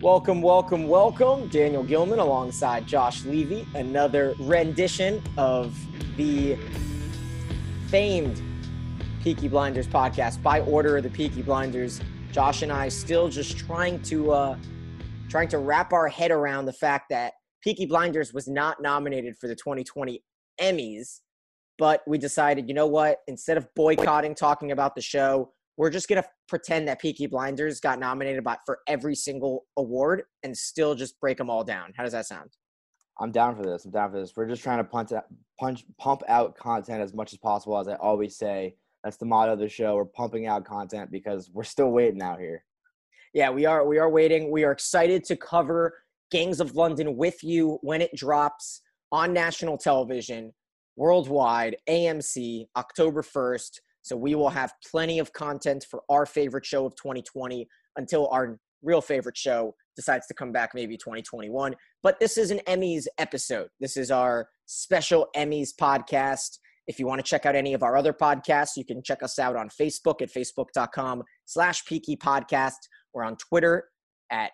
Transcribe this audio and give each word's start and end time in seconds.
Welcome, 0.00 0.42
welcome, 0.42 0.86
welcome. 0.86 1.48
Daniel 1.48 1.82
Gilman 1.82 2.18
alongside 2.18 2.86
Josh 2.86 3.24
Levy. 3.24 3.66
Another 3.74 4.34
rendition 4.38 5.22
of 5.38 5.74
the 6.16 6.58
famed 7.88 8.42
Peaky 9.22 9.48
Blinders 9.48 9.86
podcast 9.86 10.42
by 10.42 10.60
order 10.60 10.98
of 10.98 11.04
the 11.04 11.08
Peaky 11.08 11.40
Blinders. 11.40 12.02
Josh 12.32 12.60
and 12.60 12.70
I 12.70 12.88
still 12.90 13.30
just 13.30 13.56
trying 13.56 14.02
to 14.02 14.32
uh, 14.32 14.58
trying 15.30 15.48
to 15.48 15.58
wrap 15.58 15.94
our 15.94 16.08
head 16.08 16.30
around 16.30 16.66
the 16.66 16.72
fact 16.74 17.06
that 17.08 17.32
Peaky 17.62 17.86
Blinders 17.86 18.34
was 18.34 18.46
not 18.46 18.82
nominated 18.82 19.38
for 19.38 19.48
the 19.48 19.54
2020 19.54 20.22
Emmys, 20.60 21.20
but 21.78 22.02
we 22.06 22.18
decided, 22.18 22.68
you 22.68 22.74
know 22.74 22.86
what? 22.86 23.18
Instead 23.26 23.56
of 23.56 23.66
boycotting 23.74 24.34
talking 24.34 24.72
about 24.72 24.94
the 24.94 25.02
show, 25.02 25.52
we're 25.76 25.90
just 25.90 26.08
gonna 26.08 26.24
pretend 26.48 26.86
that 26.88 27.00
Peaky 27.00 27.26
Blinders 27.26 27.80
got 27.80 27.98
nominated 27.98 28.38
about 28.38 28.58
for 28.64 28.80
every 28.86 29.14
single 29.14 29.66
award 29.76 30.22
and 30.42 30.56
still 30.56 30.94
just 30.94 31.18
break 31.20 31.38
them 31.38 31.50
all 31.50 31.64
down. 31.64 31.92
How 31.96 32.04
does 32.04 32.12
that 32.12 32.26
sound? 32.26 32.50
I'm 33.20 33.30
down 33.30 33.56
for 33.56 33.62
this. 33.62 33.84
I'm 33.84 33.90
down 33.90 34.10
for 34.10 34.20
this. 34.20 34.32
We're 34.36 34.48
just 34.48 34.62
trying 34.62 34.78
to 34.78 34.84
punch, 34.84 35.12
punch, 35.58 35.84
pump 35.98 36.22
out 36.28 36.56
content 36.56 37.00
as 37.00 37.14
much 37.14 37.32
as 37.32 37.38
possible. 37.38 37.78
As 37.78 37.88
I 37.88 37.94
always 37.94 38.36
say, 38.36 38.76
that's 39.04 39.16
the 39.16 39.26
motto 39.26 39.52
of 39.52 39.58
the 39.58 39.68
show. 39.68 39.94
We're 39.94 40.04
pumping 40.04 40.46
out 40.46 40.64
content 40.64 41.10
because 41.10 41.50
we're 41.52 41.64
still 41.64 41.90
waiting 41.90 42.22
out 42.22 42.40
here. 42.40 42.64
Yeah, 43.32 43.50
we 43.50 43.66
are. 43.66 43.86
We 43.86 43.98
are 43.98 44.08
waiting. 44.08 44.50
We 44.50 44.64
are 44.64 44.72
excited 44.72 45.24
to 45.24 45.36
cover 45.36 45.94
Gangs 46.30 46.60
of 46.60 46.74
London 46.74 47.16
with 47.16 47.42
you 47.44 47.78
when 47.82 48.00
it 48.00 48.14
drops 48.16 48.80
on 49.12 49.32
national 49.32 49.78
television 49.78 50.52
worldwide, 50.96 51.76
AMC, 51.88 52.66
October 52.76 53.22
1st. 53.22 53.80
So 54.02 54.16
we 54.16 54.34
will 54.34 54.50
have 54.50 54.72
plenty 54.90 55.18
of 55.18 55.32
content 55.32 55.86
for 55.90 56.02
our 56.10 56.26
favorite 56.26 56.66
show 56.66 56.84
of 56.86 56.94
2020 56.96 57.66
until 57.96 58.28
our 58.28 58.58
real 58.82 59.00
favorite 59.00 59.36
show 59.36 59.74
decides 59.96 60.26
to 60.26 60.34
come 60.34 60.52
back 60.52 60.70
maybe 60.74 60.96
2021. 60.96 61.74
But 62.02 62.20
this 62.20 62.36
is 62.36 62.50
an 62.50 62.60
Emmys 62.66 63.06
episode. 63.18 63.68
This 63.80 63.96
is 63.96 64.10
our 64.10 64.48
special 64.66 65.28
Emmys 65.36 65.70
podcast. 65.80 66.58
If 66.86 66.98
you 66.98 67.06
want 67.06 67.24
to 67.24 67.28
check 67.28 67.46
out 67.46 67.56
any 67.56 67.72
of 67.72 67.82
our 67.82 67.96
other 67.96 68.12
podcasts, 68.12 68.76
you 68.76 68.84
can 68.84 69.02
check 69.02 69.22
us 69.22 69.38
out 69.38 69.56
on 69.56 69.68
Facebook 69.68 70.20
at 70.20 70.32
facebook.com 70.32 71.22
slash 71.46 71.84
Peaky 71.86 72.16
Podcast 72.16 72.74
or 73.14 73.24
on 73.24 73.36
Twitter 73.36 73.88
at 74.30 74.50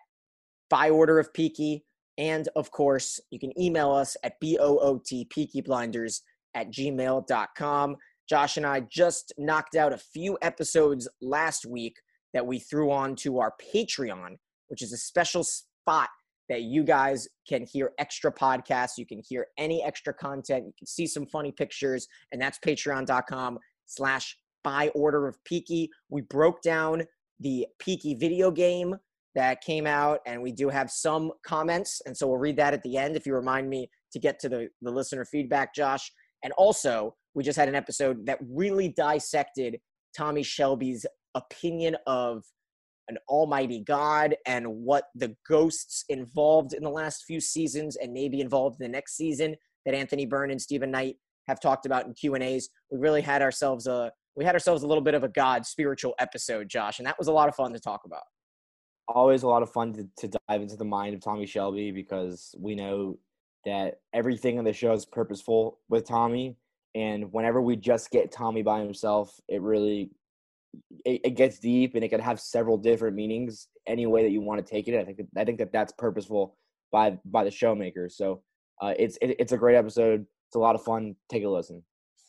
By 0.68 0.90
Order 0.90 1.18
of 1.18 1.32
Peaky. 1.34 1.84
And 2.18 2.48
of 2.54 2.70
course, 2.70 3.18
you 3.30 3.40
can 3.40 3.58
email 3.60 3.90
us 3.90 4.16
at 4.22 4.34
B-O-O-T 4.40 5.26
Peaky 5.30 5.60
Blinders 5.60 6.22
at 6.54 6.72
gmail.com. 6.72 7.96
Josh 8.28 8.56
and 8.56 8.66
I 8.66 8.80
just 8.80 9.32
knocked 9.38 9.74
out 9.74 9.92
a 9.92 9.98
few 9.98 10.38
episodes 10.40 11.08
last 11.20 11.66
week 11.66 11.96
that 12.32 12.46
we 12.46 12.60
threw 12.60 12.92
on 12.92 13.16
to 13.16 13.38
our 13.38 13.52
Patreon, 13.74 14.36
which 14.68 14.82
is 14.82 14.92
a 14.92 14.96
special 14.96 15.42
spot 15.42 16.08
that 16.48 16.62
you 16.62 16.84
guys 16.84 17.28
can 17.48 17.64
hear 17.64 17.92
extra 17.98 18.32
podcasts. 18.32 18.98
You 18.98 19.06
can 19.06 19.22
hear 19.26 19.46
any 19.58 19.82
extra 19.82 20.12
content. 20.12 20.66
You 20.66 20.72
can 20.78 20.86
see 20.86 21.06
some 21.06 21.26
funny 21.26 21.52
pictures, 21.52 22.06
and 22.32 22.40
that's 22.40 22.58
patreon.com 22.58 23.58
slash 23.86 24.36
by 24.62 24.88
order 24.88 25.26
of 25.26 25.42
Peaky. 25.44 25.88
We 26.08 26.22
broke 26.22 26.60
down 26.62 27.04
the 27.38 27.66
Peaky 27.78 28.14
video 28.14 28.50
game 28.50 28.96
that 29.34 29.60
came 29.60 29.86
out, 29.86 30.20
and 30.26 30.42
we 30.42 30.52
do 30.52 30.68
have 30.68 30.90
some 30.90 31.32
comments. 31.46 32.02
And 32.04 32.16
so 32.16 32.26
we'll 32.26 32.38
read 32.38 32.56
that 32.56 32.74
at 32.74 32.82
the 32.82 32.96
end 32.96 33.16
if 33.16 33.26
you 33.26 33.34
remind 33.34 33.68
me 33.70 33.88
to 34.12 34.18
get 34.18 34.40
to 34.40 34.48
the, 34.48 34.68
the 34.82 34.90
listener 34.90 35.24
feedback, 35.24 35.74
Josh. 35.74 36.10
And 36.42 36.52
also, 36.54 37.14
we 37.34 37.44
just 37.44 37.58
had 37.58 37.68
an 37.68 37.74
episode 37.74 38.26
that 38.26 38.38
really 38.40 38.88
dissected 38.88 39.78
Tommy 40.16 40.42
Shelby's 40.42 41.06
opinion 41.34 41.96
of 42.06 42.44
an 43.08 43.18
almighty 43.28 43.82
God 43.84 44.36
and 44.46 44.66
what 44.66 45.04
the 45.14 45.34
ghosts 45.48 46.04
involved 46.08 46.72
in 46.72 46.82
the 46.82 46.90
last 46.90 47.24
few 47.24 47.40
seasons 47.40 47.96
and 47.96 48.12
maybe 48.12 48.40
involved 48.40 48.80
in 48.80 48.84
the 48.84 48.92
next 48.92 49.16
season 49.16 49.56
that 49.84 49.94
Anthony 49.94 50.26
Byrne 50.26 50.50
and 50.50 50.60
Steven 50.60 50.90
Knight 50.90 51.16
have 51.48 51.60
talked 51.60 51.86
about 51.86 52.06
in 52.06 52.14
Q 52.14 52.34
and 52.34 52.44
A's. 52.44 52.68
We 52.90 52.98
really 52.98 53.22
had 53.22 53.42
ourselves 53.42 53.86
a 53.86 54.12
we 54.36 54.44
had 54.44 54.54
ourselves 54.54 54.84
a 54.84 54.86
little 54.86 55.02
bit 55.02 55.14
of 55.14 55.24
a 55.24 55.28
God 55.28 55.66
spiritual 55.66 56.14
episode, 56.18 56.68
Josh, 56.68 56.98
and 56.98 57.06
that 57.06 57.18
was 57.18 57.28
a 57.28 57.32
lot 57.32 57.48
of 57.48 57.56
fun 57.56 57.72
to 57.72 57.80
talk 57.80 58.02
about. 58.06 58.22
Always 59.08 59.42
a 59.42 59.48
lot 59.48 59.62
of 59.62 59.70
fun 59.70 59.92
to, 59.94 60.08
to 60.18 60.38
dive 60.48 60.62
into 60.62 60.76
the 60.76 60.84
mind 60.84 61.14
of 61.14 61.20
Tommy 61.20 61.46
Shelby 61.46 61.90
because 61.90 62.54
we 62.56 62.76
know 62.76 63.18
that 63.64 64.00
everything 64.12 64.58
in 64.58 64.64
the 64.64 64.72
show 64.72 64.92
is 64.92 65.04
purposeful 65.04 65.78
with 65.88 66.06
Tommy. 66.06 66.56
And 66.94 67.32
whenever 67.32 67.60
we 67.60 67.76
just 67.76 68.10
get 68.10 68.32
Tommy 68.32 68.62
by 68.62 68.80
himself, 68.80 69.38
it 69.48 69.62
really 69.62 70.10
it, 71.04 71.20
it 71.24 71.30
gets 71.30 71.58
deep 71.58 71.94
and 71.94 72.04
it 72.04 72.08
can 72.08 72.20
have 72.20 72.40
several 72.40 72.76
different 72.76 73.16
meanings 73.16 73.68
any 73.86 74.06
way 74.06 74.22
that 74.22 74.30
you 74.30 74.40
want 74.40 74.64
to 74.64 74.70
take 74.70 74.88
it. 74.88 74.98
I 74.98 75.04
think 75.04 75.20
I 75.36 75.44
think 75.44 75.58
that 75.58 75.72
that's 75.72 75.92
purposeful 75.92 76.56
by 76.92 77.18
by 77.24 77.44
the 77.44 77.50
showmakers. 77.50 78.12
So 78.12 78.42
uh, 78.80 78.94
it's 78.98 79.16
it, 79.20 79.36
it's 79.38 79.52
a 79.52 79.58
great 79.58 79.76
episode. 79.76 80.26
It's 80.48 80.56
a 80.56 80.60
lot 80.60 80.74
of 80.74 80.82
fun. 80.82 81.14
Take 81.28 81.44
a 81.44 81.48
listen. 81.48 81.82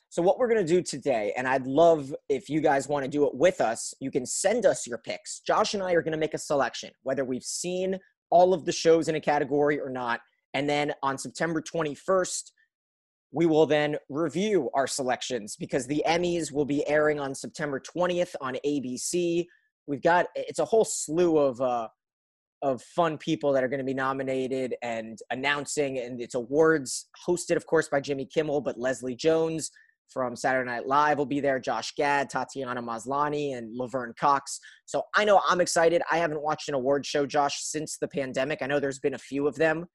So 0.09 0.21
what 0.21 0.37
we're 0.37 0.49
to 0.65 0.73
do 0.73 0.81
today, 0.81 1.33
and 1.37 1.47
I'd 1.47 1.65
love 1.65 2.13
if 2.27 2.49
you 2.49 2.59
guys 2.59 2.89
want 2.89 3.05
to 3.05 3.09
do 3.09 3.25
it 3.25 3.33
with 3.33 3.61
us, 3.61 3.93
you 4.01 4.11
can 4.11 4.25
send 4.25 4.65
us 4.65 4.85
your 4.85 4.97
picks. 4.97 5.39
Josh 5.39 5.73
and 5.73 5.81
I 5.81 5.93
are 5.93 6.01
to 6.03 6.17
make 6.17 6.33
a 6.33 6.37
selection, 6.37 6.91
whether 7.03 7.23
we've 7.23 7.43
seen 7.43 7.97
all 8.29 8.53
of 8.53 8.65
the 8.65 8.73
shows 8.73 9.07
in 9.07 9.15
a 9.15 9.21
category 9.21 9.79
or 9.79 9.89
not. 9.89 10.19
And 10.53 10.69
then 10.69 10.93
on 11.01 11.17
September 11.17 11.61
21st, 11.61 12.51
we 13.31 13.45
will 13.45 13.65
then 13.65 13.95
review 14.09 14.69
our 14.73 14.87
selections 14.87 15.55
because 15.55 15.87
the 15.87 16.03
Emmys 16.05 16.51
will 16.51 16.65
be 16.65 16.87
airing 16.87 17.19
on 17.19 17.33
September 17.33 17.79
20th 17.79 18.35
on 18.41 18.57
ABC. 18.65 19.45
We've 19.87 20.01
got 20.01 20.27
it's 20.35 20.59
a 20.59 20.65
whole 20.65 20.85
slew 20.85 21.37
of 21.37 21.61
uh, 21.61 21.87
of 22.61 22.81
fun 22.81 23.17
people 23.17 23.53
that 23.53 23.63
are 23.63 23.67
going 23.67 23.79
to 23.79 23.85
be 23.85 23.93
nominated 23.93 24.75
and 24.83 25.17
announcing, 25.31 25.97
and 25.97 26.21
it's 26.21 26.35
awards 26.35 27.09
hosted, 27.27 27.55
of 27.55 27.65
course, 27.65 27.87
by 27.87 27.99
Jimmy 27.99 28.25
Kimmel, 28.25 28.61
but 28.61 28.79
Leslie 28.79 29.15
Jones 29.15 29.71
from 30.09 30.35
Saturday 30.35 30.69
Night 30.69 30.85
Live 30.85 31.17
will 31.17 31.25
be 31.25 31.39
there. 31.39 31.59
Josh 31.59 31.93
Gad, 31.95 32.29
Tatiana 32.29 32.81
Maslany, 32.81 33.57
and 33.57 33.75
Laverne 33.75 34.13
Cox. 34.19 34.59
So 34.85 35.03
I 35.15 35.25
know 35.25 35.41
I'm 35.49 35.61
excited. 35.61 36.01
I 36.11 36.17
haven't 36.17 36.41
watched 36.41 36.67
an 36.67 36.75
award 36.75 37.05
show, 37.05 37.25
Josh, 37.25 37.61
since 37.63 37.97
the 37.97 38.09
pandemic. 38.09 38.59
I 38.61 38.67
know 38.67 38.79
there's 38.79 38.99
been 38.99 39.13
a 39.13 39.19
few 39.19 39.47
of 39.47 39.55
them. 39.55 39.85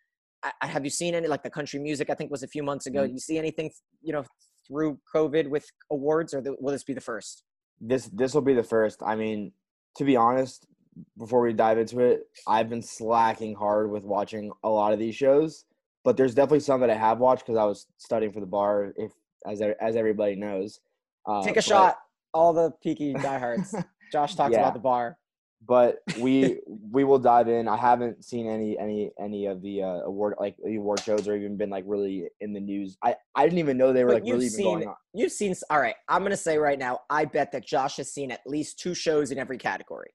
I, 0.60 0.66
have 0.66 0.84
you 0.84 0.90
seen 0.90 1.14
any 1.14 1.28
like 1.28 1.42
the 1.42 1.50
country 1.50 1.78
music? 1.78 2.10
I 2.10 2.14
think 2.14 2.30
was 2.30 2.42
a 2.42 2.48
few 2.48 2.62
months 2.62 2.86
ago. 2.86 3.00
Mm-hmm. 3.00 3.06
Did 3.08 3.14
you 3.14 3.20
see 3.20 3.38
anything 3.38 3.70
you 4.02 4.12
know 4.12 4.24
through 4.66 4.98
COVID 5.14 5.48
with 5.48 5.66
awards, 5.90 6.34
or 6.34 6.40
the, 6.40 6.56
will 6.60 6.72
this 6.72 6.84
be 6.84 6.94
the 6.94 7.00
first? 7.00 7.44
This 7.80 8.06
this 8.12 8.34
will 8.34 8.42
be 8.42 8.54
the 8.54 8.62
first. 8.62 9.02
I 9.04 9.16
mean, 9.16 9.52
to 9.96 10.04
be 10.04 10.16
honest, 10.16 10.66
before 11.18 11.40
we 11.42 11.52
dive 11.52 11.78
into 11.78 12.00
it, 12.00 12.22
I've 12.46 12.68
been 12.68 12.82
slacking 12.82 13.54
hard 13.54 13.90
with 13.90 14.04
watching 14.04 14.50
a 14.64 14.68
lot 14.68 14.92
of 14.92 14.98
these 14.98 15.14
shows, 15.14 15.64
but 16.04 16.16
there's 16.16 16.34
definitely 16.34 16.60
some 16.60 16.80
that 16.80 16.90
I 16.90 16.96
have 16.96 17.18
watched 17.18 17.46
because 17.46 17.58
I 17.58 17.64
was 17.64 17.86
studying 17.98 18.32
for 18.32 18.40
the 18.40 18.46
bar. 18.46 18.92
If 18.96 19.12
as 19.46 19.60
as 19.80 19.96
everybody 19.96 20.36
knows, 20.36 20.80
uh, 21.26 21.42
take 21.42 21.52
a 21.52 21.54
but, 21.56 21.64
shot. 21.64 21.96
All 22.34 22.52
the 22.52 22.70
peaky 22.82 23.14
diehards. 23.14 23.74
Josh 24.12 24.34
talks 24.34 24.52
yeah. 24.52 24.60
about 24.60 24.74
the 24.74 24.80
bar 24.80 25.16
but 25.66 25.98
we 26.20 26.60
we 26.66 27.04
will 27.04 27.18
dive 27.18 27.48
in. 27.48 27.68
I 27.68 27.76
haven't 27.76 28.24
seen 28.24 28.48
any 28.48 28.78
any 28.78 29.10
any 29.20 29.46
of 29.46 29.62
the 29.62 29.82
uh, 29.82 30.00
award 30.04 30.34
like 30.38 30.56
the 30.62 30.76
award 30.76 31.00
shows 31.00 31.28
or 31.28 31.36
even 31.36 31.56
been 31.56 31.70
like 31.70 31.84
really 31.86 32.28
in 32.40 32.52
the 32.52 32.60
news. 32.60 32.96
I 33.02 33.16
I 33.34 33.44
didn't 33.44 33.58
even 33.58 33.76
know 33.76 33.92
they 33.92 34.04
were 34.04 34.12
but 34.12 34.22
like 34.22 34.32
really 34.32 34.48
seen, 34.48 34.64
going 34.64 34.88
on. 34.88 34.94
You've 35.14 35.32
seen 35.32 35.54
all 35.70 35.80
right. 35.80 35.96
I'm 36.08 36.22
gonna 36.22 36.36
say 36.36 36.58
right 36.58 36.78
now. 36.78 37.00
I 37.10 37.24
bet 37.24 37.52
that 37.52 37.66
Josh 37.66 37.96
has 37.96 38.12
seen 38.12 38.30
at 38.30 38.40
least 38.46 38.78
two 38.78 38.94
shows 38.94 39.30
in 39.30 39.38
every 39.38 39.58
category. 39.58 40.10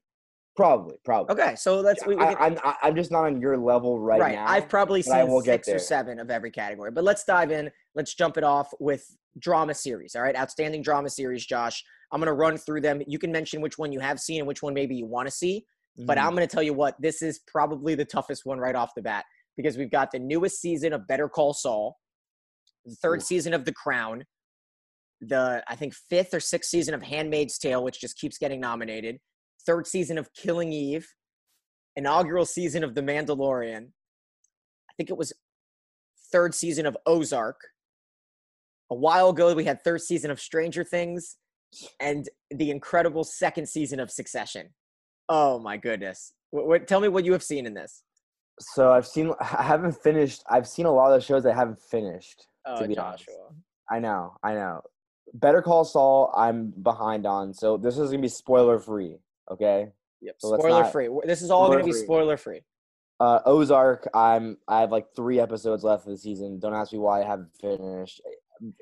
Probably, 0.56 0.96
probably. 1.06 1.34
Okay, 1.34 1.56
so 1.56 1.80
let's. 1.80 2.06
We, 2.06 2.16
we 2.16 2.24
I, 2.24 2.47
am 2.47 2.57
I'm, 2.63 2.75
I'm 2.84 2.96
just 2.96 3.09
not 3.09 3.24
on 3.24 3.40
your 3.40 3.57
level 3.57 4.00
right, 4.00 4.19
right. 4.19 4.35
now. 4.35 4.46
I've 4.47 4.68
probably 4.68 5.01
seen 5.01 5.41
six 5.44 5.69
or 5.69 5.80
seven 5.80 6.19
of 6.19 6.30
every 6.30 6.51
category, 6.51 6.91
but 6.91 7.06
let's 7.06 7.24
dive 7.24 7.51
in. 7.51 7.72
Let's 7.96 8.13
jump 8.13 8.38
it 8.38 8.44
off 8.44 8.69
with 8.80 9.06
drama 9.40 9.74
series. 9.74 10.13
All 10.13 10.22
right, 10.22 10.35
outstanding 10.35 10.81
drama 10.81 11.09
series, 11.09 11.46
Josh. 11.46 11.84
I'm 12.11 12.19
going 12.19 12.27
to 12.27 12.33
run 12.33 12.57
through 12.57 12.81
them. 12.81 13.01
You 13.07 13.19
can 13.19 13.31
mention 13.31 13.62
which 13.62 13.77
one 13.77 13.91
you 13.91 14.00
have 14.00 14.19
seen 14.19 14.39
and 14.39 14.47
which 14.47 14.62
one 14.62 14.74
maybe 14.74 14.95
you 14.95 15.06
want 15.06 15.27
to 15.27 15.31
see. 15.31 15.65
Mm-hmm. 15.97 16.06
But 16.06 16.18
I'm 16.18 16.36
going 16.36 16.47
to 16.47 16.53
tell 16.53 16.63
you 16.63 16.74
what, 16.74 16.95
this 17.00 17.21
is 17.21 17.39
probably 17.47 17.95
the 17.95 18.06
toughest 18.06 18.45
one 18.45 18.59
right 18.59 18.75
off 18.75 18.91
the 18.95 19.01
bat 19.01 19.25
because 19.57 19.77
we've 19.77 19.91
got 19.91 20.12
the 20.12 20.19
newest 20.19 20.62
season 20.62 20.94
of 20.94 21.07
Better 21.07 21.30
Call 21.30 21.53
Saul, 21.53 21.97
the 22.86 22.95
third 22.95 23.19
Ooh. 23.19 23.25
season 23.25 23.53
of 23.53 23.65
The 23.65 23.74
Crown, 23.74 24.25
the 25.21 25.63
I 25.68 25.75
think 25.75 25.94
fifth 26.09 26.33
or 26.33 26.39
sixth 26.39 26.69
season 26.69 26.94
of 26.94 27.03
Handmaid's 27.03 27.57
Tale, 27.57 27.83
which 27.83 28.00
just 28.00 28.18
keeps 28.18 28.38
getting 28.38 28.59
nominated, 28.59 29.19
third 29.65 29.88
season 29.88 30.18
of 30.18 30.33
Killing 30.33 30.74
Eve, 30.74 31.07
inaugural 31.95 32.45
season 32.45 32.83
of 32.83 32.95
The 32.95 33.01
Mandalorian. 33.01 33.88
I 34.89 34.94
think 34.97 35.09
it 35.09 35.18
was 35.18 35.33
third 36.31 36.56
season 36.56 36.86
of 36.86 36.97
Ozark. 37.06 37.59
A 38.89 38.95
while 38.95 39.30
ago, 39.30 39.53
we 39.53 39.63
had 39.65 39.81
third 39.83 40.01
season 40.01 40.31
of 40.31 40.39
Stranger 40.39 40.83
Things 40.83 41.38
and 42.00 42.29
the 42.50 42.69
incredible 42.69 43.23
second 43.23 43.68
season 43.68 44.00
of 44.00 44.12
Succession. 44.12 44.69
Oh 45.29 45.59
my 45.59 45.77
goodness! 45.77 46.33
What, 46.51 46.68
what, 46.68 46.88
tell 46.88 47.00
me 47.00 47.07
what 47.07 47.25
you 47.25 47.31
have 47.33 47.44
seen 47.44 47.65
in 47.65 47.73
this. 47.73 48.03
So 48.59 48.91
I've 48.91 49.07
seen. 49.07 49.33
I 49.39 49.63
haven't 49.63 50.01
finished. 50.03 50.44
I've 50.50 50.68
seen 50.68 50.85
a 50.85 50.91
lot 50.91 51.13
of 51.13 51.23
shows 51.23 51.45
I 51.45 51.53
haven't 51.53 51.79
finished. 51.79 52.47
Oh, 52.65 52.81
to 52.81 52.88
be 52.88 52.95
Joshua. 52.95 53.33
Honest. 53.50 53.62
I 53.89 54.00
know. 54.00 54.35
I 54.44 54.53
know. 54.53 54.81
Better 55.33 55.62
Call 55.62 55.85
Saul, 55.85 56.33
I'm 56.35 56.71
behind 56.81 57.25
on. 57.25 57.53
So 57.53 57.77
this 57.77 57.97
is 57.97 58.09
gonna 58.09 58.21
be 58.21 58.27
spoiler 58.27 58.79
free. 58.79 59.17
Okay. 59.50 59.88
Yep. 60.21 60.35
So 60.39 60.57
spoiler 60.57 60.83
not- 60.83 60.91
free. 60.91 61.09
This 61.25 61.41
is 61.41 61.51
all 61.51 61.67
going 61.67 61.79
to 61.79 61.85
be 61.85 61.94
spoiler 61.94 62.38
free. 62.38 62.62
Uh, 63.19 63.39
Ozark, 63.45 64.07
I'm 64.13 64.57
I 64.67 64.81
have 64.81 64.91
like 64.91 65.07
three 65.15 65.39
episodes 65.39 65.83
left 65.83 66.06
of 66.06 66.12
the 66.12 66.17
season. 66.17 66.59
Don't 66.59 66.74
ask 66.74 66.91
me 66.91 67.00
why 67.00 67.21
I 67.21 67.25
haven't 67.25 67.51
finished. 67.59 68.21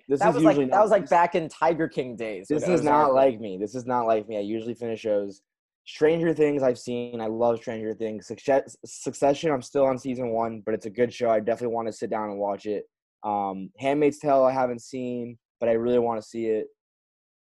This 0.08 0.20
That 0.20 0.30
is 0.30 0.36
was 0.36 0.44
like 0.44 0.56
usually 0.58 0.72
that 0.72 0.82
was 0.82 0.92
like 0.92 1.10
back 1.10 1.36
in 1.36 1.48
Tiger 1.50 1.88
King 1.88 2.16
days. 2.16 2.48
This 2.50 2.68
is 2.68 2.84
not 2.84 3.14
like 3.14 3.40
me. 3.40 3.58
This 3.58 3.76
is 3.76 3.86
not 3.86 4.06
like 4.08 4.28
me. 4.28 4.38
I 4.38 4.42
usually 4.42 4.74
finish 4.74 5.02
shows. 5.02 5.42
Stranger 5.86 6.34
Things 6.34 6.62
I've 6.62 6.78
seen. 6.78 7.20
I 7.22 7.28
love 7.28 7.58
Stranger 7.58 7.94
Things. 7.94 8.28
Success, 8.28 8.76
Succession 8.86 9.52
I'm 9.52 9.62
still 9.62 9.86
on 9.86 9.98
season 9.98 10.30
one, 10.32 10.62
but 10.66 10.74
it's 10.74 10.86
a 10.86 10.90
good 10.90 11.14
show. 11.14 11.30
I 11.30 11.40
definitely 11.40 11.74
want 11.74 11.88
to 11.88 11.94
sit 11.94 12.10
down 12.10 12.30
and 12.30 12.40
watch 12.40 12.66
it. 12.66 12.84
Um, 13.24 13.70
Handmaid's 13.80 14.20
Tale 14.20 14.44
I 14.44 14.52
haven't 14.52 14.82
seen, 14.82 15.38
but 15.60 15.68
I 15.70 15.74
really 15.74 16.00
want 16.00 16.22
to 16.22 16.28
see 16.28 16.46
it. 16.48 16.68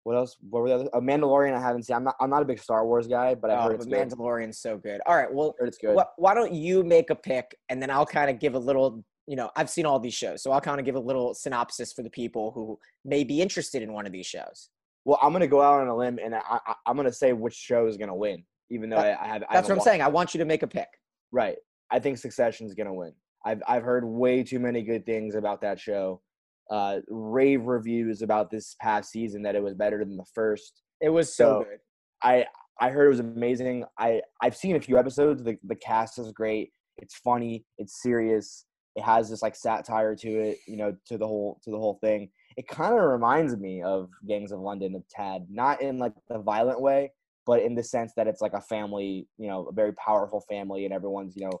What 0.04 0.14
else? 0.16 0.36
What 0.48 0.62
were 0.62 0.68
the 0.68 0.74
other? 0.76 0.88
A 0.92 1.00
Mandalorian 1.00 1.54
I 1.54 1.60
haven't 1.60 1.82
seen. 1.84 1.96
I'm 1.96 2.04
not. 2.04 2.14
I'm 2.20 2.30
not 2.30 2.42
a 2.42 2.44
big 2.44 2.60
Star 2.60 2.86
Wars 2.86 3.08
guy, 3.08 3.34
but 3.34 3.50
I've 3.50 3.58
Oh, 3.58 3.62
heard 3.62 3.74
it's 3.76 3.86
good. 3.86 4.08
Mandalorian's 4.08 4.60
so 4.60 4.76
good. 4.78 5.00
All 5.06 5.16
right, 5.16 5.32
well, 5.32 5.56
it's 5.60 5.78
good. 5.78 5.98
wh- 5.98 6.18
why 6.20 6.32
don't 6.34 6.52
you 6.52 6.84
make 6.84 7.10
a 7.10 7.16
pick 7.16 7.56
and 7.68 7.82
then 7.82 7.90
I'll 7.90 8.06
kind 8.06 8.30
of 8.30 8.38
give 8.38 8.54
a 8.54 8.58
little, 8.58 9.02
you 9.26 9.36
know, 9.36 9.50
I've 9.56 9.70
seen 9.70 9.86
all 9.86 9.98
these 9.98 10.14
shows, 10.14 10.42
so 10.42 10.52
I'll 10.52 10.60
kind 10.60 10.78
of 10.78 10.86
give 10.86 10.94
a 10.94 11.00
little 11.00 11.34
synopsis 11.34 11.92
for 11.92 12.02
the 12.02 12.10
people 12.10 12.52
who 12.52 12.78
may 13.04 13.24
be 13.24 13.40
interested 13.40 13.82
in 13.82 13.92
one 13.92 14.06
of 14.06 14.12
these 14.12 14.26
shows. 14.26 14.70
Well, 15.04 15.18
I'm 15.22 15.32
gonna 15.32 15.46
go 15.46 15.62
out 15.62 15.80
on 15.80 15.88
a 15.88 15.96
limb 15.96 16.18
and 16.22 16.34
I, 16.34 16.40
I, 16.48 16.74
I'm 16.86 16.96
gonna 16.96 17.12
say 17.12 17.32
which 17.32 17.54
show 17.54 17.86
is 17.86 17.96
gonna 17.96 18.14
win, 18.14 18.44
even 18.70 18.90
though 18.90 18.96
That- 18.96 19.20
I, 19.20 19.24
I 19.24 19.28
have. 19.28 19.42
I 19.48 19.54
That's 19.54 19.68
what 19.68 19.72
I'm 19.72 19.78
watched 19.78 19.84
saying. 19.84 20.02
I 20.02 20.08
want 20.08 20.34
you 20.34 20.38
to 20.38 20.44
make 20.44 20.62
a 20.62 20.66
pick. 20.66 20.88
Right. 21.32 21.56
I 21.90 21.98
think 22.00 22.18
Succession's 22.18 22.74
gonna 22.74 22.94
win. 22.94 23.12
I've 23.44 23.62
I've 23.68 23.82
heard 23.84 24.04
way 24.04 24.42
too 24.42 24.58
many 24.58 24.82
good 24.82 25.06
things 25.06 25.34
about 25.36 25.60
that 25.62 25.78
show. 25.78 26.20
Uh, 26.68 26.98
rave 27.08 27.62
reviews 27.66 28.22
about 28.22 28.50
this 28.50 28.74
past 28.80 29.12
season 29.12 29.42
that 29.42 29.54
it 29.54 29.62
was 29.62 29.74
better 29.74 29.98
than 30.04 30.16
the 30.16 30.24
first. 30.34 30.82
It 31.00 31.10
was 31.10 31.34
so 31.34 31.60
So- 31.60 31.64
good. 31.68 31.78
I 32.22 32.46
I 32.80 32.90
heard 32.90 33.06
it 33.06 33.10
was 33.10 33.20
amazing. 33.20 33.84
I 33.98 34.22
I've 34.42 34.56
seen 34.56 34.74
a 34.76 34.80
few 34.80 34.98
episodes. 34.98 35.42
The 35.44 35.56
the 35.64 35.76
cast 35.76 36.18
is 36.18 36.32
great. 36.32 36.72
It's 36.96 37.14
funny. 37.16 37.64
It's 37.78 38.02
serious. 38.02 38.64
It 38.96 39.02
has 39.02 39.30
this 39.30 39.42
like 39.42 39.54
satire 39.54 40.16
to 40.16 40.28
it. 40.28 40.58
You 40.66 40.76
know, 40.76 40.96
to 41.06 41.18
the 41.18 41.26
whole 41.26 41.60
to 41.64 41.70
the 41.70 41.78
whole 41.78 41.98
thing. 42.02 42.30
It 42.56 42.66
kind 42.66 42.94
of 42.94 43.04
reminds 43.04 43.56
me 43.56 43.82
of 43.82 44.08
Gangs 44.26 44.52
of 44.52 44.60
London 44.60 44.96
a 44.96 45.02
tad, 45.14 45.46
not 45.50 45.82
in 45.82 45.98
like 45.98 46.14
the 46.28 46.38
violent 46.38 46.80
way, 46.80 47.12
but 47.44 47.60
in 47.62 47.74
the 47.74 47.84
sense 47.84 48.12
that 48.16 48.26
it's 48.26 48.40
like 48.40 48.54
a 48.54 48.60
family. 48.60 49.28
You 49.38 49.48
know, 49.48 49.66
a 49.66 49.72
very 49.72 49.92
powerful 49.92 50.42
family, 50.48 50.84
and 50.84 50.94
everyone's 50.94 51.36
you 51.36 51.44
know 51.44 51.60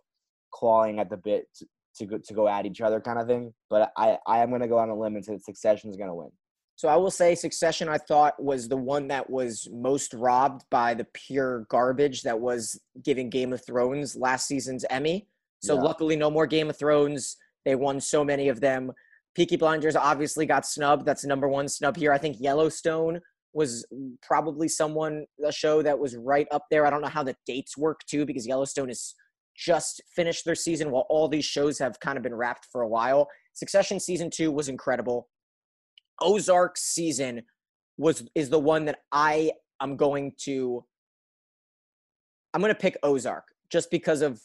clawing 0.50 0.98
at 0.98 1.10
the 1.10 1.18
bit 1.18 1.46
to, 1.56 1.66
to 1.96 2.06
go 2.06 2.18
to 2.18 2.34
go 2.34 2.48
at 2.48 2.66
each 2.66 2.80
other, 2.80 3.00
kind 3.00 3.18
of 3.18 3.26
thing. 3.26 3.52
But 3.68 3.92
I 3.96 4.18
I 4.26 4.38
am 4.38 4.50
gonna 4.50 4.68
go 4.68 4.78
on 4.78 4.88
a 4.88 4.98
limb 4.98 5.16
and 5.16 5.24
say 5.24 5.34
that 5.34 5.44
Succession's 5.44 5.96
gonna 5.96 6.14
win. 6.14 6.30
So 6.76 6.88
I 6.88 6.96
will 6.96 7.10
say 7.10 7.34
Succession 7.34 7.88
I 7.88 7.96
thought 7.96 8.42
was 8.42 8.68
the 8.68 8.76
one 8.76 9.08
that 9.08 9.30
was 9.30 9.66
most 9.72 10.12
robbed 10.12 10.64
by 10.70 10.92
the 10.92 11.06
pure 11.12 11.66
garbage 11.70 12.22
that 12.22 12.38
was 12.38 12.78
giving 13.02 13.30
Game 13.30 13.54
of 13.54 13.64
Thrones 13.64 14.14
last 14.14 14.46
season's 14.46 14.84
Emmy. 14.90 15.26
So 15.62 15.74
Yeah. 15.74 15.82
luckily 15.82 16.16
no 16.16 16.30
more 16.30 16.46
Game 16.46 16.70
of 16.70 16.78
Thrones. 16.78 17.36
They 17.64 17.74
won 17.74 18.00
so 18.00 18.24
many 18.24 18.48
of 18.48 18.60
them. 18.60 18.92
Peaky 19.34 19.56
Blinders 19.56 19.96
obviously 19.96 20.46
got 20.46 20.66
snubbed. 20.66 21.04
That's 21.04 21.24
number 21.24 21.48
one 21.48 21.68
snub 21.68 21.96
here. 21.96 22.12
I 22.12 22.18
think 22.18 22.40
Yellowstone 22.40 23.20
was 23.52 23.86
probably 24.22 24.68
someone 24.68 25.26
a 25.44 25.52
show 25.52 25.82
that 25.82 25.98
was 25.98 26.16
right 26.16 26.46
up 26.50 26.64
there. 26.70 26.86
I 26.86 26.90
don't 26.90 27.00
know 27.00 27.08
how 27.08 27.22
the 27.22 27.36
dates 27.46 27.76
work 27.76 28.00
too 28.06 28.24
because 28.26 28.46
Yellowstone 28.46 28.90
is 28.90 29.14
just 29.56 30.02
finished 30.14 30.44
their 30.44 30.54
season 30.54 30.90
while 30.90 31.06
all 31.08 31.28
these 31.28 31.44
shows 31.44 31.78
have 31.78 31.98
kind 32.00 32.16
of 32.18 32.22
been 32.22 32.34
wrapped 32.34 32.66
for 32.70 32.82
a 32.82 32.88
while. 32.88 33.28
Succession 33.54 33.98
season 33.98 34.28
2 34.30 34.52
was 34.52 34.68
incredible. 34.68 35.28
Ozark 36.20 36.76
season 36.76 37.42
was 37.98 38.28
is 38.34 38.50
the 38.50 38.58
one 38.58 38.84
that 38.84 38.98
I 39.12 39.52
am 39.80 39.96
going 39.96 40.32
to 40.40 40.84
I'm 42.54 42.60
going 42.60 42.72
to 42.72 42.78
pick 42.78 42.96
Ozark 43.02 43.44
just 43.70 43.90
because 43.90 44.22
of 44.22 44.40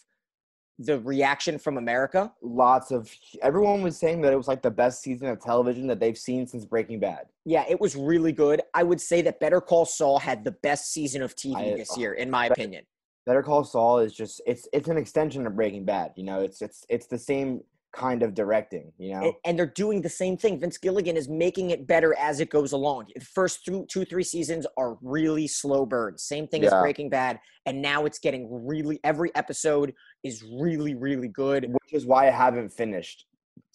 the 0.86 1.00
reaction 1.00 1.58
from 1.58 1.78
America. 1.78 2.32
lots 2.42 2.92
of 2.92 3.14
everyone 3.42 3.82
was 3.82 3.98
saying 3.98 4.22
that 4.22 4.34
it 4.34 4.38
was 4.38 4.48
like 4.48 4.62
the 4.62 4.72
best 4.72 5.02
season 5.02 5.28
of 5.28 5.40
television 5.40 5.88
that 5.88 6.00
they've 6.00 6.18
seen 6.18 6.48
since 6.48 6.66
Breaking 6.66 7.00
Bad. 7.00 7.28
Yeah, 7.46 7.66
it 7.70 7.80
was 7.80 7.96
really 7.96 8.32
good. 8.32 8.62
I 8.74 8.84
would 8.84 9.02
say 9.02 9.22
that 9.24 9.40
Better 9.40 9.62
Call 9.62 9.86
Saul 9.86 10.20
had 10.20 10.44
the 10.44 10.52
best 10.52 10.92
season 10.92 11.22
of 11.22 11.36
TV 11.36 11.56
I- 11.74 11.78
this 11.78 11.98
year 11.98 12.14
in 12.14 12.30
my 12.30 12.48
opinion. 12.48 12.86
Better 13.26 13.44
Call 13.44 13.64
Saul 13.64 14.00
is 14.00 14.14
just 14.14 14.42
it's 14.48 14.68
it's 14.74 14.88
an 14.90 14.98
extension 14.98 15.46
of 15.46 15.56
Breaking 15.56 15.86
Bad. 15.86 16.12
You 16.16 16.24
know, 16.24 16.42
it's 16.42 16.62
it's 16.62 16.86
it's 16.90 17.06
the 17.06 17.20
same 17.20 17.62
kind 17.94 18.24
of 18.24 18.34
directing. 18.34 18.92
You 18.98 19.14
know, 19.14 19.22
and, 19.24 19.34
and 19.46 19.60
they're 19.60 19.66
doing 19.66 20.02
the 20.02 20.10
same 20.10 20.38
thing. 20.38 20.60
Vince 20.60 20.78
Gilligan 20.78 21.18
is 21.18 21.28
making 21.30 21.70
it 21.72 21.88
better 21.88 22.16
as 22.18 22.40
it 22.40 22.50
goes 22.50 22.72
along. 22.72 23.08
The 23.16 23.26
first 23.26 23.66
two, 23.66 23.86
two, 23.90 24.06
three 24.06 24.24
seasons 24.24 24.66
are 24.78 24.98
really 25.02 25.48
slow 25.48 25.86
burns. 25.86 26.24
Same 26.24 26.48
thing 26.48 26.64
as 26.64 26.72
Breaking 26.82 27.10
Bad, 27.10 27.40
and 27.66 27.82
now 27.82 28.06
it's 28.06 28.20
getting 28.20 28.48
really. 28.66 29.00
Every 29.04 29.34
episode 29.36 29.94
is 30.24 30.44
really, 30.60 30.96
really 30.96 31.28
good. 31.28 31.66
which 31.72 31.94
is 31.94 32.06
why 32.06 32.28
I 32.28 32.32
haven't 32.32 32.70
finished, 32.70 33.26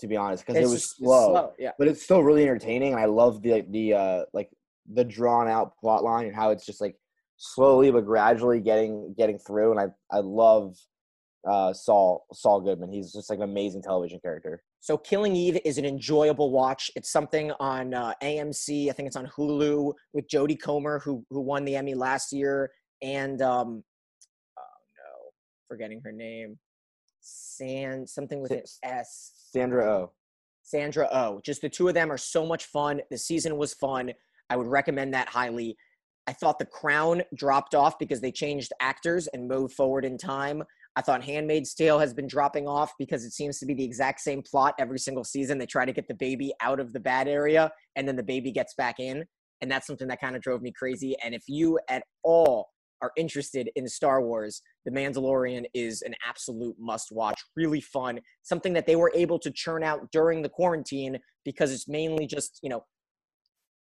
to 0.00 0.06
be 0.06 0.16
honest, 0.16 0.46
because 0.46 0.56
it 0.58 0.62
was 0.62 0.72
just- 0.82 1.00
it's 1.00 1.08
slow. 1.08 1.52
Yeah, 1.58 1.72
But 1.78 1.88
it's 1.88 2.02
still 2.02 2.22
really 2.22 2.42
entertaining, 2.42 2.92
and 2.92 3.00
I 3.00 3.06
love 3.06 3.42
the 3.42 3.64
the 3.70 3.94
uh 3.94 4.24
like 4.32 4.50
the 4.92 5.04
drawn 5.04 5.48
out 5.48 5.76
plot 5.78 6.04
line 6.04 6.26
and 6.26 6.34
how 6.36 6.50
it's 6.50 6.64
just 6.64 6.80
like 6.80 6.96
slowly 7.38 7.90
but 7.90 8.06
gradually 8.06 8.60
getting 8.60 9.14
getting 9.18 9.38
through. 9.38 9.72
And 9.72 9.80
I 9.80 9.86
I 10.16 10.20
love 10.20 10.76
uh 11.48 11.72
Saul 11.72 12.26
Saul 12.32 12.60
Goodman. 12.60 12.90
He's 12.92 13.12
just 13.12 13.30
like 13.30 13.38
an 13.38 13.44
amazing 13.44 13.82
television 13.82 14.20
character. 14.20 14.62
So 14.80 14.96
Killing 14.96 15.34
Eve 15.34 15.58
is 15.64 15.78
an 15.78 15.84
enjoyable 15.84 16.50
watch. 16.50 16.90
It's 16.96 17.10
something 17.10 17.50
on 17.58 17.92
uh, 17.94 18.12
AMC. 18.22 18.88
I 18.88 18.92
think 18.92 19.06
it's 19.08 19.16
on 19.16 19.26
Hulu 19.26 19.92
with 20.12 20.28
Jodie 20.28 20.60
Comer, 20.60 21.00
who 21.00 21.24
who 21.30 21.40
won 21.40 21.64
the 21.64 21.76
Emmy 21.76 21.94
last 21.94 22.32
year, 22.32 22.70
and 23.02 23.42
um, 23.42 23.82
oh 24.58 24.62
no, 24.62 25.30
forgetting 25.68 26.00
her 26.04 26.12
name, 26.12 26.58
San 27.20 28.06
something 28.06 28.40
with 28.40 28.52
an 28.52 28.62
S-. 28.84 29.32
Sandra 29.52 29.84
Oh. 29.84 30.12
Sandra 30.62 31.08
Oh. 31.12 31.40
Just 31.44 31.62
the 31.62 31.68
two 31.68 31.88
of 31.88 31.94
them 31.94 32.10
are 32.10 32.18
so 32.18 32.44
much 32.44 32.64
fun. 32.66 33.00
The 33.10 33.18
season 33.18 33.56
was 33.56 33.74
fun. 33.74 34.12
I 34.50 34.56
would 34.56 34.66
recommend 34.66 35.14
that 35.14 35.28
highly. 35.28 35.76
I 36.26 36.32
thought 36.32 36.58
The 36.58 36.66
Crown 36.66 37.22
dropped 37.34 37.74
off 37.74 37.98
because 37.98 38.20
they 38.20 38.32
changed 38.32 38.72
actors 38.80 39.28
and 39.28 39.46
moved 39.46 39.74
forward 39.74 40.04
in 40.04 40.18
time. 40.18 40.62
I 40.96 41.02
thought 41.02 41.22
Handmaid's 41.22 41.74
Tale 41.74 41.98
has 41.98 42.14
been 42.14 42.26
dropping 42.26 42.66
off 42.66 42.92
because 42.98 43.24
it 43.24 43.32
seems 43.32 43.58
to 43.58 43.66
be 43.66 43.74
the 43.74 43.84
exact 43.84 44.20
same 44.20 44.42
plot 44.42 44.74
every 44.78 44.98
single 44.98 45.24
season. 45.24 45.58
They 45.58 45.66
try 45.66 45.84
to 45.84 45.92
get 45.92 46.08
the 46.08 46.14
baby 46.14 46.52
out 46.62 46.80
of 46.80 46.94
the 46.94 47.00
bad 47.00 47.28
area 47.28 47.70
and 47.96 48.08
then 48.08 48.16
the 48.16 48.22
baby 48.22 48.50
gets 48.50 48.74
back 48.74 48.98
in. 48.98 49.24
And 49.60 49.70
that's 49.70 49.86
something 49.86 50.08
that 50.08 50.20
kind 50.20 50.36
of 50.36 50.42
drove 50.42 50.62
me 50.62 50.72
crazy. 50.72 51.14
And 51.22 51.34
if 51.34 51.42
you 51.48 51.78
at 51.90 52.02
all 52.22 52.70
are 53.02 53.12
interested 53.16 53.70
in 53.76 53.86
Star 53.86 54.22
Wars, 54.22 54.62
The 54.86 54.90
Mandalorian 54.90 55.66
is 55.74 56.00
an 56.00 56.14
absolute 56.26 56.76
must 56.78 57.12
watch. 57.12 57.38
Really 57.54 57.82
fun. 57.82 58.20
Something 58.42 58.72
that 58.72 58.86
they 58.86 58.96
were 58.96 59.12
able 59.14 59.38
to 59.40 59.50
churn 59.50 59.82
out 59.82 60.10
during 60.12 60.40
the 60.40 60.48
quarantine 60.48 61.18
because 61.44 61.72
it's 61.72 61.88
mainly 61.88 62.26
just, 62.26 62.58
you 62.62 62.70
know, 62.70 62.84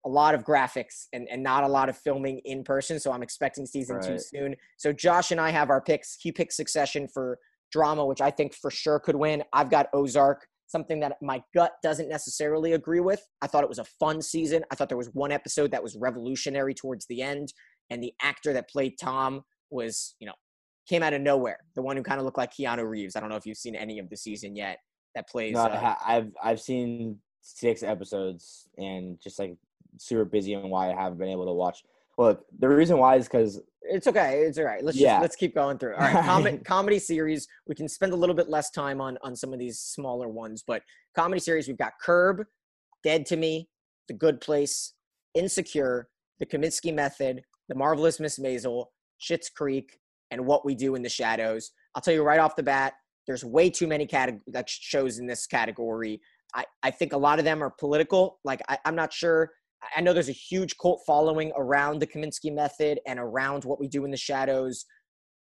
a 0.06 0.10
lot 0.10 0.36
of 0.36 0.44
graphics 0.44 1.08
and, 1.14 1.28
and 1.30 1.42
not 1.42 1.64
a 1.64 1.68
lot 1.68 1.90
of 1.90 1.98
filming 1.98 2.40
in 2.46 2.64
person. 2.64 3.00
So 3.00 3.12
I'm 3.12 3.24
expecting 3.24 3.66
season 3.66 4.02
two 4.02 4.20
soon. 4.20 4.56
So 4.78 4.92
Josh 4.92 5.32
and 5.32 5.40
I 5.40 5.50
have 5.50 5.70
our 5.70 5.82
picks. 5.82 6.18
He 6.20 6.32
picked 6.32 6.54
Succession 6.54 7.08
for 7.08 7.40
drama, 7.72 8.06
which 8.06 8.22
I 8.22 8.30
think 8.30 8.54
for 8.54 8.70
sure 8.70 9.00
could 9.00 9.16
win. 9.16 9.44
I've 9.54 9.70
got 9.70 9.88
Ozark, 9.94 10.46
something 10.68 11.00
that 11.00 11.18
my 11.22 11.42
gut 11.54 11.74
doesn't 11.82 12.10
necessarily 12.10 12.74
agree 12.74 13.00
with. 13.00 13.26
I 13.42 13.48
thought 13.48 13.64
it 13.64 13.70
was 13.70 13.80
a 13.80 13.86
fun 13.86 14.22
season. 14.22 14.64
I 14.72 14.76
thought 14.76 14.90
there 14.90 14.98
was 14.98 15.10
one 15.14 15.32
episode 15.32 15.72
that 15.72 15.82
was 15.82 15.96
revolutionary 15.96 16.74
towards 16.74 17.06
the 17.08 17.22
end. 17.22 17.54
And 17.90 18.04
the 18.04 18.14
actor 18.22 18.54
that 18.54 18.70
played 18.70 18.96
Tom 19.00 19.44
was, 19.70 20.16
you 20.20 20.28
know, 20.28 20.34
came 20.88 21.04
out 21.04 21.14
of 21.14 21.22
nowhere. 21.22 21.60
The 21.76 21.82
one 21.82 21.96
who 21.96 22.04
kind 22.04 22.20
of 22.20 22.26
looked 22.26 22.38
like 22.38 22.54
Keanu 22.54 22.88
Reeves. 22.88 23.16
I 23.16 23.20
don't 23.20 23.30
know 23.30 23.36
if 23.36 23.46
you've 23.46 23.58
seen 23.58 23.76
any 23.76 24.00
of 24.00 24.10
the 24.10 24.18
season 24.18 24.56
yet 24.56 24.80
that 25.16 25.30
plays. 25.30 25.54
No, 25.54 25.62
uh, 25.62 25.96
I've 26.06 26.32
I've 26.44 26.60
seen 26.60 27.20
six 27.42 27.84
episodes 27.84 28.70
and 28.78 29.20
just 29.22 29.38
like 29.38 29.56
super 29.98 30.26
busy 30.26 30.54
and 30.54 30.70
why 30.70 30.92
I 30.92 30.96
haven't 30.96 31.18
been 31.18 31.30
able 31.30 31.46
to 31.46 31.54
watch. 31.54 31.84
Look, 32.18 32.46
the 32.60 32.70
reason 32.70 32.98
why 32.98 33.16
is 33.16 33.26
because 33.26 33.62
It's 33.82 34.08
okay. 34.08 34.44
It's 34.44 34.58
all 34.58 34.64
right. 34.66 34.84
Let's 34.84 34.98
Yeah. 34.98 35.14
just 35.16 35.22
let's 35.22 35.36
keep 35.36 35.56
going 35.56 35.78
through. 35.78 35.96
All 35.96 36.02
right, 36.02 36.24
comedy 36.26 36.58
comedy 36.60 37.00
series. 37.00 37.48
We 37.68 37.76
can 37.76 37.90
spend 37.90 38.14
a 38.14 38.16
little 38.16 38.36
bit 38.36 38.50
less 38.50 38.70
time 38.72 39.02
on 39.02 39.18
on 39.24 39.36
some 39.36 39.52
of 39.54 39.60
these 39.60 39.80
smaller 39.80 40.30
ones, 40.30 40.64
but 40.66 40.84
comedy 41.16 41.40
series. 41.42 41.68
We've 41.68 41.78
got 41.78 41.94
Curb, 42.02 42.44
Dead 43.04 43.26
to 43.28 43.36
Me, 43.36 43.68
The 44.08 44.14
Good 44.14 44.40
Place, 44.42 44.94
Insecure, 45.34 46.08
The 46.40 46.46
Kominsky 46.46 46.94
Method, 46.94 47.44
The 47.68 47.76
Marvelous 47.76 48.20
Miss 48.20 48.40
Maisel, 48.40 48.86
Schitt's 49.20 49.50
Creek, 49.50 50.00
and 50.32 50.46
What 50.46 50.66
We 50.66 50.76
Do 50.76 50.96
in 50.96 51.02
the 51.02 51.10
Shadows. 51.10 51.72
I'll 51.96 52.02
tell 52.02 52.14
you 52.14 52.24
right 52.24 52.40
off 52.40 52.56
the 52.56 52.64
bat. 52.64 52.94
There's 53.28 53.44
way 53.46 53.70
too 53.70 53.88
many 53.88 54.08
like 54.54 54.68
shows 54.68 55.20
in 55.20 55.28
this 55.28 55.46
category. 55.48 56.22
I, 56.56 56.66
I 56.84 56.92
think 56.92 57.14
a 57.14 57.18
lot 57.18 57.40
of 57.40 57.46
them 57.46 57.64
are 57.64 57.70
political. 57.72 58.40
Like 58.44 58.62
I, 58.70 58.78
I'm 58.86 58.96
not 58.96 59.12
sure. 59.12 59.52
I- 59.96 60.02
know 60.02 60.14
there's 60.14 60.30
a 60.30 60.34
huge 60.34 60.78
cult 60.78 61.02
following 61.06 61.52
around 61.56 62.00
the 62.00 62.08
Kominsky 62.08 62.54
method 62.54 63.00
and 63.08 63.20
around 63.20 63.66
what 63.66 63.80
we 63.80 63.88
do 63.88 64.06
in 64.06 64.12
the 64.12 64.18
shadows, 64.18 64.86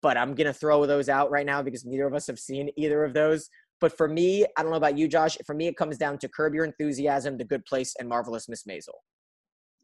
but 0.01 0.17
I'm 0.17 0.33
gonna 0.35 0.53
throw 0.53 0.85
those 0.85 1.09
out 1.09 1.29
right 1.31 1.45
now 1.45 1.61
because 1.61 1.85
neither 1.85 2.07
of 2.07 2.13
us 2.13 2.27
have 2.27 2.39
seen 2.39 2.69
either 2.77 3.03
of 3.03 3.13
those. 3.13 3.49
But 3.81 3.95
for 3.95 4.07
me, 4.07 4.45
I 4.57 4.61
don't 4.61 4.71
know 4.71 4.77
about 4.77 4.97
you, 4.97 5.07
Josh. 5.07 5.37
For 5.45 5.55
me, 5.55 5.67
it 5.67 5.77
comes 5.77 5.97
down 5.97 6.17
to 6.19 6.27
Curb 6.29 6.53
Your 6.53 6.65
Enthusiasm, 6.65 7.37
The 7.37 7.45
Good 7.45 7.63
Place, 7.65 7.95
and 7.99 8.09
Marvelous 8.09 8.49
Miss 8.49 8.63
Maisel. 8.63 8.89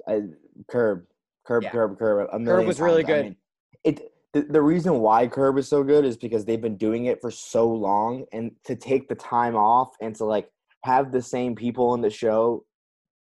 I, 0.07 0.21
Curb, 0.69 1.05
Curb, 1.45 1.63
Yeah. 1.63 1.69
Curb, 1.71 1.97
Curb. 1.97 2.27
A 2.33 2.39
million 2.39 2.67
was 2.67 2.81
really 2.81 3.03
times. 3.03 3.11
I 3.11 3.15
good. 3.15 3.25
mean, 3.25 3.35
it 3.83 4.11
the, 4.33 4.41
the 4.41 4.61
reason 4.61 4.99
why 4.99 5.27
Curb 5.27 5.57
is 5.57 5.69
so 5.69 5.81
good 5.81 6.03
is 6.03 6.17
because 6.17 6.43
they've 6.43 6.61
been 6.61 6.75
doing 6.75 7.05
it 7.05 7.21
for 7.21 7.31
so 7.31 7.69
long, 7.69 8.25
and 8.33 8.51
to 8.65 8.75
take 8.75 9.07
the 9.07 9.15
time 9.15 9.55
off 9.55 9.95
and 10.01 10.13
to 10.17 10.25
like 10.25 10.49
have 10.83 11.13
the 11.13 11.21
same 11.21 11.55
people 11.55 11.93
in 11.93 12.01
the 12.01 12.09
show 12.09 12.65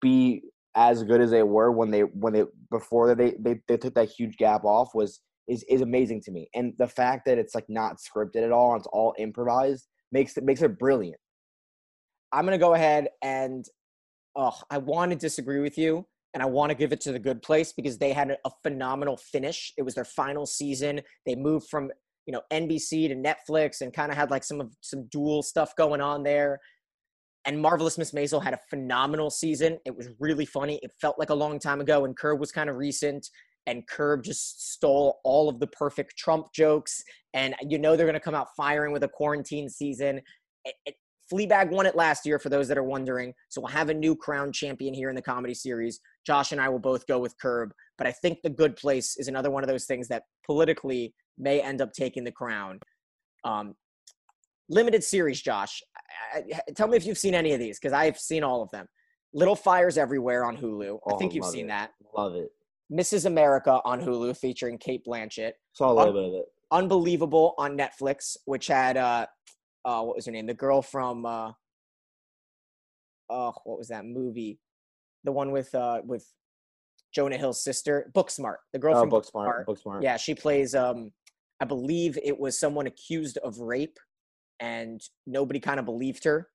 be 0.00 0.42
as 0.74 1.02
good 1.04 1.20
as 1.20 1.30
they 1.30 1.42
were 1.42 1.70
when 1.70 1.90
they 1.90 2.00
when 2.00 2.32
they 2.32 2.44
before 2.70 3.14
they 3.14 3.34
they, 3.38 3.60
they 3.68 3.76
took 3.76 3.94
that 3.94 4.10
huge 4.10 4.36
gap 4.36 4.64
off 4.64 4.94
was 4.94 5.20
is 5.48 5.64
is 5.68 5.80
amazing 5.80 6.20
to 6.22 6.30
me. 6.30 6.48
And 6.54 6.72
the 6.78 6.88
fact 6.88 7.26
that 7.26 7.38
it's 7.38 7.54
like 7.54 7.68
not 7.68 7.96
scripted 7.98 8.44
at 8.44 8.52
all, 8.52 8.72
and 8.72 8.80
it's 8.80 8.88
all 8.92 9.14
improvised 9.18 9.86
makes 10.10 10.36
it 10.36 10.44
makes 10.44 10.62
it 10.62 10.78
brilliant. 10.78 11.18
I'm 12.32 12.44
gonna 12.44 12.58
go 12.58 12.74
ahead 12.74 13.08
and 13.22 13.64
oh, 14.36 14.56
I 14.70 14.78
want 14.78 15.12
to 15.12 15.16
disagree 15.16 15.60
with 15.60 15.76
you, 15.76 16.06
and 16.34 16.42
I 16.42 16.46
want 16.46 16.70
to 16.70 16.74
give 16.74 16.92
it 16.92 17.00
to 17.02 17.12
the 17.12 17.18
good 17.18 17.42
place 17.42 17.72
because 17.72 17.98
they 17.98 18.12
had 18.12 18.30
a, 18.30 18.38
a 18.46 18.50
phenomenal 18.62 19.16
finish. 19.16 19.72
It 19.76 19.82
was 19.82 19.94
their 19.94 20.04
final 20.04 20.46
season. 20.46 21.00
They 21.26 21.34
moved 21.34 21.68
from 21.68 21.90
you 22.26 22.32
know 22.32 22.42
NBC 22.52 23.08
to 23.08 23.14
Netflix 23.14 23.80
and 23.80 23.92
kind 23.92 24.10
of 24.10 24.16
had 24.16 24.30
like 24.30 24.44
some 24.44 24.60
of 24.60 24.72
some 24.80 25.06
dual 25.08 25.42
stuff 25.42 25.74
going 25.76 26.00
on 26.00 26.22
there. 26.22 26.60
And 27.44 27.60
Marvelous 27.60 27.98
Miss 27.98 28.12
Maisel 28.12 28.42
had 28.42 28.54
a 28.54 28.60
phenomenal 28.70 29.30
season. 29.30 29.78
It 29.84 29.96
was 29.96 30.08
really 30.20 30.46
funny. 30.46 30.78
It 30.82 30.92
felt 31.00 31.18
like 31.18 31.30
a 31.30 31.34
long 31.34 31.58
time 31.58 31.80
ago, 31.80 32.04
and 32.04 32.16
Curb 32.16 32.38
was 32.38 32.52
kind 32.52 32.70
of 32.70 32.76
recent. 32.76 33.28
And 33.66 33.86
Curb 33.86 34.24
just 34.24 34.72
stole 34.72 35.20
all 35.24 35.48
of 35.48 35.60
the 35.60 35.66
perfect 35.68 36.16
Trump 36.16 36.52
jokes. 36.52 37.02
And 37.34 37.54
you 37.68 37.78
know 37.78 37.96
they're 37.96 38.06
going 38.06 38.14
to 38.14 38.20
come 38.20 38.34
out 38.34 38.48
firing 38.56 38.92
with 38.92 39.04
a 39.04 39.08
quarantine 39.08 39.68
season. 39.68 40.20
It, 40.64 40.74
it, 40.86 40.94
Fleabag 41.32 41.70
won 41.70 41.86
it 41.86 41.96
last 41.96 42.26
year, 42.26 42.38
for 42.38 42.48
those 42.48 42.68
that 42.68 42.76
are 42.76 42.82
wondering. 42.82 43.32
So 43.48 43.60
we'll 43.60 43.70
have 43.70 43.88
a 43.88 43.94
new 43.94 44.14
crown 44.14 44.52
champion 44.52 44.92
here 44.92 45.08
in 45.08 45.16
the 45.16 45.22
comedy 45.22 45.54
series. 45.54 46.00
Josh 46.26 46.52
and 46.52 46.60
I 46.60 46.68
will 46.68 46.78
both 46.78 47.06
go 47.06 47.18
with 47.18 47.38
Curb, 47.38 47.72
but 47.98 48.06
I 48.06 48.12
think 48.12 48.38
The 48.42 48.50
Good 48.50 48.76
Place 48.76 49.16
is 49.16 49.28
another 49.28 49.50
one 49.50 49.62
of 49.62 49.68
those 49.68 49.86
things 49.86 50.08
that 50.08 50.24
politically 50.44 51.14
may 51.38 51.60
end 51.60 51.80
up 51.80 51.92
taking 51.92 52.24
the 52.24 52.32
crown. 52.32 52.80
Um, 53.44 53.74
limited 54.68 55.02
series, 55.02 55.40
Josh. 55.40 55.82
I, 56.34 56.38
I, 56.54 56.72
tell 56.74 56.88
me 56.88 56.96
if 56.96 57.06
you've 57.06 57.18
seen 57.18 57.34
any 57.34 57.52
of 57.52 57.58
these 57.60 57.78
because 57.78 57.92
I've 57.92 58.18
seen 58.18 58.42
all 58.42 58.62
of 58.62 58.70
them. 58.70 58.86
Little 59.34 59.56
Fires 59.56 59.96
Everywhere 59.98 60.44
on 60.44 60.56
Hulu. 60.56 60.96
I 60.96 61.12
Oh, 61.12 61.16
think 61.18 61.34
you've 61.34 61.46
seen 61.46 61.66
it. 61.66 61.68
that. 61.68 61.90
Love 62.16 62.34
it. 62.34 62.50
Mrs. 62.92 63.24
America 63.24 63.80
on 63.84 64.00
Hulu 64.00 64.36
featuring 64.36 64.76
Cate 64.78 65.02
Blanchett. 65.06 65.52
Saw 65.72 65.90
a 65.90 65.94
little 65.94 66.12
bit 66.12 66.24
of 66.24 66.34
it. 66.34 66.44
Unbelievable 66.70 67.54
on 67.58 67.76
Netflix, 67.76 68.36
which 68.44 68.66
had 68.66 68.96
uh, 68.96 69.26
uh, 69.84 70.02
what 70.02 70.16
was 70.16 70.26
her 70.26 70.32
name? 70.32 70.46
The 70.46 70.54
girl 70.54 70.82
from 70.82 71.24
uh, 71.24 71.52
oh, 73.30 73.52
what 73.64 73.78
was 73.78 73.88
that 73.88 74.04
movie? 74.04 74.58
The 75.24 75.32
one 75.32 75.52
with 75.52 75.74
uh, 75.74 76.00
with 76.04 76.26
Jonah 77.14 77.36
Hill's 77.36 77.62
sister, 77.62 78.10
Booksmart. 78.14 78.56
The 78.72 78.78
girl 78.78 78.96
Oh, 78.96 79.00
from 79.00 79.08
book 79.10 79.24
smart. 79.24 79.66
Book 79.66 79.78
smart. 79.78 80.02
Yeah, 80.02 80.16
she 80.16 80.34
plays. 80.34 80.74
Um, 80.74 81.12
I 81.60 81.64
believe 81.64 82.18
it 82.22 82.38
was 82.38 82.58
someone 82.58 82.86
accused 82.86 83.38
of 83.38 83.58
rape, 83.58 83.98
and 84.62 85.02
nobody 85.26 85.60
kind 85.60 85.78
of 85.80 85.84
believed 85.84 86.24
her. 86.24 86.48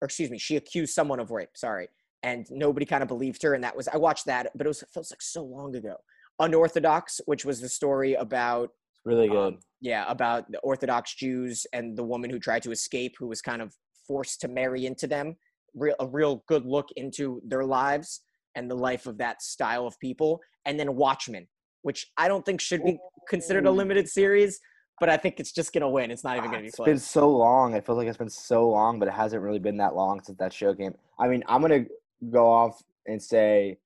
Or 0.00 0.06
excuse 0.06 0.30
me, 0.30 0.38
she 0.38 0.56
accused 0.56 0.94
someone 0.94 1.20
of 1.20 1.30
rape. 1.30 1.50
Sorry, 1.54 1.88
and 2.24 2.46
nobody 2.50 2.86
kind 2.86 3.02
of 3.02 3.08
believed 3.08 3.42
her, 3.42 3.54
and 3.54 3.62
that 3.62 3.76
was 3.76 3.86
I 3.86 3.98
watched 3.98 4.26
that, 4.26 4.50
but 4.56 4.66
it 4.66 4.68
was 4.68 4.82
it 4.82 4.88
feels 4.92 5.12
like 5.12 5.22
so 5.22 5.44
long 5.44 5.76
ago. 5.76 5.96
Unorthodox, 6.40 7.20
which 7.26 7.44
was 7.44 7.60
the 7.60 7.68
story 7.68 8.14
about 8.14 8.70
It's 8.94 9.00
really 9.04 9.28
good. 9.28 9.54
um, 9.54 9.58
yeah, 9.80 10.04
about 10.08 10.50
the 10.50 10.58
Orthodox 10.60 11.14
Jews 11.14 11.66
and 11.72 11.96
the 11.96 12.04
woman 12.04 12.30
who 12.30 12.38
tried 12.38 12.62
to 12.62 12.70
escape, 12.70 13.14
who 13.18 13.26
was 13.26 13.42
kind 13.42 13.60
of 13.60 13.74
forced 14.06 14.40
to 14.40 14.48
marry 14.48 14.86
into 14.86 15.06
them. 15.06 15.36
Real, 15.74 15.96
a 16.00 16.06
real 16.06 16.44
good 16.48 16.64
look 16.64 16.88
into 16.96 17.42
their 17.44 17.64
lives 17.64 18.20
and 18.54 18.70
the 18.70 18.74
life 18.76 19.06
of 19.06 19.18
that 19.18 19.42
style 19.42 19.86
of 19.86 19.98
people. 19.98 20.40
And 20.64 20.78
then 20.78 20.94
Watchmen, 20.94 21.46
which 21.82 22.06
I 22.16 22.26
don't 22.28 22.44
think 22.46 22.60
should 22.60 22.82
be 22.84 22.98
considered 23.28 23.66
a 23.66 23.70
limited 23.70 24.08
series, 24.08 24.60
but 25.00 25.08
I 25.08 25.16
think 25.16 25.40
it's 25.40 25.52
just 25.52 25.72
gonna 25.72 25.88
win. 25.88 26.10
It's 26.10 26.24
not 26.24 26.36
even 26.36 26.48
ah, 26.48 26.52
gonna 26.52 26.62
be 26.62 26.68
It's 26.68 26.78
been 26.78 26.98
so 26.98 27.30
long. 27.30 27.74
I 27.74 27.80
feel 27.80 27.94
like 27.96 28.08
it's 28.08 28.16
been 28.16 28.28
so 28.30 28.68
long, 28.68 28.98
but 28.98 29.08
it 29.08 29.14
hasn't 29.14 29.42
really 29.42 29.58
been 29.58 29.76
that 29.78 29.94
long 29.94 30.22
since 30.22 30.38
that 30.38 30.52
show 30.52 30.74
came. 30.74 30.94
I 31.18 31.28
mean, 31.28 31.42
I'm 31.48 31.60
gonna 31.60 31.84
go 32.30 32.46
off 32.46 32.82
and 33.06 33.22
say 33.22 33.78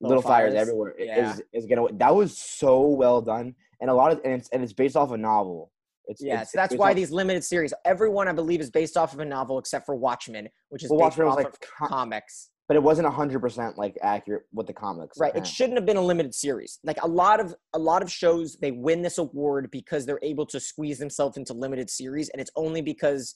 Little 0.00 0.16
Little, 0.16 0.22
Fires, 0.22 0.52
Fires? 0.54 0.62
Everywhere 0.62 0.94
Yeah. 0.98 1.32
is 1.32 1.42
is 1.52 1.66
gonna. 1.66 1.86
That 1.92 2.14
was 2.14 2.36
so 2.36 2.88
well 2.88 3.20
done, 3.20 3.54
and 3.80 3.90
a 3.90 3.94
lot 3.94 4.12
of 4.12 4.20
and 4.24 4.34
it's 4.34 4.48
and 4.50 4.62
it's 4.62 4.72
based 4.72 4.96
off 4.96 5.10
a 5.12 5.16
novel. 5.16 5.70
It's 6.06 6.20
Yeah, 6.22 6.42
it's, 6.42 6.52
so 6.52 6.58
that's 6.58 6.74
why 6.74 6.90
off- 6.90 6.96
these 6.96 7.12
limited 7.12 7.44
series, 7.44 7.72
everyone 7.84 8.26
I 8.26 8.32
believe 8.32 8.60
is 8.60 8.70
based 8.70 8.96
off 8.96 9.14
of 9.14 9.20
a 9.20 9.24
novel 9.24 9.58
except 9.58 9.86
for 9.86 9.94
Watchmen, 9.94 10.48
which 10.70 10.82
is 10.82 10.90
Well, 10.90 10.98
based 10.98 11.18
Watchmen 11.18 11.28
off 11.28 11.36
like 11.36 11.46
of 11.46 11.60
co- 11.60 11.86
comics. 11.86 12.50
But 12.72 12.76
it 12.76 12.82
wasn't 12.82 13.06
hundred 13.06 13.40
percent 13.40 13.76
like 13.76 13.98
accurate 14.00 14.44
with 14.54 14.66
the 14.66 14.72
comics. 14.72 15.18
Right. 15.18 15.36
It 15.36 15.46
shouldn't 15.46 15.76
have 15.76 15.84
been 15.84 15.98
a 15.98 16.02
limited 16.02 16.34
series. 16.34 16.78
Like 16.82 16.96
a 17.02 17.06
lot 17.06 17.38
of 17.38 17.54
a 17.74 17.78
lot 17.78 18.00
of 18.00 18.10
shows, 18.10 18.56
they 18.56 18.70
win 18.70 19.02
this 19.02 19.18
award 19.18 19.70
because 19.70 20.06
they're 20.06 20.18
able 20.22 20.46
to 20.46 20.58
squeeze 20.58 20.98
themselves 20.98 21.36
into 21.36 21.52
limited 21.52 21.90
series, 21.90 22.30
and 22.30 22.40
it's 22.40 22.50
only 22.56 22.80
because 22.80 23.34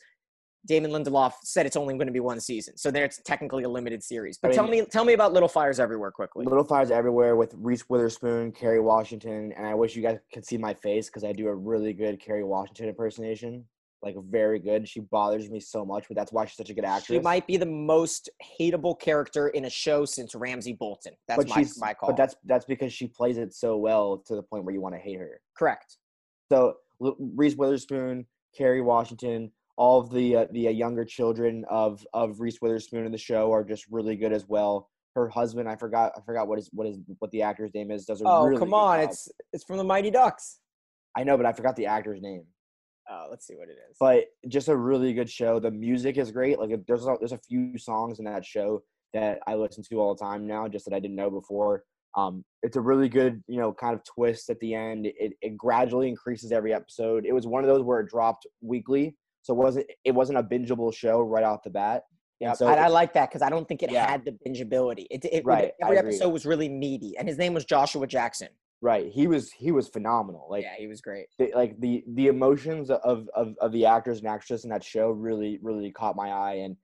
Damon 0.66 0.90
Lindelof 0.90 1.34
said 1.42 1.66
it's 1.66 1.76
only 1.76 1.92
going 1.92 2.06
to 2.06 2.14
be 2.14 2.20
one 2.20 2.40
season. 2.40 2.78
So 2.78 2.90
then 2.90 3.02
it's 3.02 3.20
technically 3.26 3.64
a 3.64 3.68
limited 3.68 4.02
series. 4.02 4.38
But 4.38 4.52
I 4.52 4.54
tell 4.54 4.66
me, 4.66 4.86
tell 4.90 5.04
me 5.04 5.12
about 5.12 5.34
Little 5.34 5.50
Fires 5.50 5.78
Everywhere 5.78 6.12
quickly. 6.12 6.46
Little 6.46 6.64
Fires 6.64 6.90
Everywhere 6.90 7.36
with 7.36 7.52
Reese 7.58 7.86
Witherspoon, 7.90 8.52
Kerry 8.52 8.80
Washington, 8.80 9.52
and 9.54 9.66
I 9.66 9.74
wish 9.74 9.94
you 9.94 10.02
guys 10.02 10.16
could 10.32 10.46
see 10.46 10.56
my 10.56 10.72
face 10.72 11.10
because 11.10 11.24
I 11.24 11.32
do 11.32 11.48
a 11.48 11.54
really 11.54 11.92
good 11.92 12.18
Kerry 12.20 12.42
Washington 12.42 12.88
impersonation, 12.88 13.66
like 14.02 14.14
very 14.28 14.58
good. 14.58 14.88
She 14.88 15.00
bothers 15.00 15.50
me 15.50 15.60
so 15.60 15.84
much, 15.84 16.06
but 16.08 16.16
that's 16.16 16.32
why 16.32 16.44
she's 16.44 16.56
such 16.56 16.70
a 16.70 16.74
good 16.74 16.84
actress. 16.84 17.16
She 17.16 17.20
might 17.20 17.46
be 17.46 17.56
the 17.56 17.66
most 17.66 18.28
hateable 18.60 18.98
character 18.98 19.48
in 19.48 19.64
a 19.64 19.70
show 19.70 20.04
since 20.04 20.34
Ramsay 20.34 20.74
Bolton. 20.74 21.14
That's 21.26 21.38
but 21.38 21.48
my 21.48 21.54
she's 21.56 21.80
my 21.80 21.94
call. 21.94 22.10
but 22.10 22.16
that's 22.16 22.36
that's 22.44 22.64
because 22.64 22.92
she 22.92 23.08
plays 23.08 23.38
it 23.38 23.54
so 23.54 23.76
well 23.76 24.22
to 24.26 24.34
the 24.34 24.42
point 24.42 24.64
where 24.64 24.74
you 24.74 24.80
want 24.80 24.94
to 24.94 25.00
hate 25.00 25.18
her. 25.18 25.40
correct. 25.56 25.96
So 26.52 26.74
Reese 27.00 27.56
Witherspoon, 27.56 28.26
Kerry 28.56 28.80
Washington, 28.80 29.50
all 29.76 30.00
of 30.00 30.10
the 30.10 30.36
uh, 30.36 30.46
the 30.52 30.68
uh, 30.68 30.70
younger 30.70 31.04
children 31.04 31.64
of 31.68 32.06
of 32.12 32.40
Reese 32.40 32.60
Witherspoon 32.60 33.04
in 33.04 33.12
the 33.12 33.18
show 33.18 33.52
are 33.52 33.64
just 33.64 33.86
really 33.90 34.16
good 34.16 34.32
as 34.32 34.46
well. 34.46 34.88
Her 35.14 35.28
husband, 35.28 35.66
I 35.66 35.76
forgot, 35.76 36.12
I 36.16 36.20
forgot 36.20 36.46
what 36.46 36.58
is 36.58 36.68
what 36.72 36.86
is 36.86 36.98
what 37.18 37.30
the 37.30 37.42
actor's 37.42 37.72
name 37.74 37.90
is. 37.90 38.04
Does 38.04 38.20
a 38.20 38.24
Oh 38.26 38.44
really 38.44 38.58
come 38.58 38.74
on, 38.74 39.00
it's 39.00 39.28
it's 39.52 39.64
from 39.64 39.78
the 39.78 39.84
Mighty 39.84 40.10
Ducks. 40.10 40.60
I 41.16 41.24
know, 41.24 41.36
but 41.36 41.46
I 41.46 41.52
forgot 41.52 41.76
the 41.76 41.86
actor's 41.86 42.20
name. 42.20 42.44
Oh, 43.10 43.26
let's 43.30 43.46
see 43.46 43.54
what 43.54 43.68
it 43.68 43.76
is. 43.90 43.96
But 44.00 44.24
just 44.48 44.68
a 44.68 44.76
really 44.76 45.12
good 45.12 45.30
show. 45.30 45.60
The 45.60 45.70
music 45.70 46.18
is 46.18 46.30
great. 46.30 46.58
Like 46.58 46.70
there's 46.86 47.06
a, 47.06 47.16
there's 47.20 47.32
a 47.32 47.38
few 47.38 47.78
songs 47.78 48.18
in 48.18 48.24
that 48.24 48.44
show 48.44 48.82
that 49.14 49.38
I 49.46 49.54
listen 49.54 49.84
to 49.88 50.00
all 50.00 50.14
the 50.14 50.22
time 50.24 50.46
now, 50.46 50.66
just 50.68 50.84
that 50.86 50.94
I 50.94 51.00
didn't 51.00 51.16
know 51.16 51.30
before. 51.30 51.84
Um, 52.16 52.44
it's 52.62 52.76
a 52.76 52.80
really 52.80 53.08
good, 53.08 53.42
you 53.46 53.60
know, 53.60 53.72
kind 53.72 53.94
of 53.94 54.02
twist 54.04 54.48
at 54.50 54.58
the 54.60 54.74
end. 54.74 55.06
It, 55.06 55.34
it 55.42 55.56
gradually 55.56 56.08
increases 56.08 56.50
every 56.50 56.72
episode. 56.72 57.26
It 57.26 57.32
was 57.32 57.46
one 57.46 57.62
of 57.62 57.68
those 57.68 57.82
where 57.82 58.00
it 58.00 58.08
dropped 58.08 58.46
weekly, 58.62 59.14
so 59.42 59.52
it 59.54 59.58
wasn't 59.58 59.86
it 60.04 60.12
wasn't 60.12 60.38
a 60.38 60.42
bingeable 60.42 60.94
show 60.94 61.20
right 61.20 61.44
off 61.44 61.62
the 61.62 61.70
bat. 61.70 62.04
Yeah, 62.40 62.50
And 62.50 62.58
so 62.58 62.66
I 62.66 62.88
like 62.88 63.14
that 63.14 63.30
because 63.30 63.40
I 63.42 63.48
don't 63.48 63.66
think 63.66 63.82
it 63.82 63.90
Yeah. 63.90 64.10
had 64.10 64.24
the 64.24 64.32
bingeability. 64.32 65.06
It, 65.10 65.24
it 65.24 65.44
Right, 65.44 65.72
I 65.82 65.86
every 65.86 65.98
episode 65.98 66.30
was 66.30 66.44
really 66.44 66.68
meaty, 66.68 67.16
and 67.18 67.28
his 67.28 67.38
name 67.38 67.54
was 67.54 67.64
Joshua 67.64 68.06
Jackson. 68.06 68.48
Right, 68.82 69.10
he 69.12 69.26
was 69.26 69.52
he 69.52 69.72
was 69.72 69.88
phenomenal. 69.88 70.46
Like 70.50 70.64
yeah, 70.64 70.74
he 70.78 70.86
was 70.86 71.00
great. 71.00 71.26
the, 71.38 71.52
like 71.54 71.80
the 71.80 72.04
the 72.14 72.26
emotions 72.28 72.90
of, 72.90 73.28
of 73.34 73.54
of 73.60 73.72
the 73.72 73.86
actors 73.86 74.18
and 74.18 74.28
actresses 74.28 74.64
in 74.64 74.70
that 74.70 74.84
show 74.84 75.10
really 75.10 75.58
really 75.62 75.90
caught 75.92 76.16
my 76.16 76.30
eye 76.30 76.54
and 76.64 76.76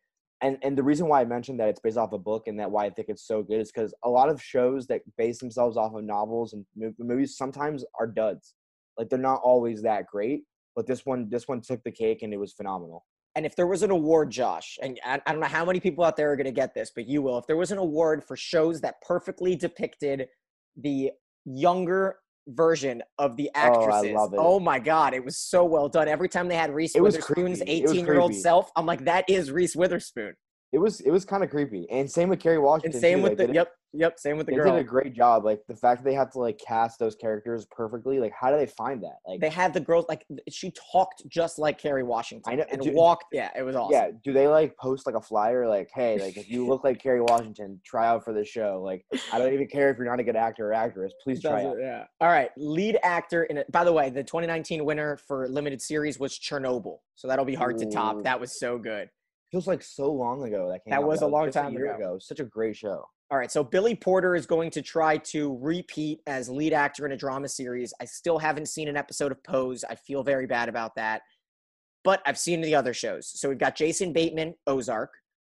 and 0.43 0.59
and 0.63 0.77
the 0.77 0.83
reason 0.83 1.07
why 1.07 1.21
I 1.21 1.25
mentioned 1.25 1.61
that 1.61 1.69
it's 1.69 1.81
based 1.81 1.97
off 1.97 2.13
a 2.13 2.19
book 2.19 2.45
and 2.47 2.59
that 2.59 2.71
why 2.71 2.87
I 2.87 2.91
think 2.91 3.09
it's 3.09 3.27
so 3.27 3.43
good 3.43 3.61
is 3.61 3.71
because 3.71 3.95
a 4.05 4.09
lot 4.09 4.29
of 4.29 4.43
shows 4.43 4.87
that 4.89 5.03
base 5.17 5.39
themselves 5.39 5.77
off 5.77 5.95
of 5.95 6.05
novels 6.05 6.53
and 6.53 6.65
movies 6.99 7.37
sometimes 7.37 7.85
are 7.99 8.07
duds 8.07 8.55
like 8.99 9.09
they're 9.09 9.19
not 9.19 9.41
always 9.43 9.83
that 9.83 10.07
great 10.07 10.43
but 10.75 10.87
this 10.87 11.07
one 11.07 11.29
this 11.31 11.47
one 11.47 11.61
took 11.61 11.83
the 11.85 11.93
cake 11.93 12.23
and 12.23 12.33
it 12.35 12.39
was 12.39 12.53
phenomenal 12.53 13.05
And 13.35 13.47
if 13.47 13.55
there 13.57 13.67
was 13.67 13.83
an 13.83 13.91
award, 13.91 14.31
Josh, 14.31 14.79
and 14.83 15.01
I, 15.05 15.21
I 15.27 15.33
don't 15.33 15.41
know 15.41 15.47
how 15.47 15.65
many 15.65 15.81
people 15.81 16.05
out 16.05 16.17
there 16.17 16.31
are 16.33 16.37
going 16.37 16.45
to 16.45 16.53
get 16.53 16.75
this, 16.75 16.91
but 16.95 17.09
you 17.09 17.23
will. 17.23 17.39
If 17.39 17.47
there 17.47 17.57
was 17.57 17.71
an 17.71 17.79
award 17.79 18.23
for 18.25 18.37
shows 18.37 18.81
that 18.83 18.97
perfectly 19.01 19.57
depicted 19.57 20.29
the 20.77 21.13
younger 21.45 22.17
version 22.49 23.03
of 23.19 23.37
the 23.37 23.51
Oh, 23.55 23.59
actresses, 23.61 24.11
it. 24.33 24.39
oh 24.39 24.59
my 24.59 24.79
God, 24.79 25.15
it 25.15 25.25
was 25.25 25.39
so 25.39 25.65
well 25.65 25.89
done. 25.89 26.09
Every 26.09 26.29
time 26.29 26.49
they 26.49 26.57
had 26.57 26.75
Reese 26.75 26.95
It 26.95 27.01
Witherspoon's 27.01 27.59
creepy. 27.59 27.73
It 27.81 27.83
was 27.83 27.93
18 27.93 28.07
year 28.07 28.19
old 28.19 28.35
self, 28.35 28.71
I'm 28.77 28.87
like, 28.87 29.05
that 29.05 29.25
is 29.29 29.51
Reese 29.51 29.77
Witherspoon. 29.77 30.35
It 30.73 30.79
was 30.79 31.01
it 31.01 31.11
was 31.11 31.25
kind 31.27 31.45
of 31.45 31.51
creepy 31.51 31.87
and 31.91 32.11
same 32.11 32.31
with 32.31 32.41
Kerry 32.41 32.59
Washington. 32.59 32.93
And 32.93 33.01
same 33.01 33.19
too. 33.19 33.23
with 33.25 33.39
Like, 33.39 33.49
the, 33.49 33.55
yep, 33.55 33.73
yep, 33.93 34.19
same 34.19 34.39
with 34.39 34.47
the 34.47 34.53
they 34.53 34.57
girl. 34.57 34.73
They 34.73 34.79
did 34.79 34.87
a 34.87 34.89
great 34.89 35.13
job 35.13 35.45
like 35.45 35.61
the 35.69 35.77
fact 35.77 36.03
that 36.03 36.09
they 36.09 36.15
had 36.15 36.33
to 36.33 36.39
like 36.39 36.59
cast 36.59 36.99
those 36.99 37.15
characters 37.15 37.67
perfectly 37.71 38.19
like 38.19 38.33
how 38.33 38.51
do 38.51 38.57
they 38.57 38.67
find 38.67 39.03
that 39.03 39.17
like 39.27 39.41
they 39.41 39.51
had 39.51 39.75
the 39.75 39.81
girl 39.81 40.07
like 40.09 40.25
she 40.49 40.73
talked 40.93 41.29
just 41.29 41.59
like 41.59 41.79
Kerry 41.79 42.03
Washington. 42.03 42.51
I 42.51 42.57
know- 42.57 42.65
and 42.73 42.81
do- 42.81 42.93
walked. 42.95 43.27
Yeah, 43.33 43.51
it 43.55 43.63
was 43.63 43.77
awesome. 43.77 43.93
Yeah, 43.93 44.11
do 44.25 44.33
they 44.33 44.49
like 44.49 44.75
post 44.79 45.05
like 45.07 45.15
a 45.15 45.21
flyer 45.21 45.69
like, 45.69 45.91
hey, 45.95 46.19
like 46.19 46.39
if 46.39 46.49
you 46.49 46.67
look 46.71 46.85
like 46.85 47.03
Kerry 47.03 47.21
Washington, 47.21 47.79
try 47.85 48.07
out 48.07 48.25
for 48.25 48.33
the 48.33 48.45
show. 48.45 48.81
Like, 48.83 49.05
I 49.31 49.39
don't 49.39 49.53
even 49.53 49.67
care 49.67 49.91
if 49.91 49.99
you're 49.99 50.07
not 50.07 50.21
a 50.21 50.25
good 50.25 50.37
actor 50.37 50.71
or 50.71 50.73
actress, 50.73 51.13
please 51.23 51.43
try 51.43 51.65
out. 51.67 51.77
it, 51.77 51.83
Yeah. 51.83 52.05
All 52.23 52.29
right. 52.29 52.51
Lead 52.57 52.99
actor 53.03 53.45
in 53.45 53.59
it. 53.59 53.71
By 53.71 53.85
the 53.85 53.93
way, 53.93 54.09
the 54.09 54.23
2019 54.25 54.85
winner 54.87 55.19
for 55.19 55.49
limited 55.49 55.83
series 55.83 56.19
was 56.19 56.39
Chernobyl, 56.39 56.99
so 57.15 57.29
that'll 57.29 57.45
be 57.45 57.55
hard 57.55 57.77
to 57.79 57.91
top. 57.91 58.23
That 58.25 58.41
was 58.41 58.59
so 58.59 58.79
good. 58.79 59.11
Feels 59.53 59.67
like 59.67 59.83
so 59.83 60.11
long 60.11 60.43
ago 60.45 60.69
that 60.71 60.83
came 60.85 60.91
That 60.93 61.01
out. 61.03 61.07
was 61.07 61.21
a 61.23 61.27
long 61.27 61.47
just 61.47 61.59
time 61.59 61.75
year 61.75 61.95
ago. 61.95 62.19
Such 62.19 62.41
a 62.41 62.45
great 62.45 62.75
show. 62.75 63.05
All 63.31 63.39
right, 63.39 63.51
so 63.53 63.63
Billy 63.63 63.95
Porter 63.95 64.35
is 64.35 64.47
going 64.47 64.71
to 64.71 64.83
try 64.83 65.19
to 65.19 65.57
repeat 65.61 66.21
as 66.27 66.49
lead 66.49 66.73
actor 66.73 67.07
in 67.07 67.13
a 67.13 67.17
drama 67.17 67.49
series. 67.49 67.93
I 68.01 68.05
still 68.07 68.39
haven't 68.39 68.67
seen 68.69 68.89
an 68.89 68.97
episode 68.97 69.31
of 69.31 69.43
Pose. 69.45 69.85
I 69.89 69.95
feel 69.95 70.23
very 70.23 70.47
bad 70.47 70.69
about 70.69 70.95
that. 70.97 71.23
But 72.05 72.21
I've 72.27 72.39
seen 72.39 72.61
the 72.63 72.75
other 72.75 72.93
shows. 72.95 73.29
So 73.29 73.49
we've 73.49 73.59
got 73.59 73.77
Jason 73.77 74.13
Bateman, 74.13 74.55
Ozark, 74.67 75.13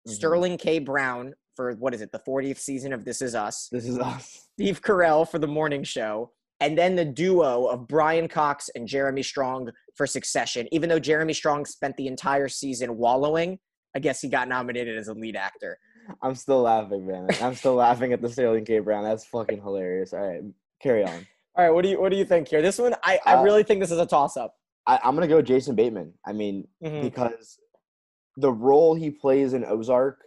Mhm. 0.08 0.12
Sterling 0.12 0.58
K. 0.58 0.80
Brown 0.80 1.34
for 1.56 1.74
what 1.75 1.94
is 1.94 2.02
it, 2.02 2.12
the 2.12 2.20
40th 2.20 2.60
season 2.60 2.92
of 2.92 3.06
This 3.06 3.22
Is 3.22 3.34
Us, 3.34 3.70
This 3.72 3.88
is 3.88 3.98
us. 3.98 4.46
Steve 4.54 4.82
Carell 4.82 5.28
for 5.30 5.40
the 5.40 5.48
morning 5.48 5.84
show, 5.86 6.32
and 6.60 6.78
then 6.78 6.96
the 6.96 7.06
duo 7.06 7.66
of 7.68 7.88
Brian 7.88 8.28
Cox 8.28 8.70
and 8.75 8.88
Jeremy 8.88 9.24
Strong 9.24 9.72
for 9.96 10.06
Succession. 10.06 10.68
Even 10.74 10.90
though 10.90 11.00
Jeremy 11.00 11.32
Strong 11.34 11.66
spent 11.66 11.96
the 11.96 12.08
entire 12.08 12.50
season 12.50 12.98
wallowing, 12.98 13.58
I 13.96 14.00
guess 14.00 14.20
he 14.22 14.28
got 14.28 14.48
nominated 14.48 14.98
as 14.98 15.08
a 15.08 15.14
lead 15.14 15.36
actor. 15.38 15.78
I'm 16.22 16.36
still 16.36 16.62
laughing, 16.64 17.08
man. 17.08 17.28
I'm 17.42 17.56
still 17.56 17.75
laughing 17.75 18.14
at 18.14 18.22
the 18.22 18.30
Sterling 18.30 18.66
K. 18.66 18.80
Brown. 18.80 19.04
That's 19.04 19.25
fucking 19.25 19.62
hilarious. 19.62 20.14
All 20.14 20.20
right, 20.20 20.42
carry 20.82 21.04
on. 21.04 21.25
All 21.58 21.64
right, 21.66 21.72
what 21.74 21.84
do 21.84 21.90
you 21.90 22.00
what 22.00 22.12
do 22.12 22.18
you 22.18 22.25
think 22.25 22.48
here? 22.50 22.62
This 22.62 22.78
one, 22.78 22.94
I, 23.04 23.20
I 23.25 23.36
Uh, 23.36 23.44
really 23.44 23.64
think 23.64 23.80
this 23.80 23.92
is 23.92 23.98
a 23.98 24.06
toss 24.06 24.36
up. 24.38 24.54
I, 24.86 25.00
I'm 25.04 25.16
gonna 25.16 25.28
go 25.28 25.42
Jason 25.42 25.75
Bateman. 25.75 26.14
I 26.28 26.34
mean, 26.34 26.68
Mhm. 26.84 27.02
because 27.02 27.58
the 28.38 28.52
role 28.52 28.94
he 28.94 29.10
plays 29.10 29.54
in 29.54 29.64
Ozark 29.66 30.20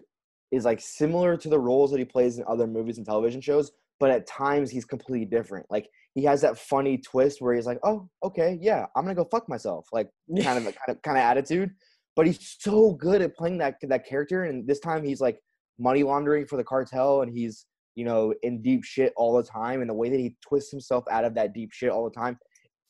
is 0.50 0.64
like 0.64 0.80
similar 0.80 1.36
to 1.36 1.48
the 1.48 1.58
roles 1.60 1.90
that 1.90 1.98
he 1.98 2.04
plays 2.06 2.38
in 2.38 2.44
other 2.48 2.66
movies 2.66 2.96
and 2.96 3.06
television 3.06 3.40
shows, 3.42 3.70
but 4.00 4.10
at 4.10 4.26
times 4.26 4.70
he's 4.70 4.86
completely 4.86 5.26
different. 5.26 5.66
Like 5.70 5.88
he 6.14 6.24
has 6.24 6.40
that 6.40 6.58
funny 6.58 6.96
twist 6.98 7.40
where 7.42 7.54
he's 7.54 7.66
like, 7.66 7.78
"Oh, 7.84 8.08
okay, 8.24 8.58
yeah, 8.60 8.86
I'm 8.96 9.04
gonna 9.04 9.14
go 9.14 9.26
fuck 9.30 9.48
myself," 9.48 9.86
like 9.92 10.08
kind 10.42 10.58
of 10.58 10.64
kind 10.64 10.76
of 10.88 11.02
kind 11.02 11.18
of 11.18 11.22
attitude. 11.22 11.70
But 12.18 12.26
he's 12.26 12.56
so 12.58 12.94
good 12.94 13.22
at 13.22 13.36
playing 13.36 13.58
that 13.58 13.76
that 13.82 14.04
character, 14.04 14.42
and 14.42 14.66
this 14.66 14.80
time 14.80 15.04
he's 15.04 15.20
like 15.20 15.38
money 15.78 16.02
laundering 16.02 16.46
for 16.46 16.56
the 16.56 16.64
cartel, 16.64 17.22
and 17.22 17.32
he's 17.32 17.66
you 17.94 18.04
know 18.04 18.34
in 18.42 18.60
deep 18.60 18.82
shit 18.82 19.12
all 19.14 19.36
the 19.36 19.44
time, 19.44 19.82
and 19.82 19.88
the 19.88 19.94
way 19.94 20.10
that 20.10 20.18
he 20.18 20.36
twists 20.44 20.72
himself 20.72 21.04
out 21.12 21.24
of 21.24 21.32
that 21.36 21.54
deep 21.54 21.70
shit 21.72 21.90
all 21.90 22.02
the 22.02 22.10
time, 22.10 22.36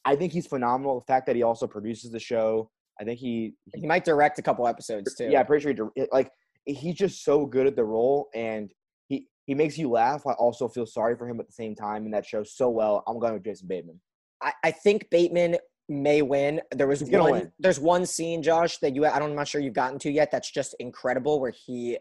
I 0.07 0.17
think 0.17 0.33
he's 0.33 0.47
phenomenal. 0.47 1.01
The 1.01 1.13
fact 1.13 1.27
that 1.27 1.37
he 1.37 1.43
also 1.43 1.67
produces 1.67 2.11
the 2.11 2.19
show, 2.19 2.71
I 2.99 3.05
think 3.05 3.19
he, 3.19 3.53
he 3.75 3.83
He 3.83 3.87
might 3.87 4.07
direct 4.07 4.39
a 4.39 4.43
couple 4.43 4.67
episodes 4.67 5.15
too. 5.15 5.29
yeah, 5.29 5.41
I'm 5.41 5.47
pretty 5.47 5.75
sure 5.75 5.91
he, 5.95 6.07
like 6.11 6.31
he's 6.65 6.95
just 6.95 7.23
so 7.23 7.45
good 7.45 7.67
at 7.67 7.77
the 7.77 7.85
role, 7.85 8.31
and 8.35 8.73
he 9.09 9.29
he 9.45 9.55
makes 9.55 9.77
you 9.77 9.91
laugh. 9.91 10.23
I 10.27 10.33
also 10.33 10.69
feel 10.69 10.87
sorry 10.87 11.19
for 11.19 11.29
him 11.29 11.39
at 11.39 11.47
the 11.47 11.53
same 11.53 11.75
time, 11.75 12.07
and 12.07 12.15
that 12.15 12.25
shows 12.25 12.57
so 12.57 12.71
well. 12.71 13.05
I'm 13.07 13.19
going 13.19 13.35
with 13.35 13.45
Jason 13.45 13.69
Bateman. 13.69 14.01
I, 14.43 14.55
I 14.65 14.71
think 14.71 15.11
Bateman 15.11 15.59
may 15.89 16.23
win. 16.23 16.61
There 16.73 16.87
was 16.87 17.01
He's 17.01 17.11
one. 17.11 17.33
win. 17.33 17.53
There's 17.59 17.81
one 17.81 18.05
scene, 18.07 18.43
Josh, 18.43 18.79
that 18.79 18.95
you 18.95 19.07
I 19.07 19.19
don't, 19.19 19.31
I'm 19.31 19.37
not 19.37 19.49
sure 19.49 19.61
you've 19.61 19.75
gotten 19.75 19.99
to 20.01 20.11
yet. 20.11 20.31
That's 20.31 20.51
just 20.51 20.75
incredible, 20.79 21.41
where 21.41 21.51
he 21.53 21.99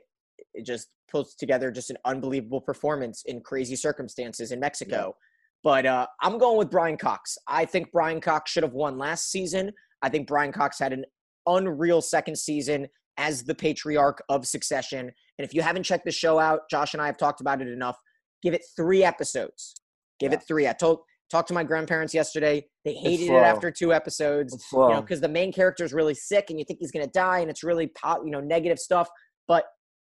just 0.64 0.90
puts 1.10 1.36
together 1.36 1.72
just 1.72 1.90
an 1.90 1.98
unbelievable 2.06 2.60
performance 2.62 3.24
in 3.26 3.42
crazy 3.42 3.76
circumstances 3.76 4.52
in 4.52 4.60
Mexico. 4.60 5.16
But 5.64 5.86
uh, 5.86 6.08
I'm 6.22 6.38
going 6.38 6.58
with 6.58 6.70
Brian 6.70 6.98
Cox. 6.98 7.38
I 7.48 7.66
think 7.66 7.92
Brian 7.92 8.22
Cox 8.22 8.52
should 8.52 8.64
have 8.64 8.74
won 8.74 8.98
last 8.98 9.32
season. 9.32 9.72
I 10.02 10.10
think 10.10 10.28
Brian 10.28 10.52
Cox 10.52 10.78
had 10.80 10.94
an 10.94 11.06
unreal 11.48 12.02
second 12.02 12.38
season 12.38 12.88
as 13.18 13.44
the 13.44 13.56
patriarch 13.56 14.22
of 14.30 14.46
Succession. 14.46 15.00
And 15.00 15.46
if 15.46 15.54
you 15.54 15.62
haven't 15.62 15.84
checked 15.84 16.06
the 16.06 16.12
show 16.12 16.38
out, 16.40 16.62
Josh 16.70 16.94
and 16.94 17.02
I 17.02 17.08
have 17.08 17.18
talked 17.18 17.42
about 17.42 17.62
it 17.62 17.68
enough. 17.68 17.98
Give 18.44 18.54
it 18.54 18.62
three 18.76 19.04
episodes. 19.04 19.74
Give 20.20 20.32
Yeah. 20.32 20.38
it 20.38 20.44
three. 20.48 20.68
I 20.68 20.74
told 20.74 21.00
talked 21.30 21.48
to 21.50 21.54
my 21.54 21.64
grandparents 21.64 22.14
yesterday. 22.14 22.66
They 22.86 22.94
hated 22.94 23.26
it 23.26 23.44
after 23.44 23.72
two 23.72 23.94
episodes. 23.94 24.54
You 24.90 24.96
know, 24.96 25.02
because 25.02 25.22
the 25.22 25.30
main 25.30 25.52
character 25.52 25.84
is 25.84 25.94
really 25.94 26.14
sick 26.14 26.50
and 26.50 26.60
you 26.60 26.66
think 26.66 26.80
he's 26.80 26.92
gonna 26.92 27.08
die, 27.08 27.40
and 27.40 27.50
it's 27.50 27.64
really 27.64 27.88
po- 27.88 28.24
you 28.24 28.32
know 28.32 28.40
negative 28.40 28.80
stuff. 28.80 29.10
But 29.48 29.66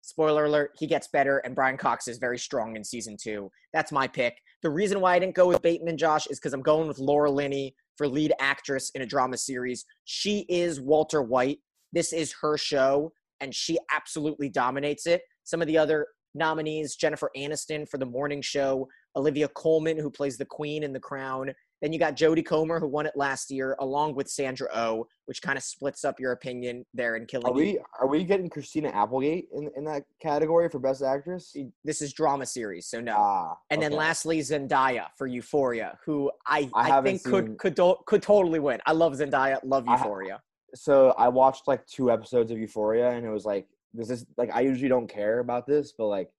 spoiler 0.02 0.46
alert, 0.46 0.72
he 0.78 0.88
gets 0.88 1.08
better, 1.08 1.40
and 1.40 1.56
Brian 1.56 1.78
Cox 1.78 2.08
is 2.08 2.18
very 2.18 2.38
strong 2.38 2.76
in 2.76 2.84
season 2.84 3.18
two. 3.22 3.52
That's 3.74 3.92
my 3.92 4.08
pick. 4.08 4.36
The 4.64 4.70
reason 4.70 5.00
why 5.00 5.16
I 5.16 5.20
didn't 5.20 5.36
go 5.36 5.48
with 5.48 5.62
Bateman, 5.62 5.90
and 5.90 6.00
Josh, 6.00 6.28
is 6.28 6.40
because 6.40 6.54
I'm 6.54 6.62
going 6.62 6.88
with 6.88 7.00
Laura 7.00 7.32
Linney 7.32 7.76
for 7.98 8.08
lead 8.08 8.34
actress 8.40 8.90
in 8.96 9.02
a 9.02 9.06
drama 9.06 9.38
series. 9.38 9.86
She 10.06 10.46
is 10.50 10.82
Walter 10.82 11.22
White. 11.22 11.60
This 11.94 12.14
is 12.14 12.34
her 12.42 12.58
show, 12.58 13.12
and 13.42 13.54
she 13.54 13.78
absolutely 13.94 14.50
dominates 14.50 15.06
it. 15.06 15.22
Some 15.44 15.62
of 15.62 15.68
the 15.68 15.78
other 15.78 16.08
nominees 16.34 16.96
Jennifer 16.96 17.30
Aniston 17.36 17.88
for 17.90 17.98
the 17.98 18.06
morning 18.06 18.42
show, 18.42 18.88
Olivia 19.16 19.48
Colman, 19.50 19.98
who 19.98 20.10
plays 20.10 20.38
the 20.38 20.46
Queen 20.46 20.84
in 20.84 20.94
The 20.94 21.00
Crown. 21.00 21.52
Then 21.82 21.92
you 21.92 21.98
got 21.98 22.16
Jodie 22.16 22.46
Comer, 22.46 22.80
who 22.80 22.88
won 22.88 23.08
it 23.08 23.14
last 23.16 23.50
year, 23.50 23.76
along 23.80 24.14
with 24.14 24.30
Sandra 24.30 24.68
Oh, 24.74 25.08
which 25.26 25.42
kind 25.42 25.58
of 25.58 25.64
splits 25.64 26.06
up 26.06 26.20
your 26.20 26.32
opinion 26.32 26.86
there 26.94 27.16
in 27.16 27.26
Killing 27.26 27.48
Are 27.48 27.54
we 27.54 27.80
are 28.00 28.08
we 28.08 28.24
getting 28.24 28.50
Christina 28.50 28.90
Applegate 28.90 29.48
in, 29.52 29.72
in 29.76 29.84
that 29.86 30.04
category 30.22 30.70
for 30.70 30.78
best 30.78 31.02
actress? 31.02 31.56
This 31.84 32.04
is 32.04 32.14
drama 32.14 32.46
series, 32.46 32.86
so 32.88 33.02
no. 33.02 33.16
Ah, 33.18 33.58
and 33.72 33.82
then 33.82 33.94
lastly, 33.94 34.40
Zendaya 34.42 35.08
for 35.18 35.26
Euphoria, 35.26 35.98
who 36.06 36.32
I, 36.46 36.70
I 36.76 37.00
I, 37.00 37.02
think 37.02 37.24
could 37.24 37.46
seen- 37.48 37.58
could 37.58 37.76
do, 37.76 37.96
could 38.06 38.22
totally 38.22 38.60
win. 38.60 38.80
I 38.86 38.92
love 38.92 39.14
Zendaya, 39.14 39.58
love 39.64 39.88
I 39.90 39.94
Euphoria. 39.94 40.40
so 40.76 41.16
I 41.18 41.30
watched 41.30 41.68
like 41.68 41.86
two 41.88 42.12
episodes 42.12 42.52
of 42.52 42.60
Euphoria, 42.60 43.10
and 43.10 43.26
it 43.26 43.30
was 43.32 43.44
like 43.46 43.68
this 43.94 44.12
is 44.12 44.26
like 44.38 44.52
I 44.54 44.62
usually 44.62 44.88
don't 44.90 45.08
care 45.08 45.40
about 45.40 45.66
this, 45.66 45.94
but 45.98 46.06
like 46.06 46.30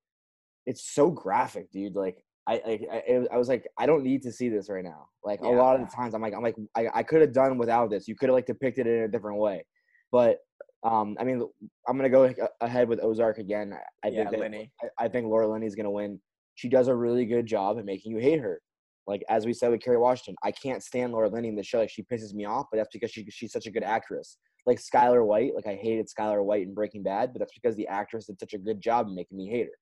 it's 0.66 0.84
so 0.84 1.10
graphic, 1.10 1.72
dude. 1.72 1.96
Like 1.96 2.24
I 2.46 2.60
like 2.66 2.82
I, 2.90 3.26
I 3.32 3.36
was 3.36 3.48
like 3.48 3.68
I 3.78 3.86
don't 3.86 4.02
need 4.02 4.22
to 4.22 4.32
see 4.32 4.48
this 4.48 4.68
right 4.68 4.82
now. 4.82 5.06
Like 5.24 5.40
a 5.40 5.48
lot 5.48 5.80
of 5.80 5.88
the 5.88 5.94
times, 5.94 6.14
I'm 6.14 6.22
like 6.22 6.34
I'm 6.34 6.42
like 6.42 6.56
I, 6.76 6.88
I 6.94 7.02
could 7.02 7.20
have 7.20 7.32
done 7.32 7.56
without 7.56 7.90
this. 7.90 8.08
You 8.08 8.16
could 8.16 8.28
have 8.28 8.34
like 8.34 8.46
depicted 8.46 8.86
it 8.86 8.98
in 8.98 9.02
a 9.04 9.08
different 9.08 9.38
way, 9.38 9.64
but 10.10 10.38
um 10.82 11.16
I 11.20 11.24
mean 11.24 11.46
I'm 11.86 11.96
gonna 11.96 12.10
go 12.10 12.32
ahead 12.60 12.88
with 12.88 13.02
Ozark 13.02 13.38
again. 13.38 13.72
I, 13.72 14.08
I 14.08 14.10
yeah, 14.10 14.18
think 14.18 14.30
that, 14.32 14.40
Lenny. 14.40 14.72
I, 14.82 15.04
I 15.04 15.08
think 15.08 15.26
Laura 15.26 15.48
Linney's 15.48 15.76
gonna 15.76 15.90
win. 15.90 16.20
She 16.56 16.68
does 16.68 16.88
a 16.88 16.94
really 16.94 17.26
good 17.26 17.46
job 17.46 17.78
at 17.78 17.84
making 17.84 18.10
you 18.12 18.18
hate 18.18 18.40
her. 18.40 18.60
Like 19.06 19.22
as 19.28 19.46
we 19.46 19.52
said 19.52 19.70
with 19.70 19.80
Kerry 19.80 19.98
Washington, 19.98 20.34
I 20.42 20.50
can't 20.50 20.82
stand 20.82 21.12
Laura 21.12 21.28
Linney 21.28 21.48
in 21.48 21.56
the 21.56 21.62
show. 21.62 21.78
Like 21.78 21.90
she 21.90 22.02
pisses 22.02 22.34
me 22.34 22.44
off, 22.44 22.66
but 22.72 22.78
that's 22.78 22.90
because 22.92 23.12
she 23.12 23.24
she's 23.30 23.52
such 23.52 23.66
a 23.66 23.70
good 23.70 23.84
actress. 23.84 24.36
Like 24.66 24.80
Skyler 24.80 25.24
White, 25.24 25.54
like 25.54 25.66
I 25.66 25.74
hated 25.74 26.08
Skyler 26.08 26.44
White 26.44 26.62
in 26.62 26.74
Breaking 26.74 27.04
Bad, 27.04 27.32
but 27.32 27.38
that's 27.38 27.52
because 27.52 27.76
the 27.76 27.86
actress 27.86 28.26
did 28.26 28.38
such 28.40 28.54
a 28.54 28.58
good 28.58 28.80
job 28.80 29.06
in 29.06 29.14
making 29.14 29.38
me 29.38 29.48
hate 29.48 29.66
her. 29.66 29.78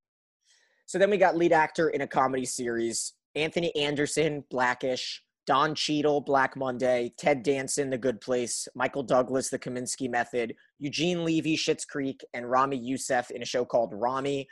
So 0.90 0.98
then 0.98 1.09
we 1.09 1.18
got 1.18 1.37
lead 1.37 1.53
actor 1.53 1.90
in 1.90 2.00
a 2.00 2.07
comedy 2.09 2.44
series: 2.44 3.12
Anthony 3.37 3.72
Anderson, 3.76 4.42
Blackish, 4.50 5.22
Don 5.46 5.72
Cheadle, 5.72 6.20
Black 6.20 6.57
Monday, 6.57 7.12
Ted 7.16 7.44
Danson, 7.44 7.90
The 7.90 7.96
Good 7.96 8.20
Place, 8.20 8.66
Michael 8.74 9.05
Douglas, 9.05 9.50
The 9.50 9.59
Kominsky 9.61 10.11
Method, 10.11 10.53
Eugene 10.81 11.24
Levy, 11.24 11.57
Schitt's 11.57 11.85
Creek, 11.85 12.20
and 12.35 12.50
Ramy 12.50 12.76
Youssef 12.76 13.31
in 13.31 13.40
a 13.40 13.44
show 13.44 13.64
called 13.64 13.92
Ramy. 13.94 14.48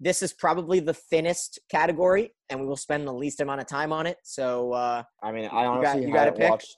This 0.00 0.22
is 0.22 0.32
probably 0.32 0.80
the 0.80 0.94
thinnest 0.94 1.58
category, 1.70 2.32
and 2.48 2.58
we 2.58 2.64
will 2.66 2.78
spend 2.78 3.06
the 3.06 3.12
least 3.12 3.42
amount 3.42 3.60
of 3.60 3.66
time 3.66 3.92
on 3.92 4.06
it. 4.06 4.16
So 4.22 4.72
uh, 4.72 5.02
I 5.22 5.32
mean, 5.32 5.50
I 5.52 5.64
You 5.64 5.82
got- 5.82 5.84
honestly 5.84 6.06
you 6.06 6.12
got 6.14 6.24
haven't 6.24 6.40
pick? 6.40 6.50
watched. 6.50 6.76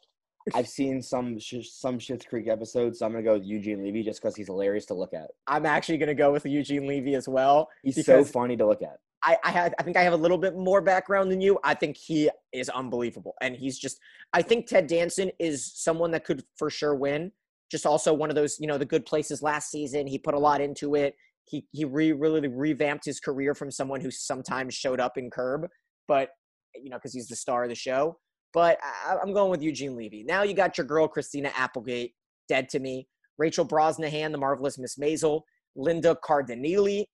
I've 0.55 0.69
seen 0.69 1.03
some 1.03 1.39
sh- 1.39 1.69
some 1.69 1.99
Schitt's 1.99 2.25
Creek 2.25 2.49
episodes, 2.49 3.01
so 3.01 3.07
I'm 3.07 3.13
gonna 3.13 3.25
go 3.25 3.35
with 3.35 3.45
Eugene 3.45 3.83
Levy 3.83 4.03
just 4.03 4.21
because 4.21 4.37
he's 4.37 4.47
hilarious 4.47 4.87
to 4.87 4.95
look 4.95 5.13
at. 5.13 5.31
I'm 5.47 5.67
actually 5.67 5.99
going 5.99 6.09
to 6.09 6.15
go 6.15 6.33
with 6.33 6.47
Eugene 6.47 6.87
Levy 6.87 7.15
as 7.15 7.29
well. 7.29 7.69
He's 7.83 8.05
so 8.05 8.25
funny 8.25 8.57
to 8.57 8.67
look 8.67 8.83
at. 8.83 8.99
I, 9.25 9.37
I 9.43 9.51
had 9.51 9.75
I 9.79 9.83
think 9.83 9.97
I 9.97 10.03
have 10.03 10.13
a 10.13 10.17
little 10.17 10.39
bit 10.39 10.57
more 10.57 10.81
background 10.81 11.31
than 11.31 11.41
you. 11.41 11.59
I 11.65 11.75
think 11.75 11.97
he 11.97 12.31
is 12.53 12.69
unbelievable. 12.69 13.35
And 13.41 13.57
he's 13.57 13.79
just 13.79 13.99
I 14.33 14.43
think 14.43 14.67
Ted 14.67 14.87
Danson 14.87 15.31
is 15.39 15.73
someone 15.75 16.13
that 16.13 16.25
could 16.25 16.45
for 16.57 16.71
sure 16.71 16.95
win. 16.95 17.33
Just 17.71 17.85
also 17.85 18.15
one 18.15 18.31
of 18.31 18.37
those, 18.37 18.61
you 18.61 18.69
know, 18.69 18.79
the 18.79 18.85
good 18.85 19.05
places 19.05 19.43
last 19.43 19.71
season. 19.71 20.07
He 20.07 20.19
put 20.19 20.35
a 20.35 20.39
lot 20.39 20.61
into 20.61 20.95
it. 20.95 21.17
He 21.45 21.67
he 21.73 21.85
re, 21.85 22.13
really 22.13 22.47
revamped 22.47 23.05
his 23.05 23.19
career 23.19 23.55
from 23.55 23.71
someone 23.71 24.01
who 24.01 24.11
sometimes 24.11 24.75
showed 24.75 25.01
up 25.01 25.19
in 25.19 25.31
Curb, 25.31 25.69
but 26.07 26.31
you 26.75 26.91
know, 26.91 26.97
because 26.97 27.15
he's 27.15 27.29
the 27.29 27.37
star 27.37 27.65
of 27.65 27.69
the 27.69 27.75
show. 27.75 28.19
But 28.53 28.79
I, 28.83 29.17
I'm 29.23 29.33
going 29.33 29.51
with 29.51 29.63
Eugene 29.63 29.97
Levy. 29.97 30.23
Now 30.25 30.43
you 30.43 30.55
got 30.55 30.79
your 30.79 30.87
girl 30.87 31.07
Christina 31.09 31.51
Applegate, 31.57 32.15
dead 32.49 32.69
to 32.71 32.79
me. 32.79 33.07
Rachel 33.39 33.67
Brosnahan, 33.67 34.33
the 34.33 34.39
marvelous 34.39 34.79
Miss 34.79 34.97
Maisel, 34.97 35.43
Linda 35.75 36.17
Cardinelli, 36.25 37.05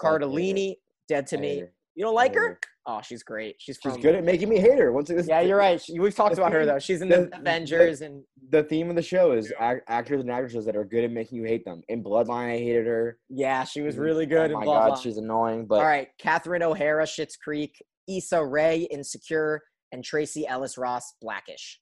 Cardellini, 0.00 0.76
dead 1.08 1.26
to 1.28 1.38
me. 1.38 1.64
You 1.94 2.04
don't 2.04 2.14
like 2.14 2.34
her? 2.34 2.58
Oh, 2.88 3.00
she's 3.02 3.22
great. 3.22 3.56
She's 3.58 3.78
She's 3.82 3.96
good 3.96 4.14
at 4.14 4.22
making 4.22 4.48
me 4.48 4.60
hate 4.60 4.78
her. 4.78 4.92
Once 4.92 5.10
again, 5.10 5.24
Yeah, 5.26 5.40
you're 5.40 5.56
right. 5.58 5.82
We've 5.98 6.14
talked 6.14 6.36
the 6.36 6.40
about 6.42 6.52
her 6.52 6.64
though. 6.64 6.78
She's 6.78 7.02
in 7.02 7.08
the, 7.08 7.26
the- 7.32 7.38
Avengers 7.38 8.00
and 8.02 8.22
the 8.50 8.62
theme 8.62 8.88
of 8.90 8.96
the 8.96 9.02
show 9.02 9.32
is 9.32 9.52
ac- 9.60 9.80
actors 9.88 10.20
and 10.20 10.30
actresses 10.30 10.64
that 10.66 10.76
are 10.76 10.84
good 10.84 11.02
at 11.04 11.10
making 11.10 11.38
you 11.38 11.44
hate 11.44 11.64
them. 11.64 11.82
In 11.88 12.04
Bloodline, 12.04 12.52
I 12.54 12.58
hated 12.58 12.86
her. 12.86 13.18
yeah, 13.28 13.64
she 13.64 13.80
was 13.80 13.96
Mhm. 13.96 14.00
really 14.00 14.26
good. 14.26 14.52
Oh 14.52 14.60
my 14.60 14.64
god, 14.64 14.98
she's 14.98 15.16
annoying. 15.16 15.66
But 15.66 15.80
All 15.80 15.86
right, 15.86 16.08
Catherine 16.18 16.62
O'Hara, 16.62 17.04
Schitt's 17.04 17.36
Creek, 17.36 17.82
Issa 18.08 18.44
Rae, 18.44 18.82
Insecure, 18.90 19.62
and 19.96 20.04
Tracee 20.04 20.46
Ellis 20.46 20.76
Ross, 20.78 21.14
Blackish. 21.22 21.80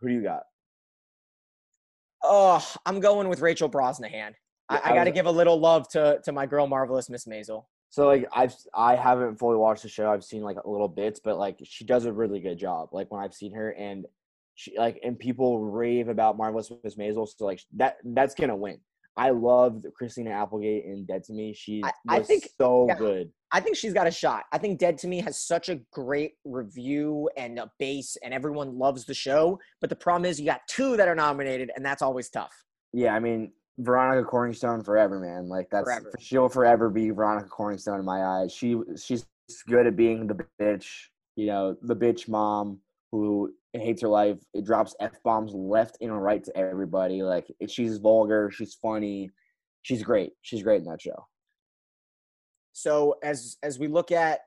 who 0.00 0.08
do 0.08 0.14
you 0.14 0.22
got? 0.22 0.42
Oh, 2.24 2.66
I'm 2.86 2.98
going 3.00 3.28
with 3.28 3.40
Rachel 3.40 3.68
Brosnahan. 3.70 4.32
I, 4.68 4.74
Yeah, 4.74 4.80
I 4.84 4.90
I 4.90 4.94
got 4.94 5.04
to 5.04 5.10
give 5.12 5.26
a 5.26 5.30
little 5.30 5.60
love 5.60 5.86
to 5.90 6.18
to 6.24 6.32
my 6.32 6.46
girl, 6.46 6.66
marvelous 6.66 7.08
Miss 7.08 7.26
Maisel. 7.26 7.66
So 7.90 8.06
like 8.06 8.26
I've 8.32 8.54
I 8.74 8.96
haven't 8.96 9.38
fully 9.38 9.56
watched 9.58 9.82
the 9.84 9.88
show. 9.88 10.10
I've 10.10 10.24
seen 10.24 10.42
like 10.42 10.56
little 10.64 10.88
bits, 10.88 11.20
but 11.22 11.38
like 11.38 11.58
she 11.64 11.84
does 11.84 12.06
a 12.06 12.12
really 12.12 12.40
good 12.40 12.58
job. 12.58 12.88
Like 12.92 13.12
when 13.12 13.22
I've 13.22 13.34
seen 13.34 13.52
her 13.54 13.70
and 13.72 14.06
she 14.54 14.76
like 14.76 14.98
and 15.04 15.18
people 15.18 15.60
rave 15.60 16.08
about 16.08 16.36
Marvelous 16.38 16.72
Miss 16.82 16.96
Maisel. 16.96 17.28
So 17.28 17.44
like 17.44 17.60
that 17.76 17.98
that's 18.04 18.34
gonna 18.34 18.56
win. 18.56 18.80
I 19.18 19.30
loved 19.30 19.86
Christina 19.96 20.30
Applegate 20.30 20.84
in 20.86 21.04
Dead 21.06 21.22
to 21.24 21.32
Me. 21.34 21.52
She 21.54 21.82
I- 21.84 21.92
I 22.08 22.18
was 22.18 22.26
think- 22.26 22.48
so 22.58 22.86
yeah. 22.88 22.94
good. 22.96 23.30
I 23.52 23.60
think 23.60 23.76
she's 23.76 23.92
got 23.92 24.06
a 24.06 24.10
shot. 24.10 24.44
I 24.52 24.58
think 24.58 24.78
Dead 24.78 24.98
to 24.98 25.06
Me 25.06 25.20
has 25.20 25.40
such 25.40 25.68
a 25.68 25.76
great 25.92 26.32
review 26.44 27.30
and 27.36 27.58
a 27.58 27.70
base, 27.78 28.16
and 28.22 28.34
everyone 28.34 28.78
loves 28.78 29.04
the 29.04 29.14
show. 29.14 29.58
But 29.80 29.90
the 29.90 29.96
problem 29.96 30.24
is, 30.28 30.40
you 30.40 30.46
got 30.46 30.62
two 30.68 30.96
that 30.96 31.08
are 31.08 31.14
nominated, 31.14 31.70
and 31.76 31.84
that's 31.84 32.02
always 32.02 32.28
tough. 32.28 32.52
Yeah, 32.92 33.14
I 33.14 33.20
mean 33.20 33.52
Veronica 33.78 34.28
Corningstone 34.28 34.84
forever, 34.84 35.20
man. 35.20 35.48
Like 35.48 35.68
that's 35.70 35.84
Forever. 35.84 36.12
she'll 36.18 36.48
forever 36.48 36.88
be 36.88 37.10
Veronica 37.10 37.48
Corningstone 37.48 37.98
in 37.98 38.04
my 38.04 38.24
eyes. 38.24 38.52
She 38.52 38.76
she's 39.02 39.26
good 39.68 39.86
at 39.86 39.96
being 39.96 40.26
the 40.26 40.44
bitch, 40.60 40.86
you 41.36 41.46
know, 41.46 41.76
the 41.82 41.96
bitch 41.96 42.28
mom 42.28 42.80
who 43.12 43.52
hates 43.72 44.02
her 44.02 44.08
life. 44.08 44.38
It 44.54 44.64
drops 44.64 44.94
f 45.00 45.22
bombs 45.22 45.52
left 45.54 45.98
and 46.00 46.22
right 46.22 46.42
to 46.44 46.56
everybody. 46.56 47.22
Like 47.22 47.46
she's 47.68 47.98
vulgar, 47.98 48.50
she's 48.50 48.74
funny, 48.74 49.30
she's 49.82 50.02
great. 50.02 50.32
She's 50.42 50.62
great 50.62 50.78
in 50.78 50.88
that 50.88 51.02
show. 51.02 51.26
So 52.76 53.14
as 53.22 53.56
as 53.62 53.78
we 53.78 53.88
look 53.88 54.12
at 54.12 54.40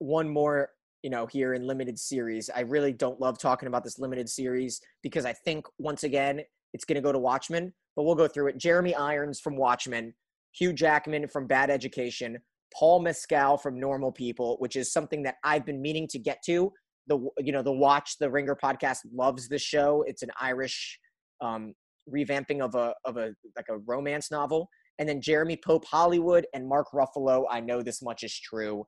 one 0.00 0.28
more, 0.28 0.70
you 1.04 1.10
know, 1.10 1.26
here 1.26 1.54
in 1.54 1.64
limited 1.64 1.96
series, 1.96 2.50
I 2.52 2.62
really 2.62 2.92
don't 2.92 3.20
love 3.20 3.38
talking 3.38 3.68
about 3.68 3.84
this 3.84 4.00
limited 4.00 4.28
series 4.28 4.80
because 5.04 5.24
I 5.24 5.32
think 5.32 5.64
once 5.78 6.02
again 6.02 6.40
it's 6.74 6.84
going 6.84 6.96
to 6.96 7.00
go 7.00 7.12
to 7.12 7.18
Watchmen. 7.20 7.72
But 7.94 8.02
we'll 8.02 8.16
go 8.16 8.26
through 8.26 8.48
it. 8.48 8.58
Jeremy 8.58 8.96
Irons 8.96 9.38
from 9.38 9.56
Watchmen, 9.56 10.12
Hugh 10.50 10.72
Jackman 10.72 11.28
from 11.28 11.46
Bad 11.46 11.70
Education, 11.70 12.36
Paul 12.76 12.98
Mescal 12.98 13.58
from 13.58 13.78
Normal 13.78 14.10
People, 14.10 14.56
which 14.58 14.74
is 14.74 14.92
something 14.92 15.22
that 15.22 15.36
I've 15.44 15.64
been 15.64 15.80
meaning 15.80 16.08
to 16.08 16.18
get 16.18 16.42
to. 16.46 16.72
The 17.06 17.20
you 17.38 17.52
know 17.52 17.62
the 17.62 17.70
Watch 17.70 18.18
the 18.18 18.28
Ringer 18.28 18.56
podcast 18.60 18.98
loves 19.14 19.46
the 19.46 19.58
show. 19.58 20.02
It's 20.08 20.24
an 20.24 20.30
Irish 20.40 20.98
um, 21.40 21.74
revamping 22.12 22.60
of 22.60 22.74
a 22.74 22.92
of 23.04 23.18
a 23.18 23.34
like 23.56 23.68
a 23.70 23.78
romance 23.86 24.32
novel 24.32 24.68
and 24.98 25.08
then 25.08 25.20
Jeremy 25.20 25.56
Pope 25.56 25.84
Hollywood 25.84 26.46
and 26.54 26.68
Mark 26.68 26.88
Ruffalo. 26.92 27.44
I 27.50 27.60
know 27.60 27.82
this 27.82 28.02
much 28.02 28.22
is 28.24 28.38
true. 28.38 28.84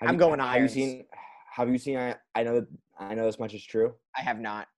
Have 0.00 0.08
I'm 0.08 0.14
you- 0.14 0.18
going 0.20 0.40
Have 0.40 0.62
you 0.62 0.68
seen? 0.68 1.04
Have 1.52 1.68
you 1.68 1.78
seen? 1.78 1.96
I, 1.98 2.16
I 2.34 2.42
know. 2.42 2.66
I 2.98 3.14
know 3.14 3.24
this 3.26 3.38
much 3.38 3.54
is 3.54 3.64
true. 3.64 3.94
I 4.16 4.22
have 4.22 4.40
not. 4.40 4.68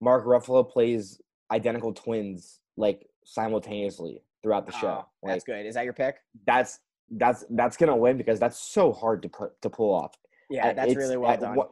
Mark 0.00 0.24
Ruffalo 0.24 0.68
plays 0.68 1.20
identical 1.50 1.92
twins 1.92 2.60
like 2.76 3.06
simultaneously 3.24 4.22
throughout 4.42 4.66
the 4.66 4.72
show. 4.72 5.04
Oh, 5.04 5.08
Like 5.22 5.34
that's 5.34 5.44
good. 5.44 5.66
Is 5.66 5.74
that 5.74 5.84
your 5.84 5.92
pick? 5.92 6.16
that's 6.46 6.80
that's 7.12 7.44
that's 7.50 7.76
gonna 7.76 7.96
win 7.96 8.16
because 8.16 8.38
that's 8.38 8.58
so 8.58 8.92
hard 8.92 9.22
to 9.22 9.28
put 9.28 9.60
to 9.62 9.70
pull 9.70 9.92
off. 9.94 10.14
Yeah, 10.48 10.72
that's 10.72 10.94
really 10.94 11.16
well 11.16 11.30
I- 11.32 11.36
done. 11.36 11.54
wa- 11.56 11.68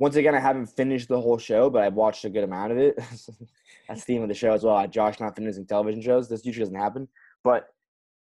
once 0.00 0.16
again, 0.16 0.34
I 0.34 0.40
haven't 0.40 0.66
finished 0.66 1.08
the 1.08 1.20
whole 1.20 1.38
show, 1.38 1.70
but 1.70 1.82
I've 1.82 1.94
watched 1.94 2.24
a 2.24 2.30
good 2.30 2.42
amount 2.42 2.72
of 2.72 2.78
it. 2.78 2.96
that's 3.88 4.00
the 4.00 4.14
theme 4.14 4.22
of 4.22 4.28
the 4.28 4.34
show 4.34 4.52
as 4.52 4.64
well. 4.64 4.86
Josh 4.88 5.20
not 5.20 5.36
finishing 5.36 5.64
television 5.66 6.02
shows. 6.02 6.28
This 6.28 6.44
usually 6.44 6.64
doesn't 6.64 6.74
happen, 6.80 7.06
but 7.44 7.68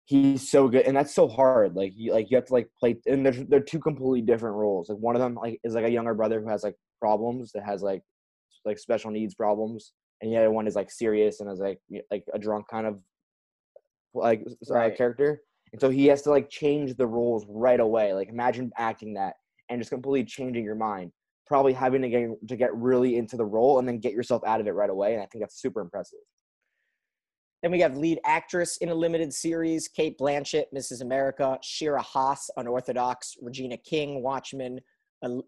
he's 0.05 0.49
so 0.49 0.67
good, 0.67 0.85
and 0.85 0.95
that's 0.97 1.13
so 1.15 1.27
hard. 1.27 1.75
Like 1.75 1.93
you, 1.95 2.13
like 2.13 2.29
you 2.31 2.37
have 2.37 2.45
to 2.47 2.53
like 2.53 2.69
play, 2.79 2.97
and 3.05 3.25
they're 3.25 3.33
they're 3.47 3.59
two 3.61 3.79
completely 3.79 4.21
different 4.21 4.55
roles. 4.55 4.89
Like 4.89 4.99
one 4.99 5.15
of 5.15 5.21
them 5.21 5.35
like 5.35 5.59
is 5.63 5.75
like 5.75 5.85
a 5.85 5.91
younger 5.91 6.13
brother 6.13 6.41
who 6.41 6.49
has 6.49 6.63
like 6.63 6.75
problems 6.99 7.51
that 7.53 7.63
has 7.65 7.81
like 7.81 8.01
like 8.65 8.79
special 8.79 9.11
needs 9.11 9.35
problems, 9.35 9.93
and 10.21 10.31
the 10.31 10.37
other 10.37 10.51
one 10.51 10.67
is 10.67 10.75
like 10.75 10.91
serious 10.91 11.39
and 11.39 11.51
is 11.51 11.59
like 11.59 11.79
like 12.11 12.23
a 12.33 12.39
drunk 12.39 12.67
kind 12.69 12.87
of 12.87 12.99
like 14.13 14.43
uh, 14.69 14.73
Right. 14.73 14.95
character. 14.97 15.41
And 15.71 15.81
so 15.81 15.89
he 15.89 16.05
has 16.07 16.21
to 16.23 16.29
like 16.29 16.49
change 16.49 16.95
the 16.95 17.07
roles 17.07 17.45
right 17.49 17.79
away. 17.79 18.13
Like 18.13 18.29
imagine 18.29 18.71
acting 18.77 19.15
that 19.15 19.35
and 19.69 19.81
just 19.81 19.89
completely 19.91 20.25
changing 20.25 20.63
your 20.63 20.75
mind. 20.75 21.11
Probably 21.47 21.73
having 21.73 22.01
to 22.03 22.09
get 22.09 22.29
to 22.47 22.55
get 22.55 22.75
really 22.75 23.17
into 23.17 23.37
the 23.37 23.45
role 23.45 23.79
and 23.79 23.87
then 23.87 23.99
get 23.99 24.13
yourself 24.13 24.43
out 24.45 24.61
of 24.61 24.67
it 24.67 24.71
right 24.71 24.89
away. 24.89 25.13
And 25.13 25.21
I 25.23 25.25
think 25.25 25.43
that's 25.43 25.59
super 25.61 25.81
impressive. 25.81 26.19
Then 27.63 27.71
we 27.71 27.79
have 27.79 27.95
lead 27.95 28.19
actress 28.25 28.75
in 28.77 28.89
a 28.89 28.93
limited 28.93 29.33
series, 29.33 29.87
Cate 29.87 30.17
Blanchett, 30.19 30.65
Mrs. 30.75 30.99
America, 31.01 31.57
Shira 31.63 32.01
Haas, 32.01 32.49
Unorthodox, 32.57 33.37
Regina 33.41 33.77
King, 33.77 34.21
Watchmen, 34.21 34.81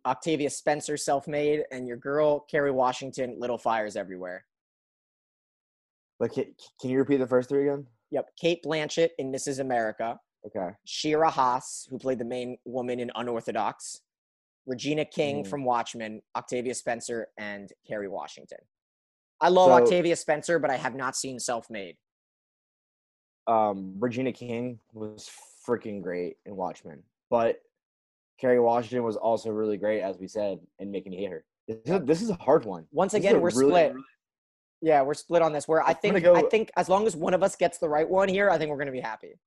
Octavia 0.06 0.49
Spencer, 0.49 0.95
Self-Made, 0.95 1.65
and 1.73 1.86
your 1.86 1.97
girl, 1.97 2.39
Kerry 2.49 2.71
Washington, 2.71 3.36
Little 3.38 3.58
Fires 3.58 3.97
Everywhere. 3.97 4.45
But 6.17 6.32
can, 6.32 6.56
can 6.80 6.89
you 6.89 6.99
repeat 6.99 7.17
the 7.17 7.28
first 7.28 7.49
three 7.49 7.67
again? 7.67 7.86
Yep, 8.12 8.30
Cate 8.39 8.63
Blanchett 8.63 9.10
in 9.17 9.30
Mrs. 9.30 9.60
America, 9.60 10.17
Okay. 10.47 10.69
Shira 10.86 11.30
Haas, 11.30 11.86
who 11.89 11.99
played 11.99 12.19
the 12.19 12.23
main 12.25 12.58
woman 12.63 13.01
in 13.01 13.12
Unorthodox, 13.15 13.99
Regina 14.65 15.04
King 15.04 15.43
Mhm. 15.43 15.47
from 15.47 15.65
Watchmen, 15.65 16.21
Octavia 16.34 16.75
Spencer, 16.75 17.28
and 17.38 17.73
Kerry 17.86 18.08
Washington. 18.08 18.60
I 19.41 19.49
love 19.49 19.67
So- 19.67 19.84
Octavia 19.84 20.15
Spencer, 20.15 20.60
but 20.60 20.69
I 20.71 20.78
have 20.78 20.95
not 20.95 21.17
seen 21.17 21.39
Self 21.39 21.69
Made. 21.69 21.97
Um, 23.47 23.95
Regina 23.99 24.31
King 24.31 24.79
was 24.93 25.29
freaking 25.67 26.01
great 26.01 26.38
in 26.45 26.55
Watchmen, 26.55 27.03
but 27.29 27.62
Kerry 28.39 28.60
Washington 28.60 29.03
was 29.03 29.15
also 29.15 29.49
really 29.51 29.77
great, 29.77 30.01
as 30.01 30.17
we 30.17 30.27
said, 30.27 30.60
in 30.79 30.91
making 30.91 31.13
you 31.13 31.19
hate 31.19 31.31
her. 31.31 31.45
This 31.67 31.77
is, 31.86 32.05
this 32.05 32.21
is 32.21 32.29
a 32.29 32.36
hard 32.36 32.65
one. 32.65 32.86
Once 32.91 33.12
This 33.13 33.19
again, 33.19 33.41
we're 33.41 33.49
really- 33.55 33.69
split. 33.89 33.95
Yeah, 34.81 35.01
we're 35.01 35.13
split 35.15 35.41
on 35.41 35.51
this. 35.53 35.67
Where 35.67 35.81
I 35.81 35.93
think 35.93 36.21
go- 36.21 36.36
I 36.36 36.43
think 36.43 36.69
as 36.75 36.89
long 36.89 37.08
as 37.08 37.15
one 37.15 37.34
of 37.34 37.41
us 37.41 37.55
gets 37.55 37.77
the 37.79 37.89
right 37.89 38.08
one 38.08 38.27
here, 38.29 38.49
I 38.49 38.58
think 38.58 38.69
we're 38.69 38.77
gonna 38.77 38.91
be 38.91 38.99
happy. 38.99 39.39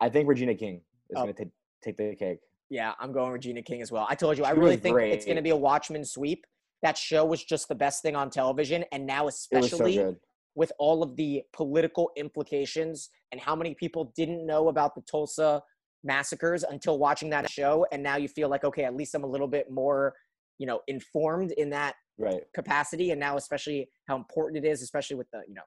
I 0.00 0.08
think 0.08 0.28
Regina 0.28 0.54
King 0.54 0.76
is 1.10 1.16
Oh. 1.16 1.22
going 1.22 1.34
to 1.34 1.44
take 1.44 1.52
take 1.82 1.96
the 1.96 2.16
cake. 2.16 2.40
Yeah, 2.68 2.94
I'm 2.98 3.12
going 3.12 3.30
Regina 3.32 3.62
King 3.62 3.80
as 3.80 3.92
well. 3.92 4.06
I 4.10 4.14
told 4.16 4.36
you, 4.38 4.44
I 4.44 4.50
really 4.50 4.76
think 4.76 4.98
it's 4.98 5.24
going 5.24 5.36
to 5.36 5.42
be 5.42 5.50
a 5.50 5.56
Watchmen 5.56 6.04
sweep. 6.04 6.44
That 6.82 6.98
show 6.98 7.24
was 7.24 7.44
just 7.44 7.68
the 7.68 7.74
best 7.76 8.02
thing 8.02 8.16
on 8.16 8.28
television, 8.28 8.84
and 8.92 9.06
now 9.06 9.28
so 9.28 9.28
especially 9.28 9.94
good. 9.94 10.16
With 10.56 10.72
all 10.78 11.02
of 11.02 11.14
the 11.16 11.42
political 11.52 12.10
implications 12.16 13.10
and 13.30 13.40
how 13.40 13.54
many 13.54 13.74
people 13.74 14.12
didn't 14.16 14.44
know 14.44 14.68
about 14.68 14.94
the 14.96 15.02
Tulsa 15.02 15.62
massacres 16.02 16.64
until 16.64 16.98
watching 16.98 17.30
that 17.30 17.48
show, 17.50 17.86
and 17.92 18.02
now 18.02 18.16
you 18.16 18.26
feel 18.26 18.48
like 18.48 18.64
okay, 18.64 18.84
at 18.84 18.96
least 18.96 19.14
I'm 19.14 19.22
a 19.24 19.28
little 19.28 19.46
bit 19.48 19.70
more, 19.70 20.14
you 20.58 20.66
know, 20.66 20.80
informed 20.88 21.52
in 21.52 21.70
that 21.70 21.94
Right. 22.18 22.42
capacity. 22.54 23.10
And 23.10 23.20
now 23.20 23.36
especially 23.36 23.90
how 24.08 24.16
important 24.16 24.64
it 24.64 24.68
is 24.68 24.82
especially 24.82 25.16
with 25.16 25.30
the 25.32 25.42
you 25.46 25.54
know 25.54 25.62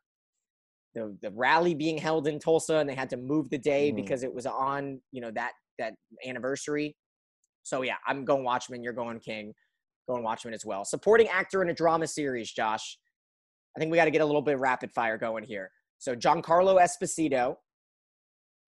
the 0.96 1.16
the 1.22 1.32
rally 1.36 1.76
being 1.76 1.98
held 2.00 2.28
in 2.28 2.40
Tulsa 2.40 2.78
and 2.78 2.90
they 2.90 2.96
had 2.96 3.10
to 3.12 3.18
move 3.18 3.50
the 3.52 3.60
day 3.60 3.92
Mhm. 3.92 3.96
because 3.96 4.24
it 4.24 4.34
was 4.34 4.48
on 4.48 5.00
you 5.12 5.22
know 5.22 5.30
that 5.32 5.52
that 5.78 5.94
anniversary. 6.26 6.96
So 7.64 7.84
yeah 7.84 7.98
I'm 8.08 8.26
going 8.26 8.44
Watchmen 8.44 8.82
you're 8.82 8.94
going 8.94 9.20
King 9.20 9.54
going 10.08 10.24
Watchmen 10.24 10.56
as 10.56 10.66
well. 10.66 10.84
Supporting 10.86 11.28
actor 11.28 11.62
in 11.62 11.70
a 11.70 11.74
drama 11.74 12.08
series 12.08 12.52
Josh 12.52 12.98
I 13.80 13.82
think 13.82 13.92
we 13.92 13.98
got 13.98 14.06
to 14.06 14.12
get 14.12 14.20
a 14.22 14.26
little 14.26 14.42
bit 14.42 14.56
of 14.56 14.60
rapid 14.60 14.92
fire 14.92 15.18
going 15.18 15.46
here 15.46 15.72
so 16.00 16.14
Giancarlo 16.14 16.82
Esposito 16.86 17.56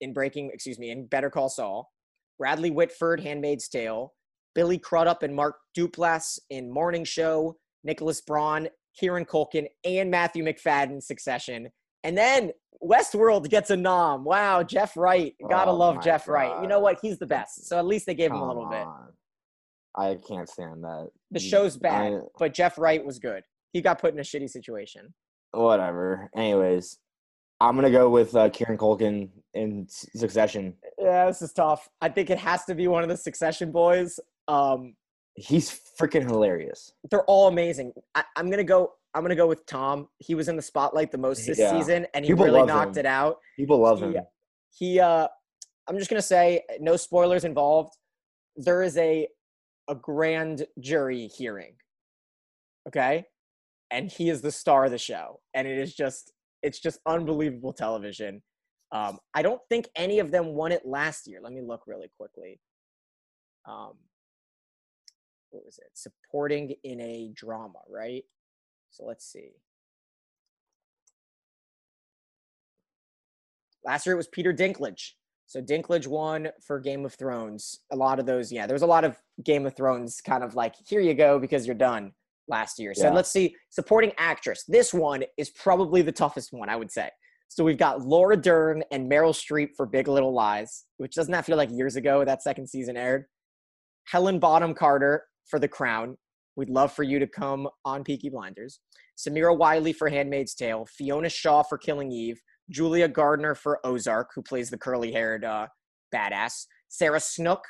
in 0.00 0.14
Breaking 0.14 0.50
excuse 0.54 0.78
me 0.78 0.90
in 0.90 1.06
Better 1.06 1.28
Call 1.28 1.50
Saul 1.50 1.92
Bradley 2.38 2.70
Whitford 2.70 3.20
Handmaid's 3.20 3.68
Tale 3.68 4.14
Billy 4.54 4.78
Crudup 4.78 5.22
and 5.22 5.34
Mark 5.34 5.56
Duplass 5.76 6.38
in 6.48 6.72
Morning 6.72 7.04
Show 7.04 7.56
Nicholas 7.84 8.22
Braun, 8.22 8.68
Kieran 8.98 9.26
Culkin, 9.26 9.66
and 9.84 10.10
Matthew 10.10 10.44
Macfadyen 10.44 11.02
Succession. 11.02 11.68
And 12.04 12.16
then 12.16 12.52
Westworld 12.82 13.48
gets 13.50 13.70
a 13.70 13.76
nom. 13.76 14.24
Wow, 14.24 14.62
Jeff 14.62 14.96
Wright. 14.96 15.34
Gotta 15.48 15.70
Oh 15.70 15.76
love 15.76 16.02
Jeff 16.02 16.28
Wright. 16.28 16.62
You 16.62 16.68
know 16.68 16.80
what? 16.80 16.98
He's 17.02 17.18
the 17.18 17.26
best. 17.26 17.66
So 17.66 17.78
at 17.78 17.86
least 17.86 18.06
they 18.06 18.14
gave 18.14 18.30
him 18.30 18.36
a 18.36 18.40
Come 18.40 18.48
little 18.48 18.66
bit. 18.70 18.86
I 19.94 20.16
can't 20.26 20.48
stand 20.48 20.82
that. 20.84 21.10
The 21.30 21.40
show's 21.40 21.76
bad, 21.76 22.12
I- 22.14 22.20
but 22.38 22.54
Jeff 22.54 22.78
Wright 22.78 23.04
was 23.04 23.18
good. 23.18 23.42
He 23.72 23.80
got 23.80 23.98
put 24.00 24.12
in 24.12 24.20
a 24.20 24.22
shitty 24.22 24.50
situation. 24.50 25.14
whatever. 25.52 26.30
Anyways, 26.36 26.98
I'm 27.60 27.74
gonna 27.76 27.90
go 27.90 28.08
with 28.10 28.34
uh, 28.36 28.48
Kieran 28.50 28.78
Culkin 28.78 29.28
in 29.54 29.86
Succession. 29.88 30.74
Yeah, 30.98 31.26
this 31.26 31.42
is 31.42 31.52
tough. 31.52 31.88
I 32.00 32.08
think 32.08 32.30
it 32.30 32.38
has 32.38 32.64
to 32.66 32.74
be 32.74 32.88
one 32.88 33.02
of 33.02 33.08
the 33.08 33.16
Succession 33.16 33.70
boys. 33.72 34.18
Um, 34.48 34.94
He's 35.34 35.80
freaking 35.98 36.24
hilarious. 36.28 36.92
they're 37.10 37.24
all 37.24 37.48
amazing. 37.48 37.92
I, 38.14 38.24
I'm 38.36 38.50
gonna 38.50 38.64
go. 38.64 38.92
I'm 39.14 39.22
gonna 39.22 39.36
go 39.36 39.46
with 39.46 39.64
Tom. 39.66 40.08
He 40.18 40.34
was 40.34 40.48
in 40.48 40.56
the 40.56 40.62
spotlight 40.62 41.10
the 41.10 41.18
most 41.18 41.46
this 41.46 41.58
Yeah. 41.58 41.70
season, 41.78 42.06
and 42.14 42.24
he 42.24 42.32
People 42.32 42.46
really 42.46 42.64
knocked 42.64 42.96
him. 42.96 43.00
it 43.00 43.06
out. 43.06 43.38
People 43.56 43.78
love 43.78 44.00
He- 44.00 44.06
him. 44.12 44.24
he 44.78 45.00
uh 45.00 45.28
i'm 45.88 45.98
just 45.98 46.08
gonna 46.08 46.22
say 46.22 46.62
no 46.80 46.96
spoilers 46.96 47.44
involved 47.44 47.92
there 48.56 48.82
is 48.82 48.96
a 48.96 49.28
a 49.88 49.94
grand 49.94 50.64
jury 50.80 51.26
hearing 51.26 51.74
okay 52.88 53.26
and 53.92 54.10
he 54.10 54.30
is 54.30 54.40
the 54.40 54.50
star 54.50 54.86
of 54.86 54.90
the 54.90 54.98
show. 54.98 55.40
And 55.54 55.68
it 55.68 55.78
is 55.78 55.94
just 55.94 56.32
it's 56.62 56.80
just 56.80 56.98
unbelievable 57.06 57.72
television. 57.72 58.42
Um 58.90 59.18
i 59.34 59.42
don't 59.42 59.60
think 59.68 59.88
any 59.94 60.18
of 60.18 60.32
them 60.32 60.46
won 60.54 60.72
it 60.72 60.84
last 60.84 61.28
year. 61.28 61.40
Let 61.40 61.52
me 61.52 61.60
look 61.60 61.82
really 61.86 62.10
quickly. 62.18 62.58
Um 63.68 63.92
what 65.50 65.64
was 65.66 65.78
it? 65.78 65.90
Supporting 65.94 66.74
in 66.82 67.00
a 67.00 67.30
drama 67.34 67.80
right? 67.88 68.24
So 68.90 69.04
let's 69.04 69.30
see. 69.30 69.50
Last 73.84 74.06
year 74.06 74.14
it 74.14 74.16
was 74.16 74.28
Peter 74.28 74.52
Dinklage. 74.52 75.12
So 75.46 75.60
Dinklage 75.60 76.06
won 76.06 76.48
for 76.66 76.80
Game 76.80 77.04
of 77.04 77.14
Thrones. 77.14 77.80
A 77.90 77.96
lot 77.96 78.18
of 78.18 78.24
those, 78.26 78.50
yeah, 78.50 78.66
there 78.66 78.74
was 78.74 78.82
a 78.82 78.86
lot 78.86 79.04
of 79.04 79.18
Game 79.44 79.66
of 79.66 79.76
Thrones 79.76 80.20
kind 80.24 80.42
of 80.42 80.54
like, 80.54 80.74
here 80.86 81.00
you 81.00 81.14
go 81.14 81.38
because 81.38 81.66
you're 81.66 81.74
done 81.74 82.12
last 82.48 82.78
year. 82.78 82.94
So 82.94 83.04
Yeah. 83.04 83.12
let's 83.14 83.30
see. 83.30 83.54
Supporting 83.70 84.12
actress. 84.18 84.64
This 84.66 84.92
one 84.92 85.24
is 85.36 85.50
probably 85.50 86.02
the 86.02 86.12
toughest 86.12 86.52
one, 86.52 86.68
I 86.68 86.76
would 86.76 86.90
say. 86.90 87.10
So 87.48 87.64
we've 87.64 87.78
got 87.78 88.00
Laura 88.00 88.36
Dern 88.36 88.82
and 88.90 89.10
Meryl 89.10 89.34
Streep 89.34 89.70
for 89.76 89.86
Big 89.86 90.08
Little 90.08 90.32
Lies, 90.32 90.84
which 90.96 91.14
doesn't 91.14 91.32
that 91.32 91.44
feel 91.44 91.56
like 91.56 91.70
years 91.70 91.96
ago 91.96 92.24
that 92.24 92.42
second 92.42 92.66
season 92.68 92.96
aired? 92.96 93.26
Helen 94.04 94.38
Bonham 94.38 94.74
Carter 94.74 95.24
for 95.46 95.58
The 95.58 95.68
Crown. 95.68 96.16
We'd 96.56 96.70
love 96.70 96.92
for 96.92 97.02
you 97.02 97.18
to 97.18 97.26
come 97.26 97.68
on 97.84 98.04
Peaky 98.04 98.30
Blinders. 98.30 98.80
Samira 99.18 99.56
Wiley 99.56 99.92
for 99.92 100.08
Handmaid's 100.08 100.54
Tale. 100.54 100.86
Fiona 100.86 101.28
Shaw 101.28 101.62
for 101.62 101.78
Killing 101.78 102.10
Eve. 102.10 102.40
Julia 102.70 103.08
Garner 103.08 103.54
for 103.54 103.80
Ozark, 103.84 104.30
who 104.34 104.42
plays 104.42 104.70
the 104.70 104.78
curly 104.78 105.12
haired 105.12 105.44
uh, 105.44 105.66
badass. 106.14 106.64
Sarah 106.88 107.20
Snook 107.20 107.60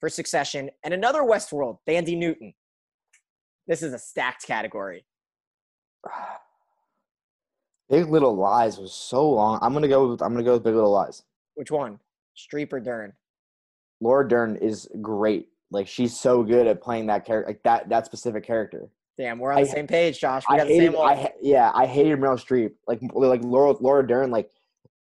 for 0.00 0.08
Succession. 0.08 0.70
And 0.84 0.94
another 0.94 1.22
Westworld, 1.22 1.78
Thandie 1.86 2.16
Newton. 2.16 2.54
This 3.68 3.82
is 3.82 3.92
a 3.92 3.98
stacked 3.98 4.46
category. 4.46 5.04
Big 7.90 8.08
Little 8.08 8.36
Lies 8.36 8.78
was 8.78 8.92
so 8.92 9.30
long. 9.30 9.58
I'm 9.62 9.72
gonna 9.72 9.88
go. 9.88 10.08
With, 10.08 10.22
I'm 10.22 10.32
gonna 10.32 10.44
go 10.44 10.54
with 10.54 10.64
Big 10.64 10.74
Little 10.74 10.90
Lies. 10.90 11.22
Which 11.54 11.70
one? 11.70 12.00
Streep 12.36 12.72
or 12.72 12.80
Dern? 12.80 13.12
Laura 14.00 14.26
Dern 14.28 14.56
is 14.56 14.88
great. 15.00 15.48
Like 15.70 15.86
she's 15.86 16.18
so 16.18 16.42
good 16.42 16.66
at 16.66 16.82
playing 16.82 17.06
that 17.06 17.24
character, 17.24 17.48
like 17.48 17.62
that 17.64 17.88
that 17.88 18.06
specific 18.06 18.44
character. 18.44 18.88
Damn, 19.16 19.38
we're 19.38 19.52
on 19.52 19.62
the 19.62 19.68
same 19.68 19.86
page, 19.86 20.20
Josh. 20.20 20.44
We 20.48 20.54
I 20.54 20.58
got 20.58 20.68
the 20.68 20.74
hated, 20.74 20.92
same 20.92 20.98
one. 20.98 21.16
ha- 21.16 21.32
yeah, 21.42 21.72
I 21.74 21.86
hated 21.86 22.18
Meryl 22.18 22.38
Streep. 22.38 22.72
Like 22.86 23.00
like 23.14 23.42
Laura 23.42 23.74
Laura 23.80 24.06
Dern. 24.06 24.30
Like 24.30 24.50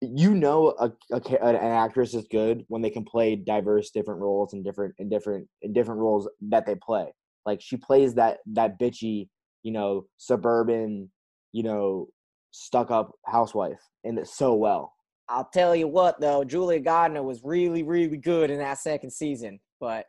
you 0.02 0.34
know, 0.34 0.74
a, 0.78 0.92
a 1.12 1.20
an 1.42 1.56
actress 1.56 2.14
is 2.14 2.26
good 2.30 2.64
when 2.68 2.82
they 2.82 2.90
can 2.90 3.04
play 3.04 3.36
diverse, 3.36 3.90
different 3.90 4.20
roles 4.20 4.52
and 4.52 4.62
different 4.64 4.94
and 4.98 5.10
different 5.10 5.48
and 5.62 5.74
different 5.74 6.00
roles 6.00 6.28
that 6.42 6.66
they 6.66 6.74
play. 6.74 7.12
Like 7.46 7.60
she 7.60 7.76
plays 7.76 8.14
that 8.14 8.38
that 8.52 8.78
bitchy, 8.78 9.28
you 9.62 9.72
know, 9.72 10.06
suburban, 10.18 11.10
you 11.52 11.62
know, 11.62 12.08
stuck 12.50 12.90
up 12.90 13.12
housewife, 13.24 13.80
and 14.04 14.18
it 14.18 14.26
so 14.26 14.54
well. 14.54 14.92
I'll 15.28 15.48
tell 15.52 15.74
you 15.74 15.88
what, 15.88 16.20
though, 16.20 16.44
Julia 16.44 16.80
Garner 16.80 17.22
was 17.22 17.40
really, 17.42 17.82
really 17.82 18.16
good 18.16 18.50
in 18.50 18.58
that 18.58 18.78
second 18.78 19.10
season, 19.10 19.58
but 19.80 20.06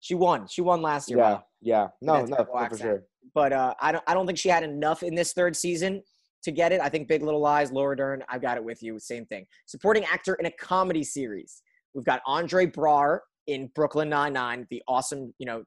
she 0.00 0.14
won. 0.14 0.46
She 0.48 0.62
won 0.62 0.80
last 0.82 1.10
year. 1.10 1.18
Yeah, 1.18 1.30
Mike. 1.32 1.42
yeah, 1.60 1.88
no, 2.00 2.24
no, 2.24 2.36
no, 2.36 2.68
for 2.68 2.78
sure. 2.78 3.02
But 3.34 3.52
uh, 3.52 3.74
I 3.80 3.92
don't. 3.92 4.04
I 4.06 4.14
don't 4.14 4.26
think 4.26 4.38
she 4.38 4.48
had 4.48 4.62
enough 4.62 5.02
in 5.02 5.14
this 5.14 5.32
third 5.32 5.56
season 5.56 6.02
to 6.44 6.52
get 6.52 6.72
it. 6.72 6.80
I 6.80 6.88
think 6.88 7.08
Big 7.08 7.22
Little 7.22 7.40
Lies, 7.40 7.72
Laura 7.72 7.96
Dern. 7.96 8.22
I've 8.28 8.42
got 8.42 8.56
it 8.56 8.64
with 8.64 8.82
you. 8.82 8.98
Same 8.98 9.26
thing. 9.26 9.46
Supporting 9.66 10.04
actor 10.04 10.34
in 10.34 10.46
a 10.46 10.50
comedy 10.52 11.02
series. 11.02 11.62
We've 11.94 12.04
got 12.04 12.20
Andre 12.26 12.66
Braugher 12.66 13.20
in 13.46 13.70
Brooklyn 13.74 14.08
Nine 14.08 14.32
Nine, 14.32 14.66
the 14.70 14.82
awesome, 14.86 15.34
you 15.38 15.46
know, 15.46 15.64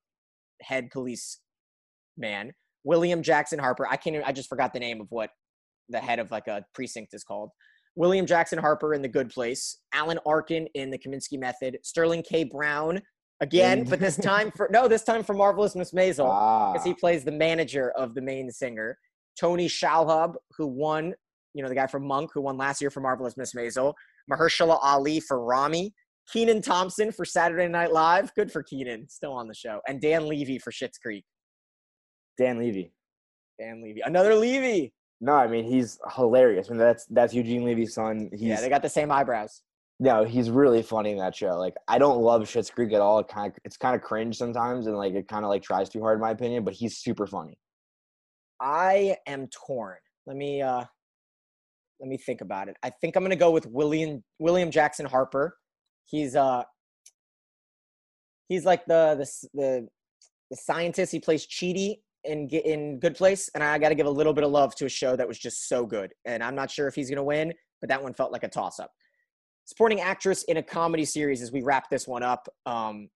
head 0.62 0.90
police 0.92 1.40
man. 2.18 2.52
William 2.84 3.22
Jackson 3.22 3.60
Harper. 3.60 3.88
I 3.88 3.96
can't. 3.96 4.16
Even, 4.16 4.26
I 4.26 4.32
just 4.32 4.50
forgot 4.50 4.74
the 4.74 4.80
name 4.80 5.02
of 5.02 5.08
what 5.10 5.30
the 5.90 6.00
head 6.00 6.20
of 6.20 6.32
like 6.32 6.48
a 6.48 6.64
precinct 6.74 7.14
is 7.14 7.24
called. 7.24 7.50
William 7.96 8.26
Jackson 8.26 8.60
Harper 8.60 8.94
in 8.94 9.02
The 9.02 9.08
Good 9.08 9.30
Place. 9.30 9.80
Alan 9.94 10.20
Arkin 10.26 10.68
in 10.76 10.90
The 10.90 10.98
Kominsky 10.98 11.40
Method. 11.40 11.80
Sterling 11.84 12.24
K. 12.24 12.46
Brown 12.46 13.02
again, 13.42 13.84
but 13.84 14.00
this 14.00 14.18
time 14.18 14.52
for 14.52 14.70
no, 14.72 14.88
this 14.88 15.04
time 15.04 15.24
for 15.24 15.34
Marvelous 15.34 15.76
Miss 15.76 15.92
Maisel 15.92 16.28
Ah, 16.30 16.72
because 16.72 16.86
he 16.86 16.94
plays 16.94 17.24
the 17.24 17.32
manager 17.32 17.92
of 17.92 18.14
the 18.14 18.22
main 18.22 18.52
singer. 18.52 18.98
Tony 19.40 19.68
Shalhoub, 19.68 20.36
who 20.58 20.68
won, 20.68 21.14
you 21.54 21.64
know, 21.64 21.70
the 21.70 21.76
guy 21.76 21.88
from 21.88 22.06
Monk, 22.06 22.32
who 22.34 22.42
won 22.42 22.58
last 22.58 22.82
year 22.82 22.90
for 22.90 23.00
Marvelous 23.02 23.38
Miss 23.38 23.54
Maisel. 23.54 23.94
Mahershala 24.32 24.78
Ali 24.82 25.20
for 25.20 25.44
Ramy. 25.44 25.94
Kenan 26.32 26.62
Thompson 26.62 27.12
for 27.12 27.26
Saturday 27.26 27.68
Night 27.68 27.92
Live. 27.92 28.34
Good 28.36 28.52
for 28.52 28.64
Kenan, 28.64 29.08
still 29.10 29.34
on 29.34 29.48
the 29.48 29.54
show. 29.54 29.80
And 29.88 30.00
Dan 30.02 30.28
Levy 30.28 30.60
for 30.60 30.72
Schitt's 30.72 30.98
Creek. 30.98 31.26
Dan 32.38 32.60
Levy. 32.60 32.94
Dan 33.60 33.82
Levy. 33.84 34.02
Another 34.02 34.36
Levy. 34.36 34.94
No, 35.22 35.34
I 35.34 35.48
mean 35.48 35.66
he's 35.66 36.00
hilarious. 36.16 36.68
I 36.70 36.72
mean 36.72 36.80
that's 36.80 37.06
that's 37.08 37.34
Eugene 37.34 37.66
Levy's 37.66 37.94
son. 37.94 38.30
He's 38.32 38.42
yeah, 38.42 38.62
they 38.62 38.70
got 38.70 38.82
the 38.82 38.90
same 38.90 39.12
eyebrows. 39.12 39.64
no, 40.00 40.24
he's 40.24 40.50
really 40.50 40.82
funny 40.82 41.12
in 41.12 41.18
that 41.18 41.36
show. 41.36 41.58
Like 41.58 41.76
I 41.90 41.98
don't 41.98 42.22
love 42.22 42.44
Schitt's 42.44 42.70
Creek 42.70 42.94
at 42.94 43.02
all. 43.02 43.20
It 43.20 43.28
kind 43.28 43.52
of 43.52 43.58
it's 43.66 43.76
kind 43.76 43.96
of 43.96 44.02
cringe 44.02 44.38
sometimes, 44.38 44.88
and 44.88 44.96
like 44.96 45.14
it 45.14 45.28
kind 45.28 45.44
of 45.44 45.50
like 45.50 45.62
tries 45.62 45.90
too 45.90 46.00
hard 46.02 46.16
in 46.16 46.22
my 46.22 46.32
opinion. 46.32 46.64
But 46.64 46.74
he's 46.74 46.98
super 46.98 47.28
funny. 47.28 47.58
I 48.62 49.18
am 49.28 49.48
torn. 49.48 49.98
Let 50.26 50.38
me 50.38 50.62
uh 50.62 50.86
let 52.00 52.08
me 52.08 52.16
think 52.18 52.40
about 52.40 52.70
it. 52.70 52.78
I 52.82 52.90
think 53.02 53.18
I'm 53.18 53.24
gonna 53.24 53.36
go 53.36 53.52
with 53.52 53.66
William 53.66 54.24
William 54.40 54.72
Jackson 54.72 55.06
Harper. 55.06 55.58
He's 56.10 56.36
uh 56.36 56.64
he's 58.48 58.66
like 58.66 58.86
the 58.86 59.16
the 59.20 59.48
the, 59.60 59.88
the 60.50 60.58
scientist. 60.58 61.12
He 61.12 61.20
plays 61.20 61.46
Chidi 61.46 61.98
in 62.24 62.50
in 62.50 63.00
Good 63.00 63.16
Place, 63.16 63.50
and 63.54 63.64
I 63.64 63.78
got 63.78 63.90
to 63.90 63.96
give 63.96 64.08
a 64.08 64.12
little 64.12 64.34
bit 64.34 64.44
of 64.44 64.52
love 64.52 64.76
to 64.76 64.86
a 64.86 64.90
show 64.90 65.16
that 65.16 65.28
was 65.28 65.38
just 65.40 65.70
so 65.70 65.86
good. 65.86 66.14
And 66.26 66.44
I'm 66.44 66.56
not 66.56 66.72
sure 66.72 66.88
if 66.88 66.96
he's 66.96 67.10
gonna 67.10 67.24
win, 67.24 67.54
but 67.82 67.90
that 67.90 68.02
one 68.02 68.14
felt 68.14 68.32
like 68.32 68.44
a 68.44 68.50
toss 68.50 68.80
up. 68.80 68.92
Supporting 69.66 70.02
actress 70.02 70.44
in 70.44 70.58
a 70.58 70.64
comedy 70.64 71.06
series 71.06 71.42
as 71.42 71.52
we 71.52 71.62
wrap 71.62 71.90
this 71.90 72.08
one 72.08 72.24
up. 72.24 72.48
Um, 72.66 73.10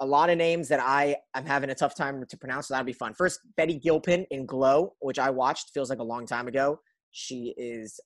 a 0.00 0.06
lot 0.06 0.30
of 0.30 0.38
names 0.38 0.68
that 0.68 0.80
I 0.80 1.16
am 1.34 1.44
having 1.44 1.70
a 1.70 1.74
tough 1.74 1.94
time 1.94 2.24
to 2.26 2.36
pronounce, 2.38 2.68
so 2.68 2.74
that'll 2.74 2.86
be 2.86 2.92
fun. 2.92 3.14
First, 3.14 3.40
Betty 3.56 3.74
Gilpin 3.74 4.24
in 4.30 4.46
Glow, 4.46 4.94
which 5.00 5.18
I 5.18 5.28
watched, 5.28 5.72
feels 5.74 5.90
like 5.90 5.98
a 5.98 6.04
long 6.04 6.24
time 6.24 6.46
ago. 6.46 6.80
She 7.10 7.52
is 7.58 8.00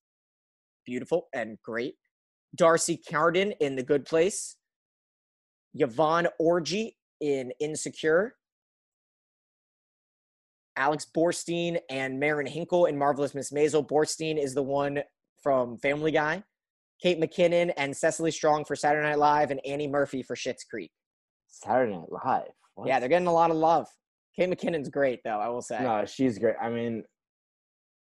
beautiful 0.87 1.29
and 1.35 1.59
great. 1.63 1.95
D'Arcy 2.55 2.97
Carden 2.97 3.53
in 3.61 3.77
The 3.77 3.83
Good 3.83 4.05
Place. 4.05 4.57
Yvonne 5.75 6.29
Orji 6.41 6.93
in 7.21 7.53
Insecure. 7.61 8.35
Alex 10.77 11.07
Borstein 11.15 11.79
and 11.91 12.19
Marin 12.19 12.47
Hinkle 12.47 12.87
in 12.87 12.97
Marvelous 12.97 13.35
Miss 13.35 13.51
Maisel. 13.53 13.87
Borstein 13.87 14.43
is 14.43 14.55
the 14.55 14.63
one 14.63 15.03
from 15.43 15.77
Family 15.79 16.13
Guy. 16.13 16.43
Kate 17.03 17.21
McKinnon 17.21 17.73
and 17.77 17.97
Cecily 17.97 18.31
Strong 18.31 18.65
for 18.65 18.77
Saturday 18.77 19.07
Night 19.07 19.19
Live, 19.19 19.51
and 19.51 19.61
Annie 19.67 19.89
Murphy 19.89 20.23
for 20.23 20.37
Schitt's 20.37 20.65
Creek. 20.65 20.93
Saturday 21.49 21.97
Night 21.97 22.11
Live. 22.11 22.53
What? 22.75 22.87
Yeah, 22.89 23.01
they're 23.01 23.09
getting 23.09 23.27
a 23.27 23.33
lot 23.33 23.51
of 23.51 23.57
love. 23.57 23.89
Kate 24.37 24.49
McKinnon's 24.49 24.89
great, 24.89 25.21
though. 25.25 25.39
I 25.39 25.49
will 25.49 25.63
say. 25.63 25.83
no, 25.83 26.05
she's 26.07 26.39
great. 26.39 26.55
I 26.63 26.71
mean, 26.71 27.03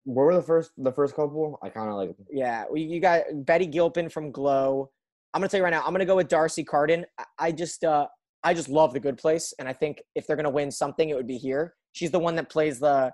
what 0.04 0.24
were 0.24 0.34
the 0.34 0.42
first 0.42 0.72
the 0.76 0.92
first 0.92 1.14
couple? 1.14 1.58
I 1.62 1.68
kind 1.68 1.88
of 1.88 1.96
like. 1.96 2.10
Yeah, 2.30 2.64
we, 2.70 2.82
you 2.82 3.00
got 3.00 3.22
Betty 3.46 3.66
Gilpin 3.66 4.08
from 4.08 4.30
Glow. 4.30 4.90
I'm 5.34 5.40
gonna 5.40 5.48
tell 5.48 5.58
you 5.58 5.64
right 5.64 5.70
now. 5.70 5.82
I'm 5.84 5.92
gonna 5.92 6.04
go 6.04 6.16
with 6.16 6.28
D'Arcy 6.28 6.64
Carden. 6.64 7.06
I, 7.18 7.24
I 7.38 7.52
just, 7.52 7.84
uh, 7.84 8.06
I 8.44 8.52
just 8.54 8.68
love 8.68 8.92
The 8.92 9.00
Good 9.00 9.18
Place, 9.18 9.54
and 9.58 9.68
I 9.68 9.72
think 9.72 10.02
if 10.14 10.26
they're 10.26 10.36
gonna 10.36 10.50
win 10.50 10.70
something, 10.70 11.08
it 11.08 11.14
would 11.14 11.26
be 11.26 11.38
here. 11.38 11.74
She's 11.92 12.10
the 12.10 12.18
one 12.18 12.34
that 12.36 12.50
plays 12.50 12.78
the 12.78 13.12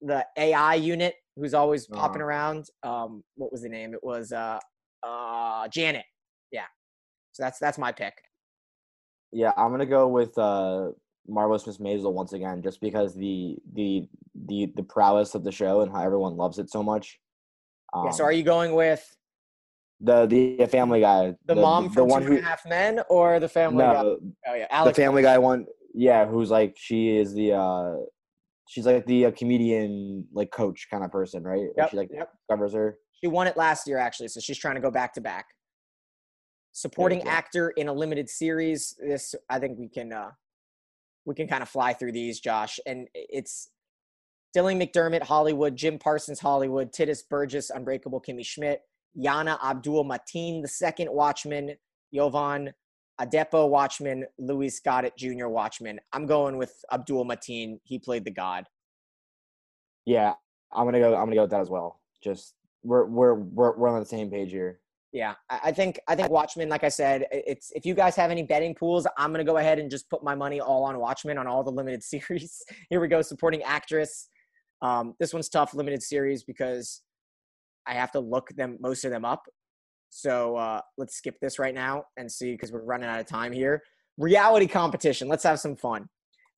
the 0.00 0.26
AI 0.36 0.74
unit, 0.74 1.14
who's 1.36 1.54
always 1.54 1.86
popping 1.86 2.22
Uh-huh. 2.22 2.26
around. 2.28 2.66
Um, 2.82 3.22
what 3.36 3.52
was 3.52 3.62
the 3.62 3.68
name? 3.68 3.94
It 3.94 4.02
was 4.02 4.32
uh, 4.32 4.58
uh, 5.06 5.68
Janet. 5.68 6.04
Yeah. 6.50 6.64
So 7.32 7.44
that's 7.44 7.58
that's 7.58 7.78
my 7.78 7.92
pick. 7.92 8.14
Yeah, 9.30 9.52
I'm 9.56 9.70
gonna 9.70 9.86
go 9.86 10.08
with 10.08 10.36
uh 10.36 10.90
Marvelous 11.28 11.66
Miss 11.66 11.78
Maisel 11.78 12.12
once 12.12 12.32
again, 12.32 12.62
just 12.62 12.80
because 12.80 13.14
the 13.14 13.56
the 13.74 14.08
the 14.46 14.72
the 14.76 14.82
prowess 14.82 15.34
of 15.34 15.44
the 15.44 15.52
show 15.52 15.80
and 15.80 15.92
how 15.92 16.02
everyone 16.02 16.36
loves 16.36 16.58
it 16.58 16.70
so 16.70 16.82
much. 16.82 17.18
Um, 17.92 18.06
yeah. 18.06 18.10
So 18.10 18.24
are 18.24 18.32
you 18.32 18.42
going 18.42 18.74
with 18.74 19.16
the 20.00 20.26
the 20.26 20.66
Family 20.66 21.00
Guy, 21.00 21.34
the, 21.46 21.54
mom 21.54 21.84
the 21.84 21.90
from 21.90 22.08
one 22.08 22.22
Two 22.22 22.36
who 22.36 22.40
Half 22.40 22.66
Men 22.66 23.00
or 23.08 23.38
the 23.40 23.48
Family 23.48 23.84
Guy? 23.84 24.02
Oh 24.02 24.20
yeah, 24.46 24.84
the 24.84 24.94
Family 24.94 25.22
Guy 25.22 25.38
one, 25.38 25.66
yeah, 25.94 26.26
who's 26.26 26.50
like 26.50 26.74
she 26.76 27.16
is 27.16 27.32
the 27.34 27.52
uh 27.52 27.96
she's 28.68 28.86
like 28.86 29.06
the 29.06 29.26
uh, 29.26 29.30
comedian 29.32 30.26
like 30.32 30.50
coach 30.50 30.88
kind 30.90 31.04
of 31.04 31.12
person, 31.12 31.42
right? 31.44 31.68
Yep, 31.76 31.90
she 31.90 31.96
like 31.96 32.08
yep. 32.12 32.30
covers 32.50 32.72
her. 32.72 32.98
She 33.20 33.28
won 33.28 33.46
it 33.46 33.56
last 33.56 33.86
year, 33.86 33.98
actually, 33.98 34.28
so 34.28 34.40
she's 34.40 34.58
trying 34.58 34.74
to 34.74 34.80
go 34.80 34.90
back 34.90 35.14
to 35.14 35.20
back. 35.20 35.46
Supporting 36.72 37.20
go. 37.20 37.30
actor 37.30 37.70
in 37.76 37.88
a 37.88 37.92
limited 37.92 38.28
series. 38.28 38.96
This, 38.98 39.34
I 39.48 39.58
think, 39.58 39.78
we 39.78 39.88
can 39.88 40.12
uh, 40.12 40.30
we 41.24 41.34
can 41.34 41.46
kind 41.46 41.62
of 41.62 41.68
fly 41.68 41.92
through 41.92 42.12
these, 42.12 42.40
Josh. 42.40 42.80
And 42.86 43.08
it's 43.14 43.70
Dylan 44.56 44.82
McDermott, 44.82 45.22
Hollywood, 45.22 45.76
Jim 45.76 45.98
Parsons, 45.98 46.40
Hollywood, 46.40 46.92
Titus 46.92 47.22
Burgess, 47.22 47.70
Unbreakable 47.70 48.20
Kimmy 48.20 48.44
Schmidt, 48.44 48.82
Yahya 49.14 49.58
Abdul 49.62 50.04
Mateen, 50.04 50.62
the 50.62 50.68
second 50.68 51.10
Watchmen, 51.10 51.76
Yovan 52.14 52.72
Adepo 53.20 53.68
Watchmen, 53.68 54.24
Louis 54.38 54.78
Gossett 54.80 55.16
Jr. 55.16 55.46
Watchmen. 55.46 56.00
I'm 56.12 56.26
going 56.26 56.56
with 56.56 56.74
Abdul 56.92 57.24
Mateen. 57.24 57.78
He 57.84 57.98
played 57.98 58.24
the 58.24 58.30
God. 58.30 58.66
Yeah, 60.04 60.34
I'm 60.72 60.86
gonna 60.86 60.98
go. 60.98 61.14
I'm 61.14 61.26
gonna 61.26 61.36
go 61.36 61.42
with 61.42 61.50
that 61.52 61.60
as 61.60 61.70
well. 61.70 62.00
Just 62.22 62.54
we're 62.82 63.04
we're 63.04 63.34
we're 63.34 63.76
we're 63.76 63.88
on 63.88 64.00
the 64.00 64.06
same 64.06 64.30
page 64.30 64.50
here. 64.50 64.80
Yeah, 65.12 65.34
I 65.50 65.72
think 65.72 66.00
I 66.08 66.14
think 66.14 66.30
Watchmen. 66.30 66.70
Like 66.70 66.84
I 66.84 66.88
said, 66.88 67.26
it's 67.30 67.70
if 67.74 67.84
you 67.84 67.94
guys 67.94 68.16
have 68.16 68.30
any 68.30 68.42
betting 68.42 68.74
pools, 68.74 69.06
I'm 69.18 69.30
gonna 69.30 69.44
go 69.44 69.58
ahead 69.58 69.78
and 69.78 69.90
just 69.90 70.08
put 70.08 70.24
my 70.24 70.34
money 70.34 70.58
all 70.60 70.84
on 70.84 70.98
Watchmen 70.98 71.36
on 71.36 71.46
all 71.46 71.62
the 71.62 71.70
limited 71.70 72.02
series. 72.12 72.62
Here 72.88 73.00
we 73.00 73.08
go, 73.08 73.20
supporting 73.20 73.62
actress. 73.62 74.28
Um, 74.80 75.14
this 75.20 75.34
one's 75.34 75.50
tough, 75.50 75.74
limited 75.74 76.02
series 76.02 76.44
because 76.44 77.02
I 77.86 77.92
have 77.94 78.10
to 78.12 78.20
look 78.20 78.48
them 78.56 78.78
most 78.80 79.04
of 79.04 79.10
them 79.10 79.24
up. 79.24 79.42
So 80.08 80.56
uh, 80.56 80.80
let's 80.98 81.16
skip 81.16 81.36
this 81.40 81.58
right 81.58 81.74
now 81.74 82.04
and 82.16 82.30
see 82.30 82.52
because 82.52 82.72
we're 82.72 82.84
running 82.84 83.08
out 83.08 83.20
of 83.20 83.26
time 83.26 83.52
here. 83.52 83.82
Reality 84.18 84.66
competition. 84.66 85.28
Let's 85.28 85.44
have 85.44 85.60
some 85.60 85.76
fun. 85.76 86.08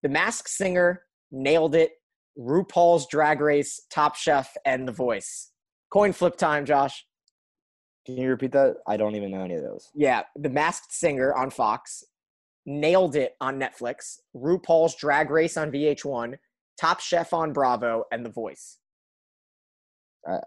The 0.03 0.09
Masked 0.09 0.49
Singer 0.49 1.03
nailed 1.31 1.75
it. 1.75 1.93
RuPaul's 2.39 3.07
Drag 3.07 3.41
Race, 3.41 3.81
Top 3.91 4.17
Chef, 4.17 4.53
and 4.67 4.89
The 4.89 4.93
Voice. 4.93 5.53
Coin 5.93 6.13
flip 6.13 6.37
time, 6.37 6.65
Josh. 6.65 7.05
Can 8.07 8.17
you 8.17 8.29
repeat 8.29 8.53
that? 8.53 8.77
I 8.87 8.97
don't 8.97 9.15
even 9.17 9.31
know 9.31 9.43
any 9.43 9.55
of 9.55 9.63
those. 9.63 9.91
Yeah, 9.95 10.23
The 10.37 10.51
Masked 10.51 10.93
Singer 10.93 11.35
on 11.35 11.51
Fox, 11.51 12.05
Nailed 12.67 13.17
It 13.17 13.35
on 13.41 13.59
Netflix, 13.59 14.19
RuPaul's 14.37 14.95
Drag 14.97 15.31
Race 15.31 15.57
on 15.57 15.71
VH1, 15.71 16.37
Top 16.81 17.01
Chef 17.01 17.33
on 17.33 17.53
Bravo, 17.53 18.05
and 18.13 18.25
The 18.25 18.31
Voice. 18.31 18.79
Uh, 20.29 20.39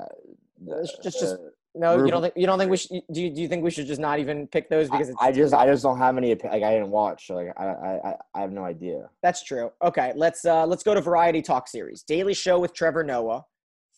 It's 0.67 0.97
just- 1.03 1.19
just- 1.19 1.37
No, 1.75 2.03
you 2.03 2.09
don't 2.09 2.23
think 2.23 2.33
you 2.35 2.47
don't 2.47 2.57
think 2.57 2.71
we 2.71 2.77
should, 2.77 3.03
do 3.11 3.21
you, 3.21 3.29
do 3.29 3.39
you 3.39 3.47
think 3.47 3.63
we 3.63 3.69
should 3.69 3.85
just 3.85 4.01
not 4.01 4.17
even 4.17 4.47
pick 4.47 4.67
those 4.67 4.89
because 4.89 5.09
it's, 5.09 5.17
I, 5.21 5.27
I 5.27 5.31
just 5.31 5.53
I 5.53 5.67
just 5.67 5.83
don't 5.83 5.99
have 5.99 6.17
any 6.17 6.29
like 6.33 6.63
I 6.63 6.71
didn't 6.73 6.89
watch 6.89 7.27
so 7.27 7.35
like 7.35 7.53
I, 7.55 7.65
I 7.67 8.09
I- 8.09 8.17
I 8.33 8.41
have 8.41 8.51
no 8.51 8.63
idea. 8.63 9.07
that's 9.21 9.43
true. 9.43 9.71
Okay, 9.83 10.11
let's 10.15 10.43
uh 10.43 10.65
let's 10.65 10.81
go 10.81 10.95
to 10.95 11.01
variety 11.01 11.43
talk 11.43 11.67
series. 11.67 12.01
Daily 12.01 12.33
Show 12.33 12.57
with 12.57 12.73
Trevor 12.73 13.03
Noah, 13.03 13.45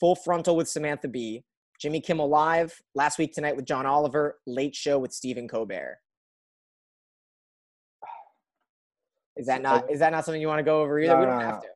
Full 0.02 0.16
Frontal 0.16 0.58
with 0.58 0.68
Samantha 0.68 1.08
Bee, 1.08 1.46
Jimmy 1.80 2.02
Kimmel 2.02 2.28
Live, 2.28 2.82
Last 2.94 3.18
Week 3.18 3.34
Tonight 3.34 3.56
with 3.56 3.66
John 3.66 3.86
Oliver, 3.86 4.40
Late 4.46 4.76
Show 4.76 5.00
with 5.00 5.14
Stephen 5.14 5.48
Colbert. 5.48 5.98
Is 9.38 9.48
that 9.48 9.62
not 9.62 9.86
oh. 9.88 9.94
is 9.94 10.00
that 10.00 10.12
not 10.12 10.26
something 10.26 10.42
you 10.42 10.50
want 10.50 10.60
to 10.60 10.64
go 10.64 10.82
over 10.82 11.00
either? 11.00 11.14
No, 11.14 11.20
we 11.22 11.26
don't 11.26 11.40
no, 11.40 11.46
have 11.46 11.56
no. 11.56 11.62
to. 11.62 11.68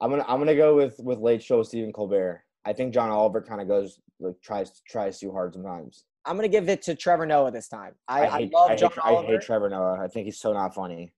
I'm 0.00 0.10
gonna 0.10 0.24
I'm 0.26 0.38
gonna 0.40 0.56
go 0.56 0.74
with 0.74 0.96
with 0.98 1.20
late 1.20 1.42
show 1.42 1.58
with 1.58 1.68
Stephen 1.68 1.92
Colbert. 1.92 2.42
I 2.64 2.72
think 2.72 2.92
John 2.92 3.08
Oliver 3.10 3.40
kind 3.40 3.60
of 3.60 3.68
goes 3.68 4.00
like 4.18 4.34
tries 4.42 4.82
tries 4.88 5.20
too 5.20 5.30
hard 5.30 5.54
sometimes. 5.54 6.04
I'm 6.26 6.34
gonna 6.34 6.48
give 6.48 6.68
it 6.68 6.82
to 6.82 6.96
Trevor 6.96 7.24
Noah 7.24 7.52
this 7.52 7.68
time. 7.68 7.94
I, 8.08 8.26
I, 8.26 8.40
hate, 8.40 8.52
love 8.52 8.70
I 8.72 8.74
John 8.76 8.90
hate, 8.90 9.00
I 9.04 9.10
Oliver. 9.10 9.32
hate 9.32 9.42
Trevor 9.42 9.68
Noah. 9.68 10.00
I 10.02 10.08
think 10.08 10.24
he's 10.24 10.40
so 10.40 10.52
not 10.52 10.74
funny. 10.74 11.12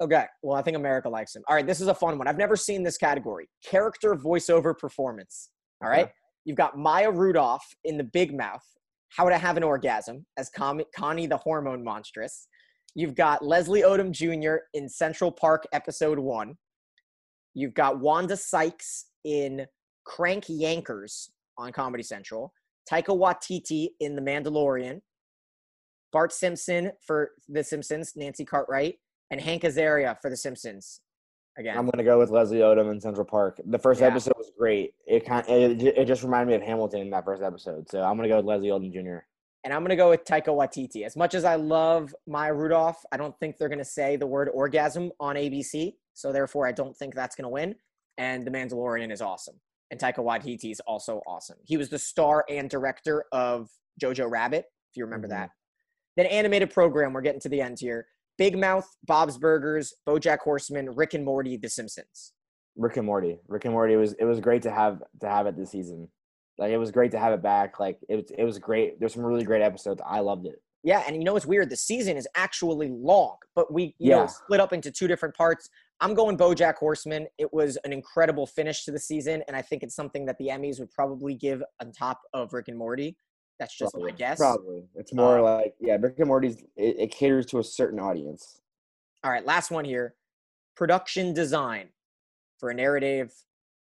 Okay, 0.00 0.24
well, 0.42 0.56
I 0.56 0.62
think 0.62 0.76
America 0.76 1.08
likes 1.08 1.36
him. 1.36 1.44
All 1.46 1.54
right, 1.54 1.66
this 1.66 1.80
is 1.80 1.86
a 1.86 1.94
fun 1.94 2.18
one. 2.18 2.26
I've 2.26 2.38
never 2.38 2.56
seen 2.56 2.82
this 2.82 2.98
category: 2.98 3.48
character 3.64 4.16
voiceover 4.16 4.76
performance. 4.76 5.50
All 5.82 5.88
right, 5.88 6.06
Okay. 6.06 6.12
You've 6.44 6.56
got 6.56 6.78
Maya 6.78 7.10
Rudolph 7.10 7.64
in 7.84 7.96
The 7.96 8.04
Big 8.04 8.36
Mouth, 8.36 8.64
How 9.08 9.28
to 9.28 9.38
Have 9.38 9.56
an 9.56 9.62
Orgasm 9.62 10.24
as 10.38 10.50
Connie 10.50 11.26
the 11.26 11.36
Hormone 11.36 11.84
Monstress. 11.84 12.46
You've 12.94 13.14
got 13.14 13.44
Leslie 13.44 13.82
Odom 13.82 14.10
Jr. 14.10 14.64
in 14.74 14.88
Central 14.88 15.30
Park 15.30 15.64
Episode 15.72 16.18
One. 16.18 16.54
You've 17.54 17.74
got 17.74 18.00
Wanda 18.00 18.36
Sykes 18.36 19.06
in 19.24 19.66
Crank 20.04 20.46
Yankers 20.46 21.28
on 21.58 21.72
Comedy 21.72 22.02
Central. 22.02 22.52
Taika 22.90 23.16
Waititi 23.16 23.90
in 24.00 24.16
The 24.16 24.22
Mandalorian. 24.22 25.00
Bart 26.12 26.32
Simpson 26.32 26.90
for 27.06 27.30
The 27.48 27.62
Simpsons, 27.62 28.14
Nancy 28.16 28.44
Cartwright, 28.44 28.96
and 29.30 29.40
Hank 29.40 29.62
Azaria 29.62 30.16
for 30.20 30.30
The 30.30 30.36
Simpsons. 30.36 31.00
Again, 31.60 31.76
I'm 31.76 31.84
gonna 31.88 32.02
go 32.04 32.18
with 32.18 32.30
Leslie 32.30 32.58
Odom 32.58 32.90
in 32.90 33.00
Central 33.00 33.24
Park. 33.26 33.60
The 33.64 33.78
first 33.78 34.00
Yeah. 34.00 34.06
episode 34.08 34.32
was 34.38 34.50
great. 34.58 34.94
It 35.06 35.26
kind 35.26 35.46
it, 35.48 35.82
it 35.82 36.04
just 36.06 36.22
reminded 36.24 36.48
me 36.50 36.54
of 36.56 36.62
Hamilton 36.62 37.00
in 37.02 37.10
that 37.10 37.24
first 37.24 37.42
episode. 37.42 37.88
So 37.88 38.02
I'm 38.02 38.16
gonna 38.16 38.28
go 38.28 38.36
with 38.38 38.46
Leslie 38.46 38.68
Odom 38.68 38.90
Jr. 38.92 39.18
and 39.64 39.72
I'm 39.74 39.82
gonna 39.84 39.94
go 39.96 40.08
with 40.10 40.24
Taika 40.24 40.46
Waititi. 40.46 41.04
As 41.04 41.16
much 41.16 41.34
as 41.34 41.44
I 41.44 41.56
love 41.56 42.14
Maya 42.26 42.54
Rudolph, 42.54 43.04
I 43.12 43.18
don't 43.18 43.38
think 43.38 43.58
they're 43.58 43.68
gonna 43.68 43.84
say 43.84 44.16
the 44.16 44.26
word 44.26 44.48
orgasm 44.48 45.12
on 45.20 45.36
ABC, 45.36 45.96
so 46.14 46.32
therefore 46.32 46.66
I 46.66 46.72
don't 46.72 46.96
think 46.96 47.14
that's 47.14 47.36
gonna 47.36 47.50
win. 47.50 47.76
And 48.16 48.46
The 48.46 48.50
Mandalorian 48.50 49.12
is 49.12 49.20
awesome, 49.20 49.60
and 49.90 50.00
Taika 50.00 50.16
Waititi 50.24 50.70
is 50.72 50.80
also 50.80 51.20
awesome. 51.26 51.58
He 51.64 51.76
was 51.76 51.90
the 51.90 51.98
star 51.98 52.44
and 52.48 52.70
director 52.70 53.26
of 53.32 53.68
Jojo 54.00 54.30
Rabbit, 54.30 54.64
if 54.90 54.96
you 54.96 55.04
remember 55.04 55.26
Mhm. 55.26 55.32
that. 55.32 55.50
Then 56.16 56.26
animated 56.26 56.70
program. 56.70 57.12
We're 57.12 57.20
getting 57.20 57.40
to 57.42 57.48
the 57.50 57.60
end 57.60 57.78
here. 57.80 58.06
Big 58.40 58.58
Mouth, 58.58 58.88
Bob's 59.06 59.36
Burgers, 59.36 59.92
BoJack 60.08 60.38
Horseman, 60.38 60.88
Rick 60.94 61.12
and 61.12 61.22
Morty, 61.22 61.58
The 61.58 61.68
Simpsons. 61.68 62.32
Rick 62.74 62.96
and 62.96 63.04
Morty. 63.04 63.38
Rick 63.48 63.66
and 63.66 63.74
Morty 63.74 63.96
was 63.96 64.14
it 64.14 64.24
was 64.24 64.40
great 64.40 64.62
to 64.62 64.70
have 64.70 65.02
to 65.20 65.28
have 65.28 65.46
it 65.46 65.58
this 65.58 65.72
season. 65.72 66.08
Like 66.56 66.70
it 66.70 66.78
was 66.78 66.90
great 66.90 67.10
to 67.10 67.18
have 67.18 67.34
it 67.34 67.42
back. 67.42 67.78
Like 67.78 67.98
it 68.08 68.16
was 68.16 68.24
it 68.38 68.44
was 68.44 68.58
great. 68.58 68.98
There's 68.98 69.12
some 69.12 69.26
really 69.26 69.44
great 69.44 69.60
episodes. 69.60 70.00
I 70.06 70.20
loved 70.20 70.46
it. 70.46 70.54
Yeah, 70.82 71.02
and 71.06 71.16
you 71.16 71.24
know 71.24 71.34
what's 71.34 71.44
weird? 71.44 71.68
The 71.68 71.76
season 71.76 72.16
is 72.16 72.26
actually 72.34 72.88
long, 72.88 73.36
but 73.54 73.70
we 73.70 73.94
you 73.98 74.12
know 74.12 74.26
split 74.26 74.58
up 74.58 74.72
into 74.72 74.90
two 74.90 75.06
different 75.06 75.34
parts. 75.34 75.68
I'm 76.00 76.14
going 76.14 76.38
BoJack 76.38 76.76
Horseman. 76.76 77.26
It 77.36 77.52
was 77.52 77.76
an 77.84 77.92
incredible 77.92 78.46
finish 78.46 78.86
to 78.86 78.90
the 78.90 78.98
season, 78.98 79.42
and 79.48 79.56
I 79.56 79.60
think 79.60 79.82
it's 79.82 79.94
something 79.94 80.24
that 80.24 80.38
the 80.38 80.48
Emmys 80.48 80.80
would 80.80 80.90
probably 80.92 81.34
give 81.34 81.62
on 81.82 81.92
top 81.92 82.22
of 82.32 82.54
Rick 82.54 82.68
and 82.68 82.78
Morty. 82.78 83.18
That's 83.60 83.76
just 83.76 83.94
my 83.94 83.98
Probably. 84.00 84.12
guess. 84.12 84.38
Probably. 84.38 84.82
It's 84.96 85.12
more 85.12 85.38
Uh, 85.38 85.42
like 85.42 85.74
yeah, 85.78 85.96
Rick 86.00 86.14
and 86.18 86.28
Morty's 86.28 86.62
it, 86.76 86.96
it 86.98 87.10
caters 87.12 87.44
to 87.46 87.58
a 87.58 87.62
certain 87.64 88.00
audience. 88.00 88.60
All 89.22 89.30
right, 89.30 89.44
last 89.44 89.70
one 89.70 89.84
here. 89.84 90.14
Production 90.76 91.34
design 91.34 91.90
for 92.58 92.70
a 92.70 92.74
narrative 92.74 93.32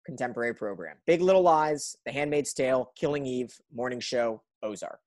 contemporary 0.06 0.56
program. 0.56 0.98
Big 1.06 1.22
Little 1.22 1.44
Lies, 1.44 1.96
The 2.04 2.12
Handmaid's 2.12 2.52
Tale, 2.52 2.92
Killing 2.96 3.28
Eve, 3.28 3.54
Morning 3.72 4.00
Show, 4.00 4.42
Ozark. 4.64 5.00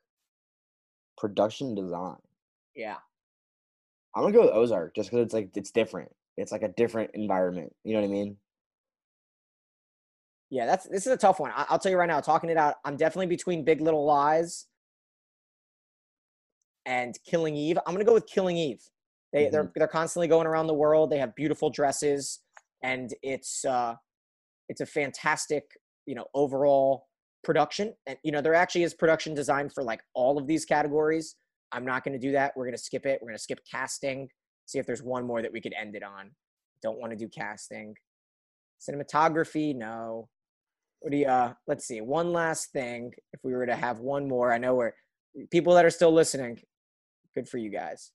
Production 1.19 1.75
design. 1.75 2.19
Yeah. 2.77 2.97
I'm 4.15 4.23
gonna 4.23 4.33
go 4.33 4.43
with 4.43 4.53
Ozark 4.55 4.95
just 4.95 5.11
because 5.11 5.25
it's 5.25 5.35
like 5.35 5.51
it's 5.57 5.73
different. 5.73 6.11
It's 6.37 6.53
like 6.53 6.63
a 6.63 6.69
different 6.69 7.11
environment. 7.15 7.75
You 7.83 7.95
know 7.95 8.03
what 8.03 8.09
I 8.09 8.13
mean? 8.13 8.37
Yeah, 10.53 10.67
that's 10.67 10.87
this 10.87 11.07
is 11.07 11.13
a 11.15 11.17
tough 11.17 11.41
one. 11.41 11.51
I, 11.51 11.65
I'll 11.71 11.79
tell 11.79 11.91
you 11.91 11.97
right 11.97 12.07
now, 12.07 12.21
talking 12.21 12.51
it 12.51 12.59
out, 12.59 12.75
I'm 12.85 12.99
definitely 12.99 13.27
between 13.27 13.65
Big 13.65 13.81
Little 13.81 14.05
Lies 14.05 14.67
and 16.85 17.19
Killing 17.27 17.57
Eve. 17.57 17.79
I'm 17.87 17.95
gonna 17.95 18.05
go 18.05 18.13
with 18.13 18.27
Killing 18.27 18.59
Eve. 18.59 18.83
They 19.33 19.49
they're 19.49 19.73
they're 19.75 19.89
constantly 19.89 20.29
going 20.29 20.47
around 20.47 20.67
the 20.67 20.75
world. 20.75 21.09
They 21.09 21.17
have 21.17 21.35
beautiful 21.35 21.71
dresses, 21.71 22.41
and 22.83 23.15
it's 23.23 23.65
uh 23.65 23.95
it's 24.69 24.83
a 24.83 24.87
fantastic 24.87 25.65
you 26.05 26.15
know 26.15 26.27
overall 26.35 27.07
production. 27.43 27.95
And 28.07 28.19
you 28.23 28.31
know 28.31 28.43
there 28.43 28.55
actually 28.55 28.83
is 28.83 28.93
production 28.93 29.33
design 29.33 29.71
for 29.71 29.83
like 29.83 30.03
all 30.13 30.37
of 30.37 30.47
these 30.47 30.67
categories. 30.67 31.35
I'm 31.73 31.87
not 31.87 32.05
gonna 32.05 32.19
do 32.19 32.33
that. 32.33 32.53
We're 32.57 32.67
gonna 32.67 32.77
skip 32.77 33.07
it. 33.07 33.21
We're 33.23 33.29
gonna 33.29 33.39
skip 33.39 33.61
casting. 33.71 34.29
See 34.67 34.79
if 34.79 34.85
there's 34.85 35.03
one 35.03 35.27
more 35.27 35.41
that 35.41 35.53
we 35.53 35.63
could 35.63 35.73
end 35.81 35.97
it 35.97 36.03
on. 36.03 36.33
Don't 36.83 37.01
want 37.01 37.11
to 37.13 37.17
do 37.17 37.27
casting. 37.27 37.95
Cinematography, 38.87 39.75
no. 39.75 40.29
What 41.03 41.11
do 41.11 41.17
you, 41.17 41.27
uh, 41.27 41.55
let's 41.67 41.85
see, 41.85 42.01
one 42.01 42.33
last 42.33 42.71
thing. 42.73 43.13
If 43.33 43.41
we 43.43 43.53
were 43.55 43.67
to 43.67 43.75
have 43.75 43.99
one 43.99 44.29
more, 44.29 44.53
I 44.53 44.59
know 44.59 44.75
we're, 44.77 44.93
people 45.51 45.75
that 45.75 45.85
are 45.85 45.91
still 45.91 46.13
listening, 46.13 46.61
good 47.35 47.49
for 47.49 47.59
you 47.59 47.71
guys 47.71 48.13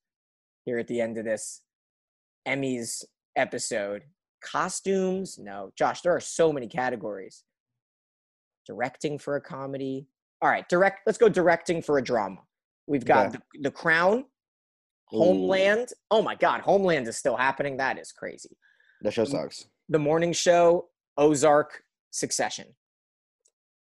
here 0.63 0.77
at 0.79 0.87
the 0.87 1.01
end 1.01 1.17
of 1.17 1.25
this 1.25 1.63
Emmys 2.47 3.03
episode. 3.35 4.03
Costumes, 4.41 5.37
no. 5.37 5.71
Josh, 5.77 5.99
there 6.01 6.15
are 6.15 6.21
so 6.21 6.53
many 6.53 6.67
categories. 6.67 7.43
Directing 8.65 9.17
for 9.17 9.35
a 9.35 9.41
comedy. 9.41 10.07
All 10.41 10.49
right, 10.49 10.67
direct, 10.69 11.01
let's 11.05 11.17
go 11.17 11.27
directing 11.27 11.81
for 11.81 11.97
a 11.97 12.01
drama. 12.03 12.37
We've 12.87 13.03
got 13.03 13.27
Okay. 13.27 13.39
the, 13.55 13.63
the 13.63 13.71
Crown, 13.71 14.19
Ooh. 15.13 15.17
Homeland. 15.17 15.89
Oh 16.09 16.21
my 16.21 16.35
God, 16.35 16.61
Homeland 16.61 17.05
is 17.09 17.17
still 17.17 17.35
happening. 17.35 17.75
That 17.77 17.99
is 17.99 18.13
crazy. 18.13 18.55
The 19.01 19.11
show 19.11 19.25
sucks. 19.25 19.67
The 19.89 19.99
Morning 19.99 20.31
Show, 20.31 20.85
Ozark, 21.17 21.81
Succession. 22.11 22.67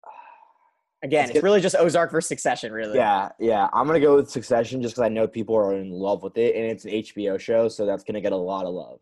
Again, 1.04 1.28
Let's 1.28 1.38
it's 1.38 1.44
really 1.44 1.62
just 1.62 1.76
Ozark 1.78 2.12
versus 2.12 2.28
Succession, 2.28 2.72
really. 2.72 2.98
Yeah, 2.98 3.30
yeah. 3.40 3.68
I'm 3.74 3.88
gonna 3.88 4.00
go 4.00 4.16
with 4.16 4.30
Succession 4.30 4.82
just 4.82 4.96
because 4.96 5.06
I 5.06 5.10
know 5.10 5.28
people 5.28 5.56
are 5.56 5.76
in 5.76 5.92
love 5.92 6.24
with 6.24 6.38
it, 6.38 6.56
and 6.56 6.66
it's 6.66 6.86
an 6.86 6.92
HBO 6.92 7.40
show, 7.40 7.68
so 7.68 7.86
that's 7.86 8.04
gonna 8.04 8.22
get 8.22 8.32
a 8.32 8.38
lot 8.38 8.66
of 8.66 8.74
love. 8.74 9.00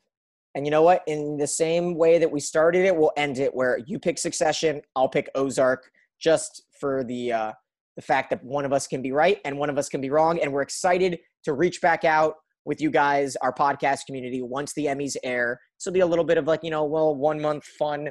And 0.56 0.66
you 0.66 0.72
know 0.72 0.84
what? 0.84 1.02
In 1.08 1.38
the 1.38 1.48
same 1.48 1.96
way 1.96 2.20
that 2.20 2.32
we 2.32 2.40
started 2.40 2.86
it, 2.86 2.96
we'll 2.96 3.14
end 3.18 3.40
it 3.40 3.54
where 3.54 3.80
you 3.88 4.00
pick 4.00 4.18
Succession, 4.18 4.82
I'll 4.96 5.10
pick 5.10 5.30
Ozark, 5.36 5.90
just 6.20 6.64
for 6.80 7.04
the 7.04 7.32
uh, 7.34 7.52
the 7.96 8.02
fact 8.02 8.30
that 8.30 8.44
one 8.44 8.66
of 8.66 8.74
us 8.74 8.88
can 8.88 9.02
be 9.02 9.12
right 9.12 9.40
and 9.46 9.58
one 9.58 9.70
of 9.70 9.78
us 9.78 9.90
can 9.90 10.02
be 10.02 10.10
wrong. 10.10 10.40
And 10.40 10.52
we're 10.52 10.62
excited 10.62 11.20
to 11.44 11.54
reach 11.54 11.82
back 11.82 12.04
out 12.04 12.36
with 12.66 12.82
you 12.82 12.90
guys, 12.90 13.36
our 13.38 13.54
podcast 13.54 14.06
community, 14.06 14.42
once 14.42 14.74
the 14.74 14.86
Emmys 14.86 15.16
air. 15.24 15.60
This 15.78 15.86
will 15.86 15.94
be 15.94 16.00
a 16.00 16.08
little 16.08 16.26
bit 16.26 16.38
of 16.38 16.48
like 16.48 16.64
you 16.64 16.72
know, 16.72 16.86
well, 16.86 17.16
one 17.16 17.42
month 17.42 17.66
fun. 17.66 18.10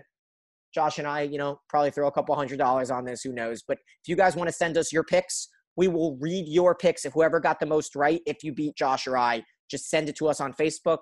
Josh 0.75 0.99
and 0.99 1.07
I, 1.07 1.23
you 1.23 1.39
know, 1.39 1.61
probably 1.69 1.91
throw 1.91 2.09
a 2.09 2.13
couple 2.13 2.35
hundred 2.35 2.59
dollars 2.59 2.91
on 2.91 3.05
this. 3.05 3.23
Who 3.23 3.33
knows? 3.33 3.63
But 3.67 3.79
if 4.03 4.09
you 4.09 4.17
guys 4.17 4.37
want 4.37 4.49
to 4.49 4.55
send 4.55 4.77
us 4.77 4.93
your 4.93 5.05
picks, 5.05 5.49
we 5.77 5.89
will 5.89 6.17
read 6.21 6.47
your 6.49 6.75
picks. 6.75 7.05
If 7.05 7.13
whoever 7.13 7.41
got 7.41 7.61
the 7.61 7.67
most 7.67 7.95
right, 7.95 8.21
if 8.27 8.43
you 8.43 8.53
beat 8.53 8.77
Josh 8.77 9.07
or 9.07 9.17
I, 9.17 9.43
just 9.71 9.89
send 9.89 10.09
it 10.09 10.17
to 10.17 10.29
us 10.29 10.41
on 10.41 10.53
Facebook 10.53 10.99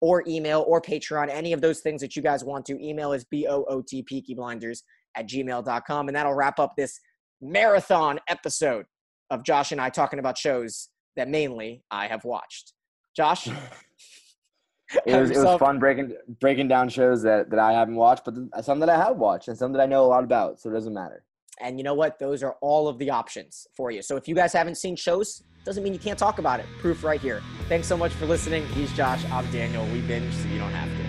or 0.00 0.22
email 0.26 0.64
or 0.66 0.80
Patreon, 0.80 1.28
any 1.28 1.52
of 1.52 1.60
those 1.60 1.80
things 1.80 2.00
that 2.00 2.16
you 2.16 2.22
guys 2.22 2.44
want 2.44 2.64
to. 2.66 2.82
Email 2.82 3.12
is 3.12 3.24
B-O-O-T 3.24 4.04
peakyblinders 4.10 4.80
at 5.16 5.28
gmail.com. 5.28 6.08
And 6.08 6.16
that'll 6.16 6.34
wrap 6.34 6.58
up 6.58 6.74
this 6.76 6.98
marathon 7.40 8.18
episode 8.28 8.86
of 9.30 9.44
Josh 9.44 9.72
and 9.72 9.80
I 9.80 9.90
talking 9.90 10.18
about 10.18 10.38
shows 10.38 10.88
that 11.16 11.28
mainly 11.28 11.82
I 11.90 12.06
have 12.06 12.24
watched. 12.24 12.72
Josh? 13.14 13.48
It 15.04 15.20
was, 15.20 15.30
it 15.30 15.38
was 15.38 15.58
fun 15.58 15.78
breaking 15.78 16.16
breaking 16.40 16.68
down 16.68 16.88
shows 16.88 17.22
that, 17.22 17.50
that 17.50 17.58
I 17.58 17.72
haven't 17.72 17.96
watched, 17.96 18.24
but 18.24 18.34
some 18.64 18.78
that 18.80 18.88
I 18.88 18.96
have 18.96 19.16
watched 19.16 19.48
and 19.48 19.58
some 19.58 19.72
that 19.72 19.80
I 19.80 19.86
know 19.86 20.04
a 20.04 20.06
lot 20.06 20.24
about, 20.24 20.60
so 20.60 20.70
it 20.70 20.74
doesn't 20.74 20.94
matter. 20.94 21.24
And 21.60 21.78
you 21.78 21.84
know 21.84 21.94
what? 21.94 22.18
Those 22.18 22.42
are 22.42 22.56
all 22.60 22.86
of 22.86 22.98
the 22.98 23.10
options 23.10 23.66
for 23.76 23.90
you. 23.90 24.02
So 24.02 24.16
if 24.16 24.28
you 24.28 24.34
guys 24.34 24.52
haven't 24.52 24.76
seen 24.76 24.94
shows, 24.94 25.42
doesn't 25.64 25.82
mean 25.82 25.92
you 25.92 25.98
can't 25.98 26.18
talk 26.18 26.38
about 26.38 26.60
it. 26.60 26.66
Proof 26.78 27.02
right 27.02 27.20
here. 27.20 27.42
Thanks 27.68 27.88
so 27.88 27.96
much 27.96 28.12
for 28.12 28.26
listening. 28.26 28.66
He's 28.68 28.92
Josh. 28.92 29.24
I'm 29.30 29.50
Daniel. 29.50 29.84
We 29.86 30.00
binge 30.02 30.32
so 30.34 30.48
you 30.48 30.58
don't 30.58 30.70
have 30.70 30.88
to. 30.88 31.05